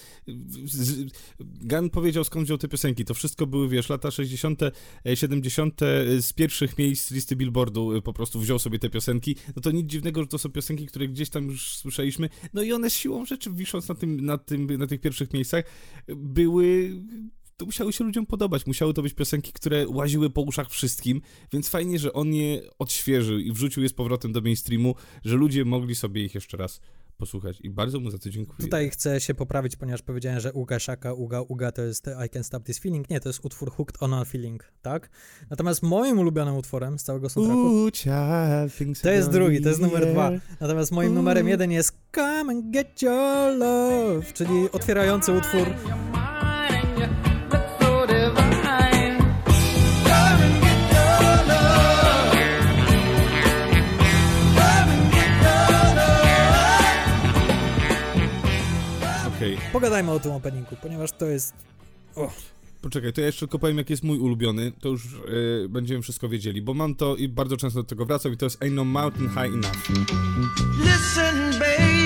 z- 0.66 1.10
Gun 1.40 1.90
powiedział, 1.90 2.24
skąd 2.24 2.46
wziął 2.46 2.58
te 2.58 2.68
piosenki. 2.68 3.04
To 3.04 3.14
wszystko 3.14 3.46
były, 3.46 3.68
wiesz, 3.68 3.88
lata 3.88 4.10
60., 4.10 4.62
e, 5.06 5.16
70. 5.16 5.80
z 6.20 6.32
pierwszych 6.32 6.78
miejsc 6.78 7.10
listy 7.10 7.36
billboardu 7.36 7.92
y, 7.96 8.02
po 8.02 8.12
prostu 8.12 8.40
wziął 8.40 8.58
sobie 8.58 8.78
te 8.78 8.90
piosenki. 8.90 9.36
No 9.56 9.62
to 9.62 9.70
nic 9.70 9.86
dziwnego, 9.86 10.20
że 10.20 10.26
to 10.26 10.38
są 10.38 10.48
piosenki, 10.48 10.86
które 10.86 11.08
gdzieś 11.08 11.30
tam 11.30 11.44
już 11.48 11.76
słyszeliśmy. 11.76 12.28
No 12.52 12.62
i 12.62 12.72
one 12.72 12.90
siłą 12.90 13.26
rzeczy, 13.26 13.50
wisząc 13.50 13.88
na, 13.88 13.94
tym, 13.94 14.20
na, 14.20 14.38
tym, 14.38 14.66
na 14.78 14.86
tych 14.86 15.00
pierwszych 15.00 15.32
miejscach, 15.32 15.64
były 16.16 16.90
to 17.56 17.66
musiały 17.66 17.92
się 17.92 18.04
ludziom 18.04 18.26
podobać. 18.26 18.66
Musiały 18.66 18.94
to 18.94 19.02
być 19.02 19.14
piosenki, 19.14 19.52
które 19.52 19.88
łaziły 19.88 20.30
po 20.30 20.40
uszach 20.40 20.70
wszystkim, 20.70 21.20
więc 21.52 21.68
fajnie, 21.68 21.98
że 21.98 22.12
on 22.12 22.34
je 22.34 22.62
odświeżył 22.78 23.38
i 23.38 23.52
wrzucił 23.52 23.82
je 23.82 23.88
z 23.88 23.92
powrotem 23.92 24.32
do 24.32 24.40
mainstreamu, 24.40 24.94
że 25.24 25.36
ludzie 25.36 25.64
mogli 25.64 25.94
sobie 25.94 26.24
ich 26.24 26.34
jeszcze 26.34 26.56
raz 26.56 26.80
posłuchać. 27.16 27.60
I 27.60 27.70
bardzo 27.70 28.00
mu 28.00 28.10
za 28.10 28.18
to 28.18 28.30
dziękuję. 28.30 28.58
Tutaj 28.58 28.90
chcę 28.90 29.20
się 29.20 29.34
poprawić, 29.34 29.76
ponieważ 29.76 30.02
powiedziałem, 30.02 30.40
że 30.40 30.52
Uga 30.52 30.78
Shaka, 30.78 31.12
Uga 31.12 31.40
Uga 31.40 31.72
to 31.72 31.82
jest 31.82 32.10
I 32.26 32.28
Can 32.28 32.44
Stop 32.44 32.64
This 32.64 32.78
Feeling. 32.78 33.10
Nie, 33.10 33.20
to 33.20 33.28
jest 33.28 33.44
utwór 33.44 33.72
Hooked 33.72 34.02
on 34.02 34.14
a 34.14 34.24
Feeling, 34.24 34.72
tak? 34.82 35.10
Natomiast 35.50 35.82
moim 35.82 36.18
ulubionym 36.18 36.56
utworem 36.56 36.98
z 36.98 37.02
całego 37.02 37.28
soundtracku 37.28 37.90
to 39.02 39.10
jest 39.10 39.30
drugi, 39.30 39.60
to 39.60 39.68
jest 39.68 39.80
numer 39.80 40.12
dwa. 40.12 40.30
Natomiast 40.60 40.92
moim 40.92 41.14
numerem 41.14 41.48
jeden 41.48 41.72
jest 41.72 41.92
Come 42.14 42.52
and 42.52 42.70
Get 42.70 43.02
Your 43.02 43.58
Love, 43.58 44.32
czyli 44.32 44.70
otwierający 44.72 45.32
utwór 45.32 45.66
Okej, 59.44 59.58
Pogadajmy 59.72 60.10
o 60.10 60.20
tym 60.20 60.32
openingu, 60.32 60.76
ponieważ 60.82 61.12
to 61.12 61.26
jest... 61.26 61.54
poczekaj, 62.82 63.12
to 63.12 63.20
ja 63.20 63.26
jeszcze 63.26 63.40
tylko 63.40 63.58
powiem, 63.58 63.78
jaki 63.78 63.92
jest 63.92 64.02
mój 64.02 64.18
ulubiony, 64.18 64.72
to 64.80 64.88
już 64.88 65.04
e, 65.14 65.68
będziemy 65.68 66.02
wszystko 66.02 66.28
wiedzieli, 66.28 66.62
bo 66.62 66.74
mam 66.74 66.94
to 66.94 67.16
i 67.16 67.28
bardzo 67.28 67.56
często 67.56 67.82
do 67.82 67.88
tego 67.88 68.06
wracam 68.06 68.32
i 68.32 68.36
to 68.36 68.46
jest 68.46 68.60
Ain't 68.60 68.72
No 68.72 68.84
Mountain 68.84 69.28
High 69.28 69.54
Enough. 69.54 69.88
Listen, 70.84 71.52
baby, 71.58 72.03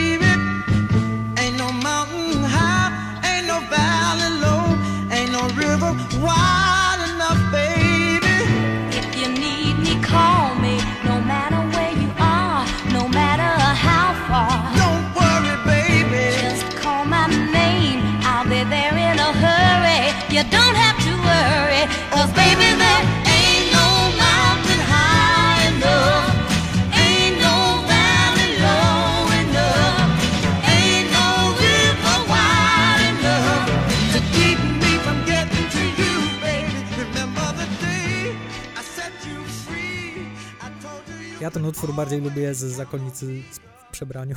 Ja 41.48 41.52
ten 41.52 41.64
utwór 41.64 41.94
bardziej 41.94 42.20
lubię 42.20 42.54
z 42.54 42.58
Zakonnicy 42.58 43.42
w 43.88 43.92
przebraniu. 43.92 44.36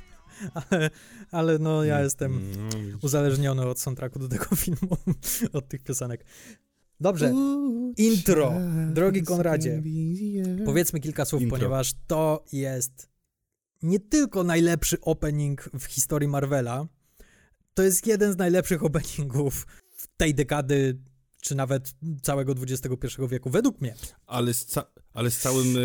ale, 0.70 0.90
ale 1.30 1.58
no 1.58 1.84
ja 1.84 2.00
jestem 2.00 2.32
Mm, 2.32 2.98
uzależniony 3.02 3.66
od 3.66 3.80
soundtracku 3.80 4.18
do 4.18 4.28
tego 4.28 4.56
filmu, 4.64 4.96
od 5.52 5.68
tych 5.68 5.82
piosenek. 5.82 6.24
Dobrze, 7.00 7.34
Intro. 7.96 8.52
Drogi 8.94 9.22
Konradzie, 9.22 9.82
powiedzmy 10.64 11.00
kilka 11.00 11.24
słów, 11.24 11.42
Intro. 11.42 11.58
ponieważ 11.58 11.92
to 12.06 12.44
jest 12.52 13.08
nie 13.82 14.00
tylko 14.00 14.44
najlepszy 14.44 15.00
opening 15.00 15.70
w 15.78 15.84
historii 15.84 16.28
Marvela, 16.28 16.86
to 17.74 17.82
jest 17.82 18.06
jeden 18.06 18.32
z 18.32 18.36
najlepszych 18.36 18.84
openingów 18.84 19.66
w 19.96 20.06
tej 20.16 20.34
dekady, 20.34 20.98
czy 21.40 21.54
nawet 21.54 21.94
całego 22.22 22.52
XXI 22.52 23.06
wieku, 23.28 23.50
według 23.50 23.80
mnie. 23.80 23.94
Ale 24.26 24.54
z, 24.54 24.64
ca- 24.66 24.86
ale 25.14 25.30
z 25.30 25.38
całym, 25.38 25.66
e, 25.76 25.80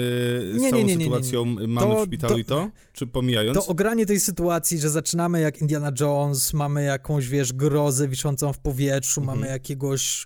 z 0.58 0.62
Nie, 0.62 0.70
całą 0.70 0.82
nie, 0.82 0.88
nie, 0.88 0.96
nie, 0.96 0.98
nie, 0.98 1.04
sytuacją 1.06 1.46
mamy 1.68 1.96
To- 1.96 2.02
w 2.02 2.08
szpitalu 2.08 2.34
to- 2.34 2.40
i 2.40 2.46
to? 2.46 2.70
Czy 2.94 3.08
pomijając? 3.08 3.58
To 3.58 3.66
ogranie 3.68 4.06
tej 4.06 4.20
sytuacji, 4.20 4.80
że 4.80 4.90
zaczynamy 4.90 5.42
jak 5.42 5.62
Indiana 5.62 5.92
Jones, 6.00 6.54
mamy 6.54 6.84
jakąś, 6.84 7.28
wiesz, 7.28 7.54
grozę 7.54 8.08
wiszącą 8.08 8.54
w 8.54 8.60
powietrzu, 8.60 9.22
Mhm. 9.22 9.40
mamy 9.40 9.52
jakiegoś 9.52 10.26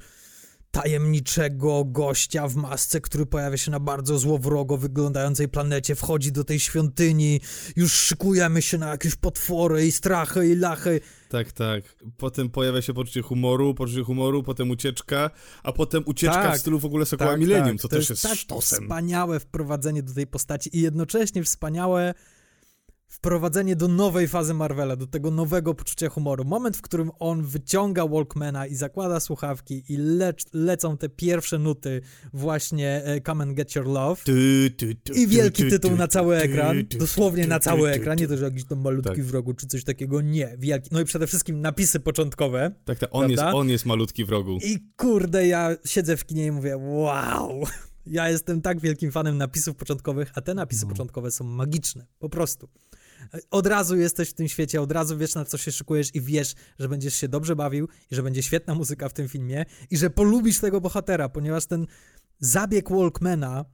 tajemniczego 0.81 1.85
gościa 1.85 2.47
w 2.47 2.55
masce, 2.55 3.01
który 3.01 3.25
pojawia 3.25 3.57
się 3.57 3.71
na 3.71 3.79
bardzo 3.79 4.19
złowrogo 4.19 4.77
wyglądającej 4.77 5.49
planecie, 5.49 5.95
wchodzi 5.95 6.31
do 6.31 6.43
tej 6.43 6.59
świątyni, 6.59 7.41
już 7.75 7.93
szykujemy 7.93 8.61
się 8.61 8.77
na 8.77 8.87
jakieś 8.87 9.15
potwory 9.15 9.87
i 9.87 9.91
strachy 9.91 10.47
i 10.47 10.55
lachy. 10.55 11.01
Tak, 11.29 11.51
tak. 11.51 11.83
Potem 12.17 12.49
pojawia 12.49 12.81
się 12.81 12.93
poczucie 12.93 13.21
humoru, 13.21 13.73
poczucie 13.73 14.03
humoru, 14.03 14.43
potem 14.43 14.69
ucieczka, 14.71 15.29
a 15.63 15.71
potem 15.71 16.03
ucieczka 16.05 16.43
Tak, 16.43 16.57
w 16.57 16.59
stylu 16.59 16.79
w 16.79 16.85
ogóle 16.85 17.05
Sokoła 17.05 17.31
Tak, 17.31 17.39
Millennium, 17.39 17.77
tak. 17.77 17.81
co 17.81 17.87
to 17.87 17.95
też 17.95 18.09
jest 18.09 18.23
jest 18.23 18.23
tak 18.23 18.37
sztosem. 18.37 18.83
wspaniałe 18.83 19.39
wprowadzenie 19.39 20.03
do 20.03 20.13
tej 20.13 20.27
postaci 20.27 20.77
i 20.77 20.81
jednocześnie 20.81 21.43
wspaniałe 21.43 22.13
wprowadzenie 23.07 23.75
do 23.75 23.87
nowej 23.87 24.27
fazy 24.27 24.53
Marvela, 24.53 24.95
do 24.95 25.07
tego 25.07 25.31
nowego 25.31 25.73
poczucia 25.73 26.09
humoru. 26.09 26.45
Moment, 26.45 26.77
w 26.77 26.81
którym 26.81 27.11
on 27.19 27.43
wyciąga 27.43 28.07
Walkmana 28.07 28.67
i 28.67 28.75
zakłada 28.75 29.19
słuchawki 29.19 29.83
i 29.89 29.97
lecz, 29.97 30.43
lecą 30.53 30.97
te 30.97 31.09
pierwsze 31.09 31.59
nuty 31.59 32.01
właśnie 32.33 33.03
e, 33.05 33.21
Come 33.21 33.43
and 33.43 33.53
Get 33.53 33.75
Your 33.75 33.85
Love. 33.85 34.21
I 35.15 35.27
wielki 35.27 35.63
tu, 35.63 35.69
tytuł 35.69 35.91
tu, 35.91 35.97
na 35.97 36.07
cały 36.07 36.35
ekran, 36.37 36.83
dosłownie 36.99 37.47
na 37.47 37.59
cały 37.59 37.89
ekran, 37.89 38.17
nie 38.17 38.27
to, 38.27 38.37
że 38.37 38.45
jakiś 38.45 38.65
tam 38.65 38.81
malutki 38.81 39.09
Tak. 39.15 39.23
w 39.25 39.31
rogu 39.31 39.53
czy 39.53 39.67
coś 39.67 39.83
takiego, 39.83 40.21
nie, 40.21 40.55
wielki. 40.59 40.89
No 40.91 41.01
i 41.01 41.05
przede 41.05 41.27
wszystkim 41.27 41.61
napisy 41.61 41.99
początkowe. 41.99 42.71
Tak, 42.85 42.99
tak. 42.99 43.09
On 43.11 43.31
jest, 43.31 43.43
on 43.43 43.69
jest 43.69 43.85
malutki 43.85 44.25
w 44.25 44.29
rogu. 44.29 44.57
I 44.63 44.77
kurde, 44.97 45.47
ja 45.47 45.75
siedzę 45.85 46.17
w 46.17 46.25
kinie 46.25 46.45
i 46.45 46.51
mówię, 46.51 46.77
wow, 46.77 47.63
ja 48.05 48.29
jestem 48.29 48.61
tak 48.61 48.79
wielkim 48.81 49.11
fanem 49.11 49.37
napisów 49.37 49.75
początkowych, 49.75 50.31
a 50.35 50.41
te 50.41 50.53
napisy 50.53 50.85
No. 50.85 50.89
początkowe 50.89 51.31
są 51.31 51.43
magiczne, 51.43 52.05
po 52.19 52.29
prostu. 52.29 52.69
Od 53.51 53.67
razu 53.67 53.97
jesteś 53.97 54.29
w 54.29 54.33
tym 54.33 54.47
świecie, 54.47 54.81
od 54.81 54.91
razu 54.91 55.17
wiesz 55.17 55.35
na 55.35 55.45
co 55.45 55.57
się 55.57 55.71
szykujesz 55.71 56.15
i 56.15 56.21
wiesz, 56.21 56.53
że 56.79 56.89
będziesz 56.89 57.15
się 57.15 57.27
dobrze 57.27 57.55
bawił 57.55 57.87
i 58.11 58.15
że 58.15 58.23
będzie 58.23 58.43
świetna 58.43 58.75
muzyka 58.75 59.09
w 59.09 59.13
tym 59.13 59.27
filmie 59.27 59.65
i 59.89 59.97
że 59.97 60.09
polubisz 60.09 60.59
tego 60.59 60.81
bohatera, 60.81 61.29
ponieważ 61.29 61.65
ten 61.65 61.87
zabieg 62.39 62.89
Walkmana 62.89 63.65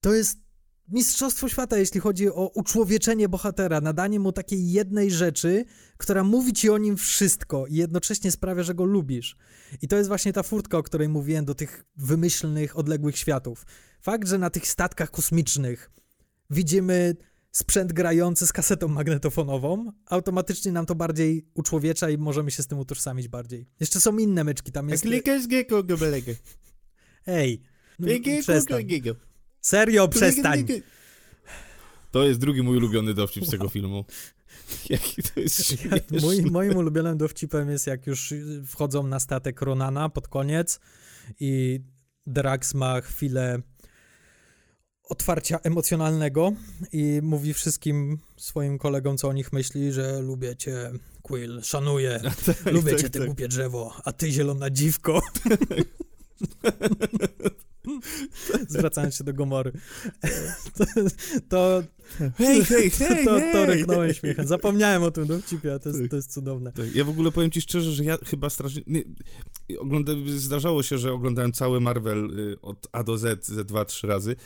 to 0.00 0.14
jest 0.14 0.38
mistrzostwo 0.88 1.48
świata, 1.48 1.78
jeśli 1.78 2.00
chodzi 2.00 2.28
o 2.28 2.50
uczłowieczenie 2.54 3.28
bohatera, 3.28 3.80
nadanie 3.80 4.20
mu 4.20 4.32
takiej 4.32 4.70
jednej 4.70 5.10
rzeczy, 5.10 5.64
która 5.96 6.24
mówi 6.24 6.52
ci 6.52 6.70
o 6.70 6.78
nim 6.78 6.96
wszystko 6.96 7.66
i 7.66 7.74
jednocześnie 7.74 8.30
sprawia, 8.30 8.62
że 8.62 8.74
go 8.74 8.84
lubisz. 8.84 9.36
I 9.82 9.88
to 9.88 9.96
jest 9.96 10.08
właśnie 10.08 10.32
ta 10.32 10.42
furtka, 10.42 10.78
o 10.78 10.82
której 10.82 11.08
mówiłem, 11.08 11.44
do 11.44 11.54
tych 11.54 11.84
wymyślnych, 11.96 12.78
odległych 12.78 13.18
światów. 13.18 13.66
Fakt, 14.00 14.28
że 14.28 14.38
na 14.38 14.50
tych 14.50 14.66
statkach 14.66 15.10
kosmicznych 15.10 15.90
widzimy 16.50 17.16
sprzęt 17.52 17.92
grający 17.92 18.46
z 18.46 18.52
kasetą 18.52 18.88
magnetofonową, 18.88 19.92
automatycznie 20.06 20.72
nam 20.72 20.86
to 20.86 20.94
bardziej 20.94 21.46
uczłowiecza 21.54 22.10
i 22.10 22.18
możemy 22.18 22.50
się 22.50 22.62
z 22.62 22.66
tym 22.66 22.78
utożsamić 22.78 23.28
bardziej. 23.28 23.66
Jeszcze 23.80 24.00
są 24.00 24.18
inne 24.18 24.44
myczki, 24.44 24.72
tam 24.72 24.88
jest... 24.88 25.04
Gobelege. 25.84 26.34
Ej, 27.26 27.62
no, 27.98 28.08
przestań. 28.40 28.84
gecko. 28.86 29.20
Serio, 29.60 30.08
przestań. 30.08 30.66
To 32.10 32.24
jest 32.24 32.40
drugi 32.40 32.62
mój 32.62 32.76
ulubiony 32.76 33.14
dowcip 33.14 33.46
z 33.46 33.50
tego 33.50 33.68
filmu. 33.78 34.04
Jaki 34.90 35.22
to 35.22 35.40
jest 35.40 35.64
śmieszny. 35.66 36.20
mój, 36.20 36.42
moim 36.42 36.76
ulubionym 36.76 37.18
dowcipem 37.18 37.70
jest, 37.70 37.86
jak 37.86 38.06
już 38.06 38.34
wchodzą 38.66 39.06
na 39.06 39.20
statek 39.20 39.62
Ronana 39.62 40.08
pod 40.08 40.28
koniec 40.28 40.80
i 41.40 41.80
Drax 42.26 42.74
ma 42.74 43.00
chwilę 43.00 43.62
otwarcia 45.12 45.58
emocjonalnego 45.62 46.52
i 46.92 47.20
mówi 47.22 47.54
wszystkim 47.54 48.18
swoim 48.36 48.78
kolegom, 48.78 49.16
co 49.16 49.28
o 49.28 49.32
nich 49.32 49.52
myśli, 49.52 49.92
że 49.92 50.20
lubię 50.20 50.56
cię, 50.56 50.90
Quill, 51.22 51.60
szanuję, 51.62 52.20
lubię 52.76 52.92
tak, 52.92 53.00
cię, 53.00 53.10
ty 53.10 53.18
tak. 53.18 53.26
głupie 53.26 53.48
drzewo, 53.48 53.92
a 54.04 54.12
ty 54.12 54.32
zielona 54.32 54.70
dziwko. 54.70 55.20
Zwracając 58.68 59.14
się 59.14 59.24
do 59.24 59.34
Gomory. 59.34 59.72
To, 60.78 60.84
to, 61.48 61.82
Hej, 62.36 62.64
hej, 62.64 62.90
hej, 62.90 63.24
to, 63.24 63.40
to 63.52 63.66
ryknąłem 63.66 64.14
śmiechem. 64.14 64.46
Zapomniałem 64.46 65.02
o 65.02 65.10
tym 65.10 65.26
dowcipie, 65.26 65.74
a 65.74 65.78
to 65.78 65.88
jest, 65.88 66.00
Tak. 66.00 66.10
to 66.10 66.16
jest 66.16 66.32
cudowne. 66.32 66.72
Tak, 66.72 66.94
ja 66.94 67.04
w 67.04 67.08
ogóle 67.08 67.32
powiem 67.32 67.50
ci 67.50 67.60
szczerze, 67.60 67.92
że 67.92 68.04
ja 68.04 68.16
chyba 68.26 68.50
strasznie... 68.50 68.82
Nie, 68.86 69.02
ogląda, 69.78 70.12
zdarzało 70.26 70.82
się, 70.82 70.98
że 70.98 71.12
oglądałem 71.12 71.52
cały 71.52 71.80
Marvel 71.80 72.38
y, 72.40 72.60
od 72.60 72.88
A 72.92 73.02
do 73.02 73.18
Z, 73.18 73.46
ze 73.46 73.64
dwa, 73.64 73.84
trzy 73.84 74.06
razy, 74.06 74.36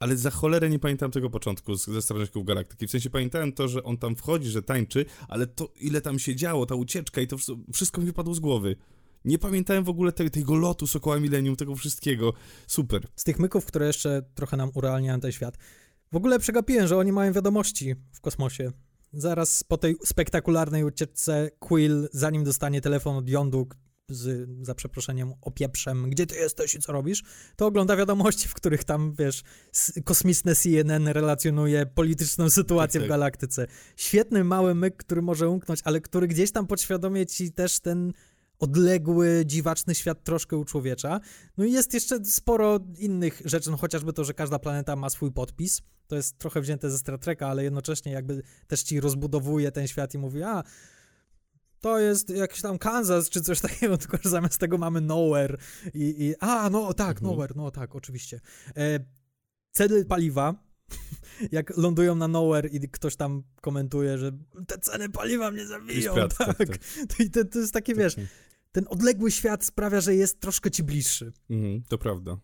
ale 0.00 0.16
za 0.16 0.30
cholerę 0.30 0.70
nie 0.70 0.78
pamiętam 0.78 1.10
tego 1.10 1.30
początku 1.30 1.74
z, 1.74 1.86
ze 1.86 2.02
Strażników 2.02 2.44
Galaktyki. 2.44 2.86
W 2.86 2.90
sensie 2.90 3.10
pamiętałem 3.10 3.52
to, 3.52 3.68
że 3.68 3.82
on 3.84 3.98
tam 3.98 4.16
wchodzi, 4.16 4.48
że 4.48 4.62
tańczy, 4.62 5.04
ale 5.28 5.46
to 5.46 5.72
ile 5.80 6.00
tam 6.00 6.18
się 6.18 6.36
działo, 6.36 6.66
ta 6.66 6.74
ucieczka 6.74 7.20
i 7.20 7.26
to 7.26 7.36
wsz- 7.36 7.58
wszystko 7.72 8.00
mi 8.00 8.06
wypadło 8.06 8.34
z 8.34 8.40
głowy. 8.40 8.76
Nie 9.24 9.38
pamiętałem 9.38 9.84
w 9.84 9.88
ogóle 9.88 10.12
te, 10.12 10.30
tego 10.30 10.56
lotu 10.56 10.86
Sokoła 10.86 11.20
Millennium, 11.20 11.56
tego 11.56 11.76
wszystkiego. 11.76 12.32
Super. 12.66 13.06
Z 13.16 13.24
tych 13.24 13.38
myków, 13.38 13.66
które 13.66 13.86
jeszcze 13.86 14.22
trochę 14.34 14.56
nam 14.56 14.70
urealniają 14.74 15.20
ten 15.20 15.32
świat. 15.32 15.58
W 16.12 16.16
ogóle 16.16 16.38
przegapiłem, 16.38 16.86
że 16.86 16.96
oni 16.96 17.12
mają 17.12 17.32
wiadomości 17.32 17.94
w 18.12 18.20
kosmosie. 18.20 18.72
Zaraz 19.12 19.64
po 19.64 19.76
tej 19.78 19.96
spektakularnej 20.04 20.84
ucieczce 20.84 21.50
Quill, 21.58 22.08
zanim 22.12 22.44
dostanie 22.44 22.80
telefon 22.80 23.16
od 23.16 23.28
Yondu 23.28 23.68
z, 24.10 24.48
za 24.66 24.74
przeproszeniem, 24.74 25.32
opieprzem, 25.40 26.10
gdzie 26.10 26.26
ty 26.26 26.36
jesteś 26.36 26.74
i 26.74 26.78
co 26.78 26.92
robisz, 26.92 27.22
to 27.56 27.66
ogląda 27.66 27.96
wiadomości, 27.96 28.48
w 28.48 28.54
których 28.54 28.84
tam, 28.84 29.14
wiesz, 29.18 29.42
kosmiczne 30.04 30.54
CNN 30.54 31.08
relacjonuje 31.08 31.86
polityczną 31.86 32.50
sytuację 32.50 33.00
Tak, 33.00 33.06
w 33.06 33.08
tak. 33.08 33.18
galaktyce. 33.18 33.66
Świetny 33.96 34.44
mały 34.44 34.74
myk, 34.74 34.96
który 34.96 35.22
może 35.22 35.48
umknąć, 35.48 35.80
ale 35.84 36.00
który 36.00 36.28
gdzieś 36.28 36.52
tam 36.52 36.66
podświadomie 36.66 37.26
ci 37.26 37.52
też 37.52 37.80
ten 37.80 38.12
odległy, 38.58 39.42
dziwaczny 39.46 39.94
świat 39.94 40.24
troszkę 40.24 40.56
uczłowiecza. 40.56 41.20
No 41.56 41.64
i 41.64 41.72
jest 41.72 41.94
jeszcze 41.94 42.24
sporo 42.24 42.80
innych 42.98 43.42
rzeczy, 43.44 43.70
no 43.70 43.76
chociażby 43.76 44.12
to, 44.12 44.24
że 44.24 44.34
każda 44.34 44.58
planeta 44.58 44.96
ma 44.96 45.10
swój 45.10 45.32
podpis. 45.32 45.82
To 46.06 46.16
jest 46.16 46.38
trochę 46.38 46.60
wzięte 46.60 46.90
ze 46.90 46.98
Star 46.98 47.18
Treka, 47.18 47.48
ale 47.48 47.64
jednocześnie 47.64 48.12
jakby 48.12 48.42
też 48.66 48.82
ci 48.82 49.00
rozbudowuje 49.00 49.72
ten 49.72 49.88
świat 49.88 50.14
i 50.14 50.18
mówi, 50.18 50.42
a 50.42 50.64
to 51.80 51.98
jest 51.98 52.30
jakiś 52.30 52.62
tam 52.62 52.78
Kansas 52.78 53.30
czy 53.30 53.40
coś 53.40 53.60
takiego, 53.60 53.98
tylko 54.02 54.18
że 54.22 54.30
zamiast 54.30 54.58
tego 54.58 54.78
mamy 54.78 55.00
Nowhere 55.00 55.56
i, 55.94 56.24
i 56.24 56.34
a, 56.40 56.70
no 56.70 56.94
tak, 56.94 57.16
Mhm. 57.16 57.30
Nowhere, 57.30 57.54
no 57.56 57.70
tak, 57.70 57.96
oczywiście. 57.96 58.40
E, 58.76 59.00
ceny 59.70 60.04
paliwa, 60.04 60.54
jak 61.52 61.76
lądują 61.76 62.14
na 62.14 62.28
Nowhere 62.28 62.68
i 62.68 62.88
ktoś 62.88 63.16
tam 63.16 63.42
komentuje, 63.60 64.18
że 64.18 64.32
te 64.66 64.78
ceny 64.78 65.08
paliwa 65.08 65.50
mnie 65.50 65.66
zabiją, 65.66 66.14
Pratt, 66.14 66.36
tak. 66.36 66.58
tak, 66.58 66.68
tak. 66.68 66.78
To, 67.16 67.22
i 67.22 67.30
to, 67.30 67.58
jest 67.58 67.72
takie, 67.72 67.94
wiesz, 67.94 68.14
Tak. 68.14 68.24
ten 68.72 68.84
odległy 68.88 69.30
świat 69.30 69.64
sprawia, 69.64 70.00
że 70.00 70.14
jest 70.14 70.40
troszkę 70.40 70.70
ci 70.70 70.82
bliższy. 70.82 71.32
Mhm, 71.50 71.82
to 71.88 71.98
prawda. 71.98 72.36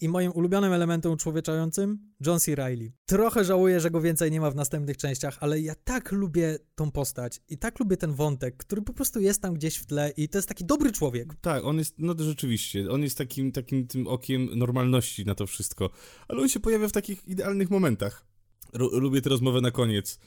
I 0.00 0.08
moim 0.08 0.32
ulubionym 0.32 0.72
elementem 0.72 1.12
uczłowieczającym 1.12 1.98
John 2.26 2.40
C. 2.40 2.54
Reilly. 2.54 2.92
Trochę 3.06 3.44
żałuję, 3.44 3.80
że 3.80 3.90
go 3.90 4.00
więcej 4.00 4.30
nie 4.30 4.40
ma 4.40 4.50
w 4.50 4.56
następnych 4.56 4.96
częściach, 4.96 5.38
ale 5.40 5.60
ja 5.60 5.74
tak 5.84 6.12
lubię 6.12 6.58
tą 6.74 6.90
postać 6.90 7.40
i 7.48 7.58
tak 7.58 7.80
lubię 7.80 7.96
ten 7.96 8.12
wątek, 8.12 8.56
który 8.56 8.82
po 8.82 8.92
prostu 8.92 9.20
jest 9.20 9.42
tam 9.42 9.54
gdzieś 9.54 9.76
w 9.76 9.86
tle 9.86 10.12
i 10.16 10.28
to 10.28 10.38
jest 10.38 10.48
taki 10.48 10.64
dobry 10.64 10.92
człowiek. 10.92 11.34
Tak, 11.40 11.64
on 11.64 11.78
jest, 11.78 11.94
no 11.98 12.14
to 12.14 12.24
rzeczywiście, 12.24 12.90
on 12.90 13.02
jest 13.02 13.18
takim, 13.18 13.52
takim 13.52 13.86
tym 13.86 14.06
okiem 14.06 14.48
normalności 14.58 15.26
na 15.26 15.34
to 15.34 15.46
wszystko, 15.46 15.90
ale 16.28 16.40
on 16.40 16.48
się 16.48 16.60
pojawia 16.60 16.88
w 16.88 16.92
takich 16.92 17.28
idealnych 17.28 17.70
momentach. 17.70 18.26
Ru- 18.72 18.98
lubię 18.98 19.22
tę 19.22 19.30
rozmowę 19.30 19.60
na 19.60 19.70
koniec. 19.70 20.18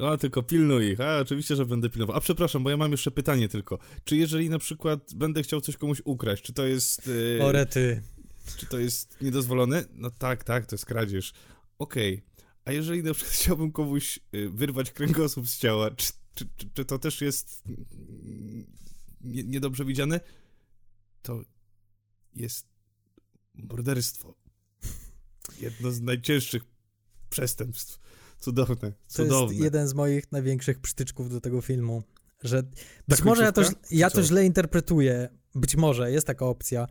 A, 0.00 0.16
tylko 0.16 0.42
pilnuj 0.42 0.86
ich. 0.86 1.00
A, 1.00 1.18
oczywiście, 1.18 1.56
że 1.56 1.66
będę 1.66 1.90
pilnował. 1.90 2.16
A, 2.16 2.20
przepraszam, 2.20 2.64
bo 2.64 2.70
ja 2.70 2.76
mam 2.76 2.90
jeszcze 2.90 3.10
pytanie 3.10 3.48
tylko. 3.48 3.78
Czy 4.04 4.16
jeżeli 4.16 4.50
na 4.50 4.58
przykład 4.58 5.14
będę 5.14 5.42
chciał 5.42 5.60
coś 5.60 5.76
komuś 5.76 6.02
ukraść, 6.04 6.42
czy 6.42 6.52
to 6.52 6.66
jest... 6.66 7.06
Yy, 7.06 7.44
Orety. 7.44 8.02
Czy 8.56 8.66
to 8.66 8.78
jest 8.78 9.16
niedozwolone? 9.20 9.84
No 9.92 10.10
tak, 10.10 10.44
tak, 10.44 10.66
to 10.66 10.74
jest 10.74 10.86
kradzież. 10.86 11.32
Okej. 11.78 12.22
A 12.64 12.72
jeżeli 12.72 13.02
na 13.02 13.14
przykład 13.14 13.34
chciałbym 13.40 13.72
komuś 13.72 14.20
y, 14.34 14.50
wyrwać 14.50 14.90
kręgosłup 14.90 15.48
z 15.48 15.58
ciała, 15.58 15.90
czy, 15.90 16.12
czy, 16.34 16.44
czy, 16.56 16.70
czy 16.74 16.84
to 16.84 16.98
też 16.98 17.20
jest 17.20 17.62
nie, 19.20 19.44
niedobrze 19.44 19.84
widziane? 19.84 20.20
To 21.22 21.40
jest 22.34 22.66
morderstwo. 23.54 24.34
Jedno 25.60 25.90
z 25.90 26.00
najcięższych 26.00 26.62
przestępstw. 27.30 28.00
Cudowne, 28.40 28.92
To 28.92 28.96
cudowne. 29.08 29.54
jest 29.54 29.64
jeden 29.64 29.88
z 29.88 29.94
moich 29.94 30.32
największych 30.32 30.80
przytyczków 30.80 31.30
do 31.30 31.40
tego 31.40 31.60
filmu, 31.60 32.02
że 32.42 32.62
być 33.08 33.18
Ta 33.18 33.24
może 33.24 33.42
ja 33.42 33.52
to, 33.52 33.62
ja 33.90 34.10
to 34.10 34.22
źle 34.22 34.46
interpretuję, 34.46 35.28
być 35.54 35.76
może 35.76 36.12
jest 36.12 36.26
taka 36.26 36.46
opcja, 36.46 36.86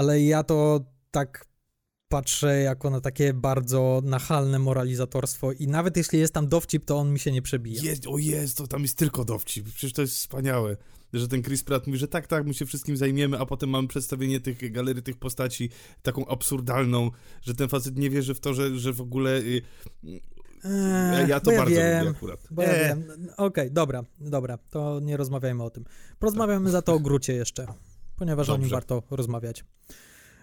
ale 0.00 0.22
ja 0.22 0.42
to 0.42 0.80
tak 1.10 1.44
patrzę 2.08 2.60
jako 2.60 2.90
na 2.90 3.00
takie 3.00 3.34
bardzo 3.34 4.00
nachalne 4.04 4.58
moralizatorstwo 4.58 5.52
i 5.52 5.66
nawet 5.66 5.96
jeśli 5.96 6.18
jest 6.18 6.34
tam 6.34 6.48
dowcip, 6.48 6.84
to 6.84 6.96
on 6.96 7.12
mi 7.12 7.18
się 7.18 7.32
nie 7.32 7.42
przebija. 7.42 7.82
Jest, 7.82 8.06
o 8.06 8.18
jest, 8.18 8.56
to 8.56 8.66
tam 8.66 8.82
jest 8.82 8.98
tylko 8.98 9.24
dowcip. 9.24 9.68
Przecież 9.68 9.92
to 9.92 10.02
jest 10.02 10.14
wspaniałe. 10.14 10.76
Że 11.12 11.28
ten 11.28 11.42
Chris 11.42 11.64
Pratt 11.64 11.86
mówi, 11.86 11.98
że 11.98 12.08
tak, 12.08 12.26
tak, 12.26 12.46
my 12.46 12.54
się 12.54 12.66
wszystkim 12.66 12.96
zajmiemy, 12.96 13.38
a 13.38 13.46
potem 13.46 13.70
mamy 13.70 13.88
przedstawienie 13.88 14.40
tych 14.40 14.72
galerii, 14.72 15.02
tych 15.02 15.16
postaci 15.16 15.70
taką 16.02 16.26
absurdalną, 16.26 17.10
że 17.42 17.54
ten 17.54 17.68
facet 17.68 17.96
nie 17.96 18.10
wierzy 18.10 18.34
w 18.34 18.40
to, 18.40 18.54
że, 18.54 18.78
że 18.78 18.92
w 18.92 19.00
ogóle... 19.00 19.30
Y, 19.38 19.62
Eee, 20.64 21.28
ja 21.28 21.40
to 21.40 21.52
ja 21.52 21.58
bardzo 21.58 21.74
wiem, 21.74 22.04
lubię 22.04 22.16
akurat. 22.16 22.40
Bo 22.50 22.62
ja 22.62 22.68
Eee. 22.68 22.88
wiem. 22.88 23.28
Okej, 23.36 23.70
dobra, 23.70 24.04
dobra, 24.20 24.58
to 24.70 25.00
nie 25.00 25.16
rozmawiajmy 25.16 25.62
o 25.62 25.70
tym. 25.70 25.84
Porozmawiamy 26.18 26.70
za 26.70 26.82
to 26.82 26.94
o 26.94 27.00
Grucie 27.00 27.32
jeszcze, 27.32 27.66
ponieważ 28.20 28.48
o 28.48 28.52
nim 28.52 28.60
Dobrze. 28.60 28.76
warto 28.76 29.02
rozmawiać. 29.10 29.64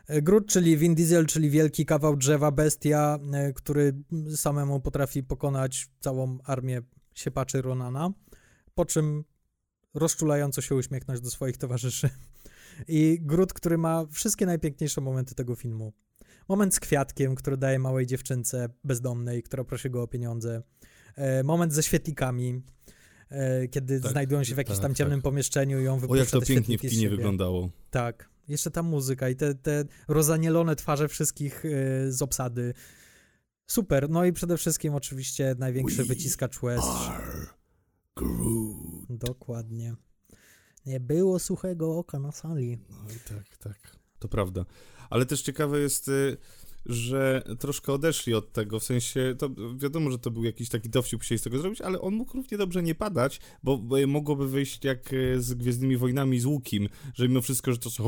E, 0.07 0.21
Grut, 0.21 0.47
czyli 0.47 0.77
Vin 0.77 0.95
Diesel, 0.95 1.25
czyli 1.25 1.49
wielki 1.49 1.85
kawał 1.85 2.15
drzewa, 2.15 2.51
bestia, 2.51 3.19
e, 3.33 3.53
który 3.53 3.93
samemu 4.35 4.79
potrafi 4.79 5.23
pokonać 5.23 5.87
całą 5.99 6.37
armię 6.43 6.81
siepaczy 7.13 7.61
Ronana, 7.61 8.13
po 8.75 8.85
czym 8.85 9.23
rozczulająco 9.93 10.61
się 10.61 10.75
uśmiechnąć 10.75 11.21
do 11.21 11.29
swoich 11.29 11.57
towarzyszy. 11.57 12.09
I 12.87 13.19
Grut, 13.21 13.53
który 13.53 13.77
ma 13.77 14.05
wszystkie 14.11 14.45
najpiękniejsze 14.45 15.01
momenty 15.01 15.35
tego 15.35 15.55
filmu. 15.55 15.93
Moment 16.49 16.75
z 16.75 16.79
kwiatkiem, 16.79 17.35
który 17.35 17.57
daje 17.57 17.79
małej 17.79 18.05
dziewczynce 18.05 18.69
bezdomnej, 18.83 19.43
która 19.43 19.63
prosi 19.63 19.89
go 19.89 20.03
o 20.03 20.07
pieniądze. 20.07 20.61
E, 21.15 21.43
moment 21.43 21.73
ze 21.73 21.83
świetlikami, 21.83 22.61
kiedy 23.71 24.01
Tak, 24.01 24.11
znajdują 24.11 24.43
się 24.43 24.55
w 24.55 24.57
jakimś 24.57 24.77
tak, 24.77 24.83
tam 24.83 24.95
ciemnym 24.95 25.19
tak. 25.19 25.23
pomieszczeniu 25.23 25.81
i 25.81 25.87
on 25.87 25.97
O, 25.97 25.99
wypuszcza 25.99 26.23
jak 26.23 26.29
to 26.29 26.41
pięknie 26.41 26.77
w 26.77 26.81
kinie 26.81 27.09
wyglądało. 27.09 27.69
Tak. 27.91 28.29
Jeszcze 28.47 28.71
ta 28.71 28.83
muzyka 28.83 29.29
i 29.29 29.35
te, 29.35 29.55
te 29.55 29.85
rozanielone 30.07 30.75
twarze 30.75 31.07
wszystkich 31.07 31.65
e, 31.65 32.11
z 32.11 32.21
obsady. 32.21 32.73
Super. 33.67 34.09
No 34.09 34.25
i 34.25 34.33
przede 34.33 34.57
wszystkim 34.57 34.95
oczywiście 34.95 35.55
największy 35.59 35.97
We 35.97 36.03
wyciskacz 36.03 36.61
łez. 36.61 36.81
Dokładnie. 39.09 39.95
Nie 40.85 40.99
było 40.99 41.39
suchego 41.39 41.97
oka 41.97 42.19
na 42.19 42.31
sali. 42.31 42.77
No 42.89 43.11
i 43.11 43.19
tak, 43.29 43.57
tak. 43.57 43.97
To 44.19 44.27
prawda. 44.27 44.65
Ale 45.09 45.25
też 45.25 45.41
ciekawe 45.41 45.79
jest, 45.79 46.07
y, 46.07 46.37
że 46.87 47.43
troszkę 47.59 47.93
odeszli 47.93 48.33
od 48.33 48.51
tego, 48.51 48.79
w 48.79 48.83
sensie, 48.83 49.35
to 49.37 49.49
wiadomo, 49.77 50.11
że 50.11 50.19
to 50.19 50.31
był 50.31 50.43
jakiś 50.43 50.69
taki 50.69 50.89
dowcip, 50.89 51.21
chcieli 51.21 51.39
z 51.39 51.41
tego 51.41 51.59
zrobić, 51.59 51.81
ale 51.81 52.01
on 52.01 52.13
mógł 52.13 52.37
równie 52.37 52.57
dobrze 52.57 52.83
nie 52.83 52.95
padać, 52.95 53.39
bo 53.63 53.81
mogłoby 54.07 54.47
wyjść 54.47 54.85
jak 54.85 55.13
y, 55.13 55.41
z 55.41 55.53
Gwiezdnymi 55.53 55.97
Wojnami 55.97 56.39
z 56.39 56.45
Łukim, 56.45 56.89
że 57.13 57.27
mimo 57.27 57.41
wszystko, 57.41 57.71
że 57.71 57.77
to 57.77 57.89
są 57.89 58.03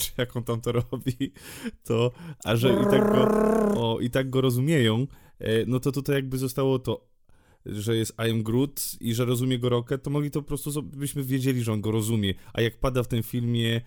czy 0.00 0.10
jak 0.18 0.36
on 0.36 0.44
tam 0.44 0.60
to 0.60 0.72
robi, 0.72 1.32
to, 1.84 2.12
a 2.44 2.56
że 2.56 2.68
i 2.82 2.90
tak 2.90 3.12
go, 3.12 3.28
o, 3.80 4.00
i 4.00 4.10
tak 4.10 4.30
go 4.30 4.40
rozumieją, 4.40 5.06
e, 5.38 5.66
no 5.66 5.80
to 5.80 5.92
tutaj 5.92 6.16
jakby 6.16 6.38
zostało 6.38 6.78
to 6.78 7.16
że 7.66 7.96
jest 7.96 8.14
I 8.28 8.30
am 8.30 8.42
Groot 8.42 8.96
i 9.00 9.14
że 9.14 9.24
rozumie 9.24 9.58
go 9.58 9.68
Rocket, 9.68 10.02
to 10.02 10.10
mogli 10.10 10.30
to 10.30 10.42
po 10.42 10.48
prostu, 10.48 10.82
byśmy 10.82 11.24
wiedzieli, 11.24 11.62
że 11.62 11.72
on 11.72 11.80
go 11.80 11.90
rozumie. 11.90 12.34
A 12.52 12.60
jak 12.60 12.78
pada 12.78 13.02
w 13.02 13.08
tym 13.08 13.22
filmie 13.22 13.76
e, 13.76 13.80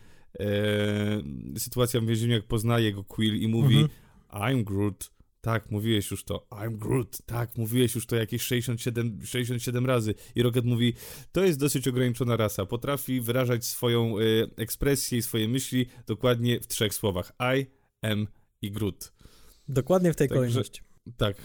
sytuacja 1.57 2.01
w 2.01 2.05
więzieniu, 2.05 2.33
jak 2.33 2.47
poznaje 2.47 2.93
go 2.93 3.03
Quill 3.03 3.41
i 3.41 3.47
mówi 3.47 3.77
Mhm. 3.77 3.99
I'm 4.29 4.63
Groot, 4.63 5.11
tak, 5.41 5.71
mówiłeś 5.71 6.11
już 6.11 6.23
to, 6.23 6.47
I'm 6.49 6.77
Groot, 6.77 7.17
tak, 7.25 7.57
mówiłeś 7.57 7.95
już 7.95 8.05
to 8.05 8.15
jakieś 8.15 8.41
67, 8.41 9.25
67 9.25 9.85
razy. 9.85 10.15
I 10.35 10.43
Rocket 10.43 10.65
mówi, 10.65 10.93
to 11.31 11.43
jest 11.43 11.59
dosyć 11.59 11.87
ograniczona 11.87 12.37
rasa, 12.37 12.65
potrafi 12.65 13.21
wyrażać 13.21 13.65
swoją 13.65 14.19
e, 14.19 14.21
ekspresję 14.57 15.17
i 15.17 15.21
swoje 15.21 15.47
myśli 15.47 15.85
dokładnie 16.07 16.59
w 16.59 16.67
trzech 16.67 16.93
słowach. 16.93 17.31
I 17.57 17.65
am 18.01 18.27
i 18.61 18.71
Groot. 18.71 19.13
Dokładnie 19.67 20.13
w 20.13 20.15
tej 20.15 20.27
Także- 20.27 20.39
kolejności. 20.39 20.81
Tak. 21.17 21.35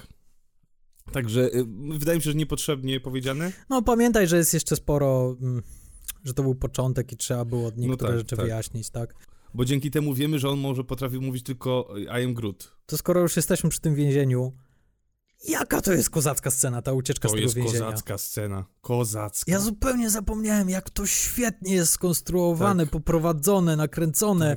Także 1.12 1.41
y, 1.55 1.64
wydaje 1.99 2.18
mi 2.18 2.22
się, 2.24 2.30
że 2.30 2.37
niepotrzebnie 2.37 3.01
powiedziane. 3.01 3.53
No 3.70 3.82
pamiętaj, 3.82 4.28
że 4.28 4.37
jest 4.37 4.55
jeszcze 4.55 4.76
sporo, 4.76 5.37
mm, 5.41 5.62
że 6.25 6.35
to 6.35 6.43
był 6.43 6.55
początek 6.55 7.12
i 7.12 7.16
trzeba 7.16 7.45
było 7.45 7.70
niektóre 7.77 8.11
tak, 8.11 8.18
rzeczy 8.18 8.37
tak. 8.37 8.45
wyjaśnić, 8.45 8.91
tak? 8.91 9.14
Bo 9.55 9.64
dzięki 9.64 9.91
temu 9.91 10.14
wiemy, 10.14 10.39
że 10.39 10.49
on 10.51 10.59
może 10.59 10.85
potrafi 10.85 11.18
mówić 11.18 11.43
tylko 11.43 11.95
I 12.20 12.25
am 12.25 12.35
Groot. 12.35 12.72
To 12.87 12.97
skoro 12.99 13.20
już 13.20 13.37
jesteśmy 13.37 13.70
przy 13.70 13.81
tym 13.81 13.95
więzieniu, 13.95 14.53
jaka 15.49 15.81
to 15.81 15.93
jest 15.93 16.11
kozacka 16.11 16.51
scena, 16.51 16.83
ta 16.83 16.93
ucieczka 16.93 17.29
z 17.29 17.31
To 17.31 17.37
tego 17.37 17.43
jest 17.43 17.55
więzienia? 17.55 17.85
kozacka 17.85 18.18
scena. 18.18 18.64
Kozacka. 18.81 19.53
Ja 19.53 19.61
zupełnie 19.61 20.11
zapomniałem, 20.11 20.68
jak 20.70 20.91
to 20.91 21.07
świetnie 21.07 21.75
jest 21.75 21.93
skonstruowane, 21.93 22.83
Tak. 22.85 22.93
poprowadzone, 22.93 23.77
nakręcone. 23.77 24.57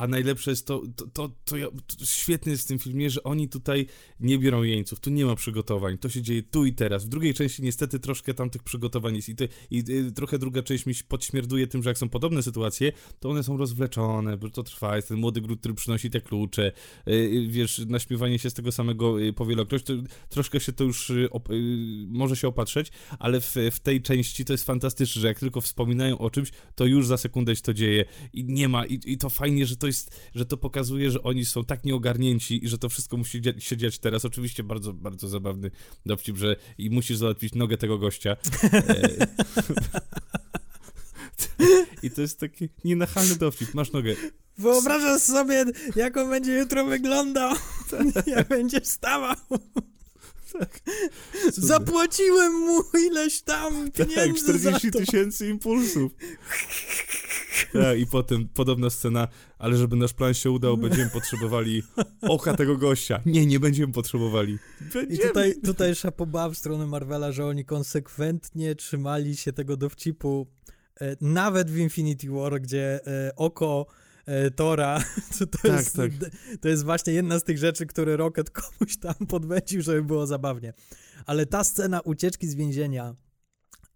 A 0.00 0.06
najlepsze 0.06 0.50
jest 0.50 0.66
to, 0.66 0.82
to, 0.96 1.06
to, 1.06 1.30
to, 1.44 1.56
ja, 1.56 1.66
to 1.98 2.04
świetne 2.04 2.52
jest 2.52 2.64
w 2.64 2.66
tym 2.66 2.78
filmie, 2.78 3.10
że 3.10 3.22
oni 3.22 3.48
tutaj 3.48 3.86
nie 4.20 4.38
biorą 4.38 4.62
jeńców, 4.62 5.00
tu 5.00 5.10
nie 5.10 5.24
ma 5.24 5.34
przygotowań, 5.34 5.98
to 5.98 6.08
się 6.08 6.22
dzieje 6.22 6.42
tu 6.42 6.64
i 6.64 6.72
teraz. 6.72 7.04
W 7.04 7.08
drugiej 7.08 7.34
części 7.34 7.62
niestety 7.62 7.98
troszkę 7.98 8.34
tam 8.34 8.50
tych 8.50 8.62
przygotowań 8.62 9.16
jest 9.16 9.28
i, 9.28 9.34
i, 9.70 9.78
i 9.78 10.12
trochę 10.12 10.38
druga 10.38 10.62
część 10.62 10.86
mi 10.86 10.94
się 10.94 11.04
podśmierduje 11.04 11.66
tym, 11.66 11.82
że 11.82 11.90
jak 11.90 11.98
są 11.98 12.08
podobne 12.08 12.42
sytuacje, 12.42 12.92
to 13.18 13.30
one 13.30 13.42
są 13.42 13.56
rozwleczone, 13.56 14.36
bo 14.36 14.50
to 14.50 14.62
trwa, 14.62 14.96
jest 14.96 15.08
ten 15.08 15.18
młody 15.18 15.40
Groot, 15.40 15.60
który 15.60 15.74
przynosi 15.74 16.10
te 16.10 16.20
klucze, 16.20 16.72
yy, 17.06 17.48
wiesz, 17.48 17.78
naśmiewanie 17.78 18.38
się 18.38 18.50
z 18.50 18.54
tego 18.54 18.72
samego 18.72 19.18
yy, 19.18 19.32
powielokroć, 19.32 19.82
to 19.82 19.92
troszkę 20.28 20.60
się 20.60 20.72
to 20.72 20.84
już 20.84 21.12
op, 21.30 21.48
może 22.08 22.36
się 22.36 22.48
opatrzeć, 22.48 22.92
ale 23.18 23.40
w, 23.40 23.54
w 23.72 23.80
tej 23.80 24.02
części 24.02 24.44
to 24.44 24.52
jest 24.52 24.64
fantastyczne, 24.64 25.22
że 25.22 25.28
jak 25.28 25.40
tylko 25.40 25.60
wspominają 25.60 26.18
o 26.18 26.30
czymś, 26.30 26.50
to 26.74 26.86
już 26.86 27.06
za 27.06 27.16
sekundę 27.16 27.56
się 27.56 27.62
to 27.62 27.74
dzieje 27.74 28.04
i 28.32 28.44
nie 28.44 28.68
ma, 28.68 28.86
i, 28.86 29.00
i 29.04 29.18
to 29.18 29.30
fajnie, 29.30 29.66
że 29.66 29.76
to 29.76 29.89
jest, 29.90 30.20
że 30.34 30.46
to 30.46 30.56
pokazuje, 30.56 31.10
że 31.10 31.22
oni 31.22 31.44
są 31.44 31.64
tak 31.64 31.84
nieogarnięci 31.84 32.64
i 32.64 32.68
że 32.68 32.78
to 32.78 32.88
wszystko 32.88 33.16
musi 33.16 33.40
dzia- 33.40 33.60
się 33.60 33.76
dziać 33.76 33.98
teraz. 33.98 34.24
Oczywiście 34.24 34.62
bardzo, 34.64 34.92
bardzo 34.92 35.28
zabawny 35.28 35.70
dowcip, 36.06 36.36
że 36.36 36.56
i 36.78 36.90
musisz 36.90 37.16
załatwić 37.16 37.54
nogę 37.54 37.78
tego 37.78 37.98
gościa. 37.98 38.36
E, 38.62 39.26
I 42.02 42.10
to 42.10 42.20
jest 42.20 42.40
taki 42.40 42.68
nienachalny 42.84 43.36
dowcip. 43.36 43.74
Masz 43.74 43.92
nogę. 43.92 44.14
Wyobrażasz 44.58 45.22
sobie, 45.22 45.64
jak 45.96 46.16
on 46.16 46.30
będzie 46.30 46.52
jutro 46.58 46.84
wyglądał, 46.84 47.56
Tak. 47.90 48.26
jak 48.26 48.48
będzie 48.48 48.80
wstawał. 48.80 49.36
Zapłaciłem 51.52 52.52
mu 52.52 52.82
ileś 53.06 53.42
tam 53.42 53.90
Tak, 53.90 54.08
pieniędzy 54.08 54.58
za 54.58 54.78
40 54.78 54.90
to. 54.90 54.98
tysięcy 54.98 55.48
impulsów. 55.48 56.12
Tak, 57.72 57.98
i 57.98 58.06
potem 58.06 58.48
podobna 58.48 58.90
scena, 58.90 59.28
ale 59.58 59.76
żeby 59.76 59.96
nasz 59.96 60.12
plan 60.12 60.34
się 60.34 60.50
udał, 60.50 60.76
będziemy 60.76 61.10
potrzebowali 61.10 61.82
oka 62.22 62.54
tego 62.56 62.76
gościa. 62.76 63.20
Nie, 63.26 63.46
nie 63.46 63.60
będziemy 63.60 63.92
potrzebowali. 63.92 64.52
I 64.80 64.84
Będziemy. 64.94 65.28
tutaj, 65.28 65.54
tutaj 65.64 65.94
szapoba 65.94 66.48
w 66.48 66.54
stronę 66.54 66.86
Marvela, 66.86 67.32
że 67.32 67.46
oni 67.46 67.64
konsekwentnie 67.64 68.74
trzymali 68.74 69.36
się 69.36 69.52
tego 69.52 69.76
dowcipu, 69.76 70.46
e, 71.00 71.16
nawet 71.20 71.70
w 71.70 71.76
Infinity 71.78 72.30
War, 72.30 72.60
gdzie 72.60 73.00
e, 73.06 73.36
oko 73.36 73.86
e, 74.26 74.50
Tora, 74.50 75.04
to, 75.38 75.46
to, 75.46 75.58
Tak, 75.58 75.72
jest, 75.72 75.96
tak. 75.96 76.10
to 76.60 76.68
jest 76.68 76.84
właśnie 76.84 77.12
jedna 77.12 77.38
z 77.38 77.44
tych 77.44 77.58
rzeczy, 77.58 77.86
które 77.86 78.16
Rocket 78.16 78.50
komuś 78.60 78.96
tam 78.96 79.14
podwędził, 79.28 79.82
żeby 79.82 80.02
było 80.04 80.26
zabawnie. 80.26 80.72
Ale 81.26 81.46
ta 81.46 81.64
scena 81.64 82.00
ucieczki 82.00 82.48
z 82.48 82.54
więzienia, 82.54 83.14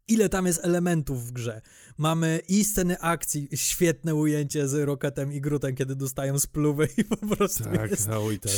ile 0.08 0.28
tam 0.28 0.46
jest 0.46 0.64
elementów 0.64 1.26
w 1.26 1.32
grze. 1.32 1.60
Mamy 1.98 2.40
i 2.48 2.64
sceny 2.64 3.00
akcji, 3.00 3.48
świetne 3.54 4.14
ujęcie 4.14 4.68
z 4.68 4.74
Rocketem 4.74 5.32
i 5.32 5.40
Grutem, 5.40 5.74
kiedy 5.74 5.96
dostają 5.96 6.38
spluwy 6.38 6.88
i 6.96 7.04
po 7.04 7.16
prostu 7.16 7.64
Tak, 7.64 7.90
jest 7.90 8.08
oj 8.08 8.38
tak. 8.38 8.52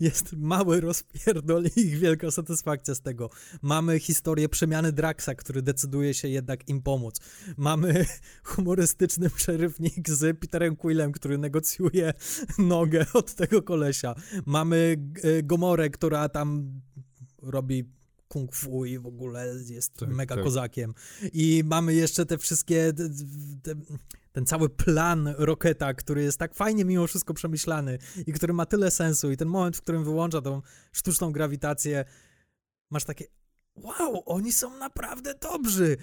jest 0.00 0.32
mały 0.32 0.80
rozpierdol 0.80 1.64
i 1.76 1.80
ich 1.80 1.98
wielka 1.98 2.30
satysfakcja 2.30 2.94
z 2.94 3.00
tego. 3.00 3.30
Mamy 3.62 3.98
historię 3.98 4.48
przemiany 4.48 4.92
Draxa, 4.92 5.34
który 5.36 5.62
decyduje 5.62 6.14
się 6.14 6.28
jednak 6.28 6.68
im 6.68 6.82
pomóc. 6.82 7.20
Mamy 7.56 8.06
humorystyczny 8.44 9.30
przerywnik 9.30 10.10
z 10.10 10.38
Peterem 10.38 10.76
Quillem, 10.76 11.12
który 11.12 11.38
negocjuje 11.38 12.12
nogę 12.58 13.06
od 13.14 13.34
tego 13.34 13.62
kolesia. 13.62 14.14
Mamy 14.46 14.96
Gomorę, 15.42 15.90
która 15.90 16.28
tam 16.28 16.80
robi 17.42 17.99
kung 18.30 18.54
fu 18.54 18.84
i 18.84 18.98
w 18.98 19.06
ogóle 19.06 19.46
jest 19.68 19.94
Tak, 19.94 20.08
mega 20.08 20.34
tak. 20.34 20.44
kozakiem. 20.44 20.94
I 21.32 21.62
mamy 21.66 21.94
jeszcze 21.94 22.26
te 22.26 22.38
wszystkie... 22.38 22.92
Te, 22.92 23.08
te, 23.62 23.80
ten 24.32 24.46
cały 24.46 24.68
plan 24.68 25.34
Roketa, 25.38 25.94
który 25.94 26.22
jest 26.22 26.38
tak 26.38 26.54
fajnie 26.54 26.84
mimo 26.84 27.06
wszystko 27.06 27.34
przemyślany 27.34 27.98
i 28.26 28.32
który 28.32 28.52
ma 28.52 28.66
tyle 28.66 28.90
sensu 28.90 29.30
i 29.30 29.36
ten 29.36 29.48
moment, 29.48 29.76
w 29.76 29.82
którym 29.82 30.04
wyłącza 30.04 30.40
tą 30.40 30.62
sztuczną 30.92 31.32
grawitację, 31.32 32.04
masz 32.90 33.04
takie 33.04 33.24
wow, 33.76 34.22
oni 34.26 34.52
są 34.52 34.78
naprawdę 34.78 35.34
dobrzy. 35.34 35.96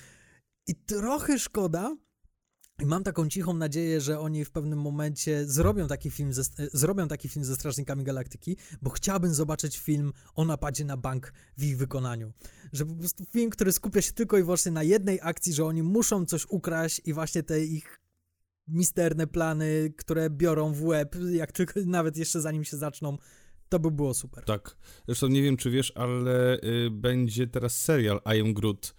I 0.68 0.76
trochę 0.76 1.40
szkoda, 1.40 1.96
i 2.82 2.86
mam 2.86 3.04
taką 3.04 3.30
cichą 3.30 3.54
nadzieję, 3.54 4.02
że 4.02 4.20
oni 4.20 4.46
w 4.46 4.52
pewnym 4.52 4.82
momencie 4.82 5.46
zrobią 5.46 5.88
taki 5.88 6.12
film 6.12 6.34
ze, 6.34 6.44
zrobią 6.74 7.08
taki 7.08 7.30
film 7.30 7.46
ze 7.46 7.56
Strażnikami 7.56 8.04
Galaktyki, 8.04 8.58
bo 8.82 8.90
chciałbym 8.90 9.34
zobaczyć 9.34 9.78
film 9.78 10.14
o 10.36 10.46
napadzie 10.46 10.86
na 10.86 10.98
bank 10.98 11.34
w 11.58 11.64
ich 11.64 11.78
wykonaniu. 11.78 12.34
Że 12.74 12.86
po 12.86 12.96
prostu 12.96 13.26
film, 13.26 13.50
który 13.50 13.72
skupia 13.72 14.02
się 14.02 14.12
tylko 14.12 14.38
i 14.38 14.44
wyłącznie 14.44 14.72
na 14.72 14.84
jednej 14.84 15.20
akcji, 15.22 15.54
że 15.54 15.66
oni 15.66 15.84
muszą 15.84 16.26
coś 16.26 16.46
ukraść 16.50 17.02
i 17.06 17.14
właśnie 17.14 17.44
te 17.44 17.64
ich 17.64 18.00
misterne 18.68 19.28
plany, 19.28 19.94
które 19.98 20.30
biorą 20.30 20.74
w 20.74 20.84
łeb, 20.84 21.16
jak 21.32 21.52
tylko 21.52 21.80
nawet 21.86 22.18
jeszcze 22.18 22.42
zanim 22.42 22.64
się 22.64 22.78
zaczną, 22.78 23.18
to 23.70 23.80
by 23.80 23.92
było 23.92 24.14
super. 24.14 24.44
Tak. 24.44 24.78
Zresztą 25.06 25.28
nie 25.28 25.42
wiem, 25.42 25.58
czy 25.58 25.72
wiesz, 25.72 25.92
ale 25.96 26.58
y, 26.64 26.90
będzie 26.92 27.48
teraz 27.48 27.82
serial 27.82 28.22
I 28.36 28.42
Am 28.42 28.54
Groot 28.54 28.96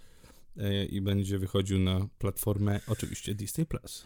i 0.88 1.00
będzie 1.00 1.38
wychodził 1.38 1.78
na 1.78 2.08
platformę 2.18 2.80
oczywiście 2.86 3.34
Disney+. 3.34 3.66
Plus. 3.66 4.04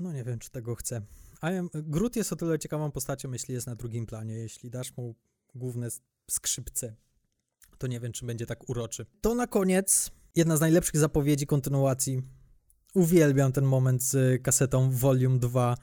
No 0.00 0.12
nie 0.12 0.24
wiem, 0.24 0.38
czy 0.38 0.50
tego 0.50 0.74
chcę. 0.74 1.02
Am, 1.40 1.70
Groot 1.74 2.16
jest 2.16 2.32
o 2.32 2.36
tyle 2.36 2.58
ciekawą 2.58 2.90
postacią, 2.90 3.32
jeśli 3.32 3.54
jest 3.54 3.66
na 3.66 3.74
drugim 3.74 4.06
planie. 4.06 4.34
Jeśli 4.34 4.70
dasz 4.70 4.96
mu 4.96 5.14
główne 5.54 5.88
skrzypce, 6.30 6.96
to 7.78 7.86
nie 7.86 8.00
wiem, 8.00 8.12
czy 8.12 8.26
będzie 8.26 8.46
tak 8.46 8.68
uroczy. 8.68 9.06
To 9.20 9.34
na 9.34 9.46
koniec 9.46 10.10
jedna 10.36 10.56
z 10.56 10.60
najlepszych 10.60 10.96
zapowiedzi 10.96 11.46
kontynuacji. 11.46 12.22
Uwielbiam 12.94 13.52
ten 13.52 13.64
moment 13.64 14.02
z 14.02 14.42
kasetą 14.42 14.90
Volume 14.90 15.38
2. 15.38 15.76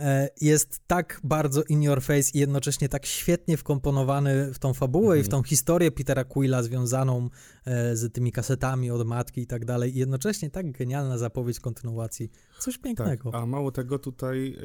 E, 0.00 0.28
Jest 0.40 0.80
tak 0.86 1.20
bardzo 1.24 1.62
in 1.62 1.82
your 1.82 2.02
face 2.02 2.30
i 2.34 2.38
jednocześnie 2.38 2.88
tak 2.88 3.06
świetnie 3.06 3.56
wkomponowany 3.56 4.54
w 4.54 4.58
tą 4.58 4.74
fabułę 4.74 5.18
i 5.20 5.22
w 5.22 5.28
tą 5.28 5.42
historię 5.42 5.90
Petera 5.90 6.24
Quilla 6.24 6.62
związaną 6.62 7.28
e, 7.64 7.96
z 7.96 8.12
tymi 8.12 8.32
kasetami 8.32 8.90
od 8.90 9.06
matki 9.06 9.40
i 9.40 9.46
tak 9.46 9.64
dalej. 9.64 9.96
I 9.96 9.98
jednocześnie 9.98 10.50
tak 10.50 10.72
genialna 10.72 11.18
zapowiedź 11.18 11.60
kontynuacji. 11.60 12.30
Coś 12.58 12.78
pięknego. 12.78 13.30
Tak, 13.30 13.42
a 13.42 13.46
mało 13.46 13.72
tego 13.72 13.98
tutaj, 13.98 14.56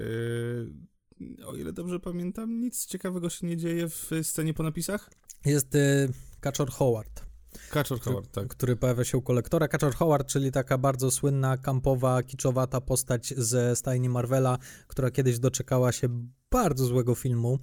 y, 1.22 1.46
o 1.46 1.56
ile 1.56 1.74
dobrze 1.74 2.00
pamiętam, 2.00 2.60
nic 2.60 2.86
ciekawego 2.86 3.30
się 3.30 3.48
nie 3.48 3.58
dzieje 3.58 3.90
w 3.90 4.10
scenie 4.24 4.54
po 4.54 4.64
napisach? 4.64 5.10
Jest 5.46 5.76
y, 5.76 6.10
Kaczor 6.40 6.72
Howard, 6.72 7.26
Kaczor 7.72 8.00
Howard, 8.00 8.32
tak. 8.32 8.48
który 8.48 8.76
pojawia 8.76 9.04
się 9.04 9.18
u 9.18 9.22
kolektora. 9.22 9.68
Kaczor 9.68 9.96
Howard, 9.96 10.28
czyli 10.28 10.52
taka 10.52 10.78
bardzo 10.78 11.12
słynna, 11.12 11.58
kampowa, 11.58 12.24
kiczowata 12.24 12.82
postać 12.82 13.34
ze 13.38 13.76
stajni 13.76 14.10
Marvela, 14.10 14.58
która 14.88 15.12
kiedyś 15.12 15.40
doczekała 15.40 15.92
się 15.92 16.08
bardzo 16.52 16.86
złego 16.86 17.16
filmu, 17.16 17.60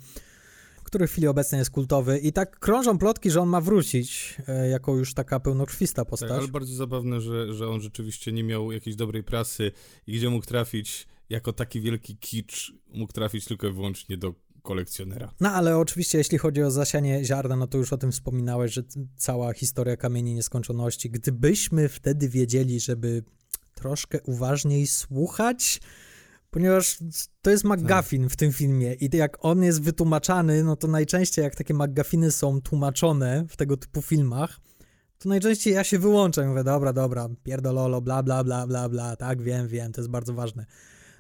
który 0.85 1.07
w 1.07 1.11
chwili 1.11 1.27
obecnej 1.27 1.59
jest 1.59 1.71
kultowy. 1.71 2.19
I 2.19 2.33
tak 2.33 2.59
krążą 2.59 2.99
plotki, 2.99 3.31
że 3.31 3.41
on 3.41 3.49
ma 3.49 3.61
wrócić 3.61 4.37
e, 4.49 4.69
jako 4.69 4.95
już 4.97 5.15
taka 5.15 5.41
pełnokrwista 5.41 6.03
Tak, 6.03 6.11
postać. 6.11 6.31
ale 6.31 6.49
bardzo 6.49 6.75
zabawne, 6.75 7.21
że, 7.21 7.55
że 7.55 7.69
on 7.69 7.81
rzeczywiście 7.81 8.33
nie 8.33 8.45
miał 8.45 8.73
jakiejś 8.73 8.97
dobrej 8.97 9.23
prasy 9.23 9.73
i 10.07 10.13
gdzie 10.13 10.31
mógł 10.31 10.47
trafić 10.47 11.07
jako 11.31 11.53
taki 11.53 11.81
wielki 11.81 12.17
kicz, 12.17 12.73
mógł 12.95 13.13
trafić 13.13 13.45
tylko 13.45 13.67
i 13.67 13.73
wyłącznie 13.73 14.17
do 14.17 14.35
kolekcjonera. 14.63 15.35
No 15.41 15.51
ale 15.51 15.77
oczywiście, 15.77 16.19
jeśli 16.19 16.39
chodzi 16.39 16.63
o 16.63 16.71
zasianie 16.71 17.25
ziarna, 17.25 17.57
no 17.57 17.67
to 17.67 17.79
już 17.79 17.93
o 17.93 17.99
tym 17.99 18.13
wspominałeś, 18.13 18.73
że 18.73 18.83
cała 19.17 19.53
historia 19.53 19.97
kamieni 19.97 20.35
nieskończoności. 20.35 21.11
Gdybyśmy 21.11 21.89
wtedy 21.89 22.29
wiedzieli, 22.29 22.81
żeby 22.81 23.25
troszkę 23.75 24.21
uważniej 24.21 24.87
słuchać, 24.87 25.81
ponieważ 26.51 26.99
to 27.43 27.51
jest 27.51 27.65
McGuffin 27.65 28.29
w 28.29 28.37
tym 28.37 28.53
filmie 28.53 28.95
i 28.95 29.17
jak 29.17 29.39
on 29.41 29.63
jest 29.63 29.83
wytłumaczany, 29.83 30.65
no 30.65 30.77
to 30.77 30.89
najczęściej 30.89 31.43
jak 31.43 31.57
takie 31.57 31.75
McGuffiny 31.75 32.31
są 32.31 32.61
tłumaczone 32.61 33.47
w 33.49 33.57
tego 33.57 33.77
typu 33.77 34.03
filmach, 34.03 34.61
to 35.19 35.29
najczęściej 35.29 35.75
ja 35.75 35.85
się 35.85 35.99
wyłączam 35.99 36.45
i 36.45 36.49
mówię, 36.49 36.65
dobra, 36.65 36.93
dobra, 36.93 37.29
pierdololo, 37.43 38.01
bla, 38.01 38.23
bla, 38.23 38.45
bla, 38.45 38.67
bla, 38.67 38.89
bla, 38.89 39.17
tak, 39.17 39.43
wiem, 39.43 39.69
wiem, 39.69 39.93
to 39.93 40.01
jest 40.01 40.11
bardzo 40.11 40.35
ważne. 40.35 40.67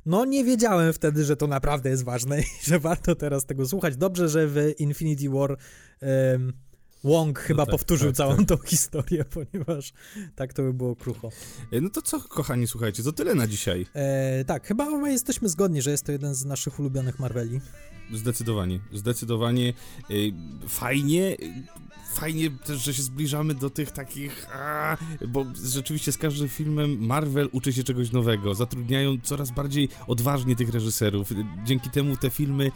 No 0.08 0.24
nie 0.24 0.44
wiedziałem 0.44 0.92
wtedy, 0.92 1.24
że 1.24 1.36
to 1.36 1.46
naprawdę 1.46 1.90
jest 1.90 2.04
ważne 2.04 2.40
i 2.40 2.44
że 2.70 2.78
warto 2.78 3.14
teraz 3.14 3.44
tego 3.46 3.68
słuchać. 3.68 3.96
Dobrze, 3.96 4.28
że 4.28 4.46
w 4.46 4.56
Infinity 4.78 5.30
War 5.30 5.56
em, 6.00 6.52
Wong 7.04 7.38
chyba 7.38 7.66
tak, 7.66 7.72
powtórzył 7.72 8.08
tak, 8.08 8.16
całą 8.16 8.36
tak. 8.36 8.46
tą 8.46 8.56
historię, 8.72 9.24
ponieważ 9.24 9.92
tak 10.36 10.52
to 10.52 10.62
by 10.62 10.72
było 10.72 10.96
krucho. 10.96 11.30
E, 11.72 11.80
No 11.80 11.90
to 11.90 12.02
co, 12.02 12.20
kochani, 12.20 12.66
słuchajcie, 12.66 13.02
to 13.02 13.12
tyle 13.12 13.34
na 13.34 13.46
dzisiaj. 13.46 13.86
E, 13.94 14.44
tak, 14.44 14.66
chyba 14.66 14.90
my 14.90 15.12
jesteśmy 15.12 15.48
zgodni, 15.48 15.82
że 15.82 15.90
jest 15.90 16.04
to 16.04 16.12
jeden 16.12 16.34
z 16.34 16.44
naszych 16.44 16.80
ulubionych 16.80 17.18
Marveli. 17.18 17.60
Zdecydowanie, 18.12 18.80
zdecydowanie 18.92 19.72
y, 20.10 20.32
fajnie, 20.68 21.36
fajnie 22.14 22.50
też, 22.50 22.84
że 22.84 22.94
się 22.94 23.02
zbliżamy 23.02 23.54
do 23.54 23.70
tych 23.70 23.90
takich, 23.90 24.46
a, 24.54 24.96
bo 25.28 25.46
rzeczywiście 25.64 26.12
z 26.12 26.18
każdym 26.18 26.48
filmem 26.48 27.06
Marvel 27.06 27.48
uczy 27.52 27.72
się 27.72 27.84
czegoś 27.84 28.12
nowego, 28.12 28.54
zatrudniają 28.54 29.18
coraz 29.22 29.50
bardziej 29.50 29.88
odważnie 30.06 30.56
tych 30.56 30.68
reżyserów, 30.68 31.30
dzięki 31.64 31.90
temu 31.90 32.16
te 32.16 32.30
filmy, 32.30 32.70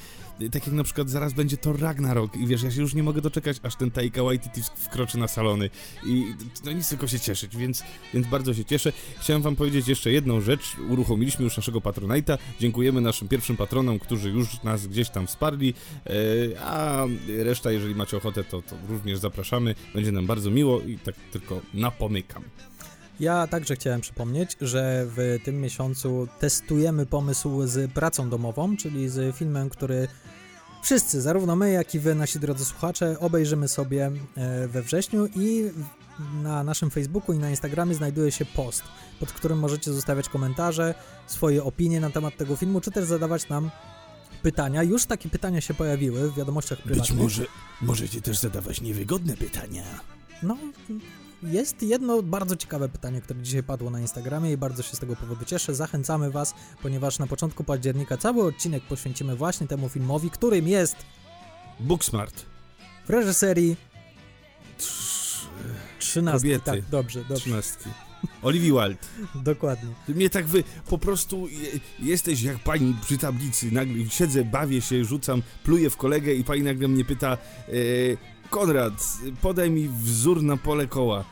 tak 0.53 0.67
jak 0.67 0.75
na 0.75 0.85
przykład 0.85 1.11
zaraz 1.11 1.33
będzie 1.33 1.57
Thor 1.57 1.81
Ragnarok 1.81 2.37
i 2.37 2.47
wiesz, 2.47 2.63
ja 2.63 2.71
się 2.71 2.81
już 2.81 2.95
nie 2.95 3.03
mogę 3.03 3.21
doczekać, 3.21 3.57
aż 3.63 3.77
ten 3.77 3.91
Taika 3.91 4.23
Waititi 4.23 4.63
wkroczy 4.77 5.19
na 5.19 5.29
salony. 5.29 5.71
I 6.07 6.35
no 6.65 6.73
nic 6.73 6.89
tylko 6.89 7.09
się 7.09 7.21
cieszyć, 7.21 7.57
więc, 7.57 7.83
więc 8.15 8.27
bardzo 8.27 8.55
się 8.55 8.65
cieszę. 8.65 8.93
Chciałem 9.21 9.43
wam 9.43 9.57
powiedzieć 9.57 9.89
jeszcze 9.89 10.13
jedną 10.13 10.41
rzecz, 10.41 10.77
uruchomiliśmy 10.91 11.45
już 11.45 11.57
naszego 11.57 11.79
Patronite'a, 11.79 12.39
dziękujemy 12.61 13.01
naszym 13.01 13.29
pierwszym 13.29 13.57
patronom, 13.57 13.99
którzy 13.99 14.31
już 14.31 14.63
nas 14.63 14.87
gdzieś 14.87 15.11
tam 15.11 15.22
wsparli, 15.27 15.75
e, 16.07 16.13
a 16.61 17.05
reszta, 17.39 17.71
jeżeli 17.71 17.95
macie 17.95 18.17
ochotę, 18.17 18.45
to, 18.45 18.63
to 18.63 18.77
również 18.89 19.19
zapraszamy, 19.19 19.75
będzie 19.95 20.13
nam 20.13 20.27
bardzo 20.27 20.51
miło 20.51 20.81
i 20.81 20.99
tak 20.99 21.15
tylko 21.33 21.61
napomykam. 21.75 22.43
Ja 23.21 23.47
także 23.47 23.75
chciałem 23.75 24.01
przypomnieć, 24.01 24.57
że 24.61 25.07
w 25.17 25.39
tym 25.45 25.61
miesiącu 25.61 26.29
testujemy 26.39 27.07
pomysł 27.07 27.67
z 27.67 27.93
pracą 27.93 28.31
domową, 28.31 28.77
czyli 28.77 29.09
z 29.09 29.37
filmem, 29.37 29.71
który 29.71 30.09
wszyscy, 30.83 31.21
zarówno 31.21 31.57
my, 31.57 31.71
jak 31.71 31.95
i 31.95 31.99
wy, 31.99 32.15
nasi 32.15 32.41
drodzy 32.41 32.65
słuchacze, 32.65 33.17
obejrzymy 33.21 33.69
sobie 33.69 34.11
e, 34.37 34.69
we 34.69 34.83
wrześniu 34.83 35.27
i 35.27 35.71
na 36.43 36.65
naszym 36.65 36.91
Facebooku 36.91 37.35
i 37.35 37.39
na 37.39 37.51
Instagramie 37.51 37.95
znajduje 37.95 38.33
się 38.33 38.45
post, 38.45 38.83
pod 39.21 39.33
którym 39.33 39.59
możecie 39.59 39.93
zostawiać 39.93 40.29
komentarze, 40.29 40.95
swoje 41.27 41.65
opinie 41.65 42.01
na 42.01 42.11
temat 42.11 42.37
tego 42.37 42.57
filmu, 42.57 42.81
czy 42.81 42.91
też 42.91 43.05
zadawać 43.05 43.49
nam 43.49 43.71
pytania. 44.43 44.83
Już 44.83 45.05
takie 45.07 45.29
pytania 45.29 45.61
się 45.61 45.75
pojawiły 45.75 46.31
w 46.31 46.35
wiadomościach 46.35 46.79
prywatnych. 46.79 47.49
możecie 47.81 48.21
też 48.21 48.39
zadawać 48.39 48.81
niewygodne 48.81 49.37
pytania. 49.37 49.85
No, 50.43 50.57
jest 51.43 51.83
jedno 51.83 52.23
bardzo 52.23 52.57
ciekawe 52.57 52.89
pytanie, 52.89 53.21
które 53.21 53.43
dzisiaj 53.43 53.63
padło 53.63 53.91
na 53.91 54.01
Instagramie 54.01 54.53
i 54.53 54.57
bardzo 54.57 54.83
się 54.83 54.97
z 54.97 54.99
tego 54.99 55.17
powodu 55.17 55.45
cieszę. 55.45 55.75
Zachęcamy 55.75 56.31
Was, 56.31 56.55
ponieważ 56.83 57.19
na 57.19 57.27
początku 57.27 57.65
października 57.65 58.17
cały 58.17 58.43
odcinek 58.45 58.83
poświęcimy 58.83 59.37
właśnie 59.37 59.67
temu 59.67 59.89
filmowi, 59.89 60.31
którym 60.31 60.69
jest 60.69 60.97
Booksmart. 61.81 62.45
w 63.07 63.11
reżyserii 63.11 63.77
13. 65.99 66.39
Kobiety. 66.39 66.65
Tak, 66.65 66.81
dobrze, 66.91 67.21
dobrze, 67.21 67.37
Trzynastki. 67.37 67.91
Olivia 68.43 68.73
Wilde. 68.73 68.97
dokładnie. 69.35 69.89
Ty 70.07 70.15
mnie 70.15 70.31
tak 70.31 70.47
wy, 70.47 70.65
po 70.89 70.99
prostu 70.99 71.49
je, 71.49 71.69
jesteś 71.99 72.43
jak 72.43 72.59
pani 72.59 72.97
przy 73.05 73.19
tablicy, 73.19 73.73
nagle 73.73 74.11
siedzę, 74.11 74.45
bawię 74.45 74.81
się, 74.81 75.05
rzucam, 75.05 75.43
pluję 75.65 75.91
w 75.91 75.97
kolegę 75.97 76.35
i 76.35 76.45
pani 76.45 76.63
nagle 76.63 76.89
mnie 76.89 77.05
pyta 77.05 77.39
e, 77.69 77.73
Konrad, 78.51 79.19
podaj 79.41 79.71
mi 79.71 79.89
wzór 79.89 80.43
na 80.43 80.57
pole 80.57 80.87
koła. 80.87 81.25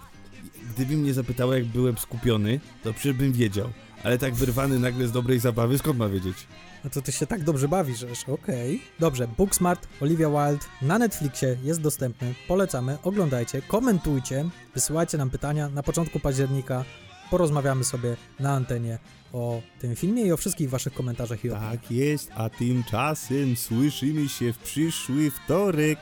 Gdyby 0.75 0.97
mnie 0.97 1.15
zapytała, 1.15 1.55
jak 1.55 1.65
byłem 1.65 1.99
skupiony, 1.99 2.61
to 2.83 2.93
przecież 2.93 3.13
bym 3.13 3.33
wiedział. 3.33 3.69
Ale 4.05 4.19
tak 4.19 4.35
wyrwany 4.35 4.79
nagle 4.79 5.09
z 5.09 5.13
dobrej 5.13 5.39
zabawy, 5.39 5.79
skąd 5.79 5.99
ma 5.99 6.09
wiedzieć? 6.09 6.37
No 6.85 6.91
to 6.91 7.03
ty 7.03 7.13
się 7.13 7.27
tak 7.27 7.45
dobrze 7.45 7.69
bawisz, 7.69 7.99
że 7.99 8.33
okej. 8.33 8.83
Dobrze, 8.99 9.29
Booksmart, 9.29 9.89
Olivia 10.01 10.29
Wilde 10.29 10.67
na 10.83 10.99
Netflixie 10.99 11.57
jest 11.63 11.81
dostępny. 11.81 12.35
Polecamy, 12.49 12.99
oglądajcie, 13.03 13.63
komentujcie, 13.63 14.45
wysyłajcie 14.75 15.19
nam 15.19 15.31
pytania. 15.31 15.69
Na 15.69 15.83
początku 15.83 16.21
października 16.21 16.85
porozmawiamy 17.31 17.85
sobie 17.85 18.17
na 18.41 18.53
antenie 18.53 18.99
o 19.33 19.63
tym 19.81 19.97
filmie 19.97 20.23
i 20.23 20.33
o 20.33 20.37
wszystkich 20.37 20.71
waszych 20.71 20.95
komentarzach 20.95 21.45
i 21.45 21.51
opiniach. 21.51 21.73
Tak 21.73 21.91
jest, 21.91 22.31
a 22.35 22.51
tymczasem 22.51 23.57
słyszymy 23.57 24.29
się 24.29 24.53
w 24.53 24.59
przyszły 24.59 25.31
wtorek. 25.31 25.99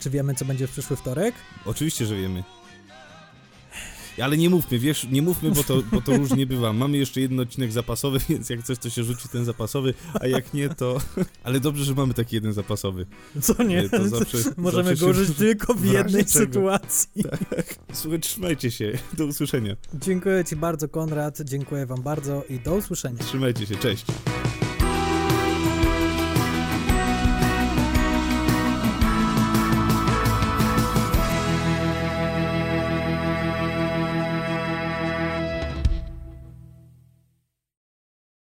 Czy 0.00 0.10
wiemy, 0.10 0.34
co 0.34 0.44
będzie 0.44 0.66
w 0.66 0.70
przyszły 0.70 0.96
wtorek? 0.96 1.34
Oczywiście, 1.64 2.06
że 2.06 2.16
wiemy. 2.16 2.44
Ale 4.24 4.36
nie 4.36 4.50
mówmy, 4.50 4.78
wiesz, 4.78 5.06
nie 5.10 5.22
mówmy, 5.22 5.50
bo 5.50 5.64
to, 5.64 5.82
bo 5.92 6.00
to 6.00 6.16
różnie 6.16 6.46
bywa. 6.46 6.72
Mamy 6.72 6.96
jeszcze 6.98 7.20
jeden 7.20 7.40
odcinek 7.40 7.72
zapasowy, 7.72 8.18
więc 8.28 8.50
jak 8.50 8.62
coś, 8.62 8.78
to 8.78 8.90
się 8.90 9.04
rzuci 9.04 9.28
ten 9.28 9.44
zapasowy, 9.44 9.94
a 10.20 10.26
jak 10.26 10.54
nie, 10.54 10.68
to... 10.68 10.98
Ale 11.44 11.60
dobrze, 11.60 11.84
że 11.84 11.94
mamy 11.94 12.14
taki 12.14 12.34
jeden 12.36 12.52
zapasowy. 12.52 13.06
Co 13.42 13.62
nie? 13.62 13.76
Nie, 13.82 13.88
to 13.88 14.08
zawsze- 14.08 14.38
Możemy 14.56 14.96
zawsze 14.96 15.06
go 15.06 15.14
się- 15.14 15.20
użyć 15.20 15.36
tylko 15.36 15.74
w 15.74 15.84
jednej 15.84 16.24
sytuacji. 16.24 17.24
Słuchaj, 17.92 18.20
trzymajcie 18.20 18.70
się. 18.70 18.92
Do 19.12 19.26
usłyszenia. 19.26 19.76
Dziękuję 19.94 20.44
Ci 20.44 20.56
bardzo, 20.56 20.88
Konrad. 20.88 21.38
Dziękuję 21.44 21.86
Wam 21.86 22.02
bardzo 22.02 22.44
i 22.50 22.58
do 22.60 22.74
usłyszenia. 22.74 23.18
Trzymajcie 23.18 23.66
się, 23.66 23.76
cześć. 23.76 24.04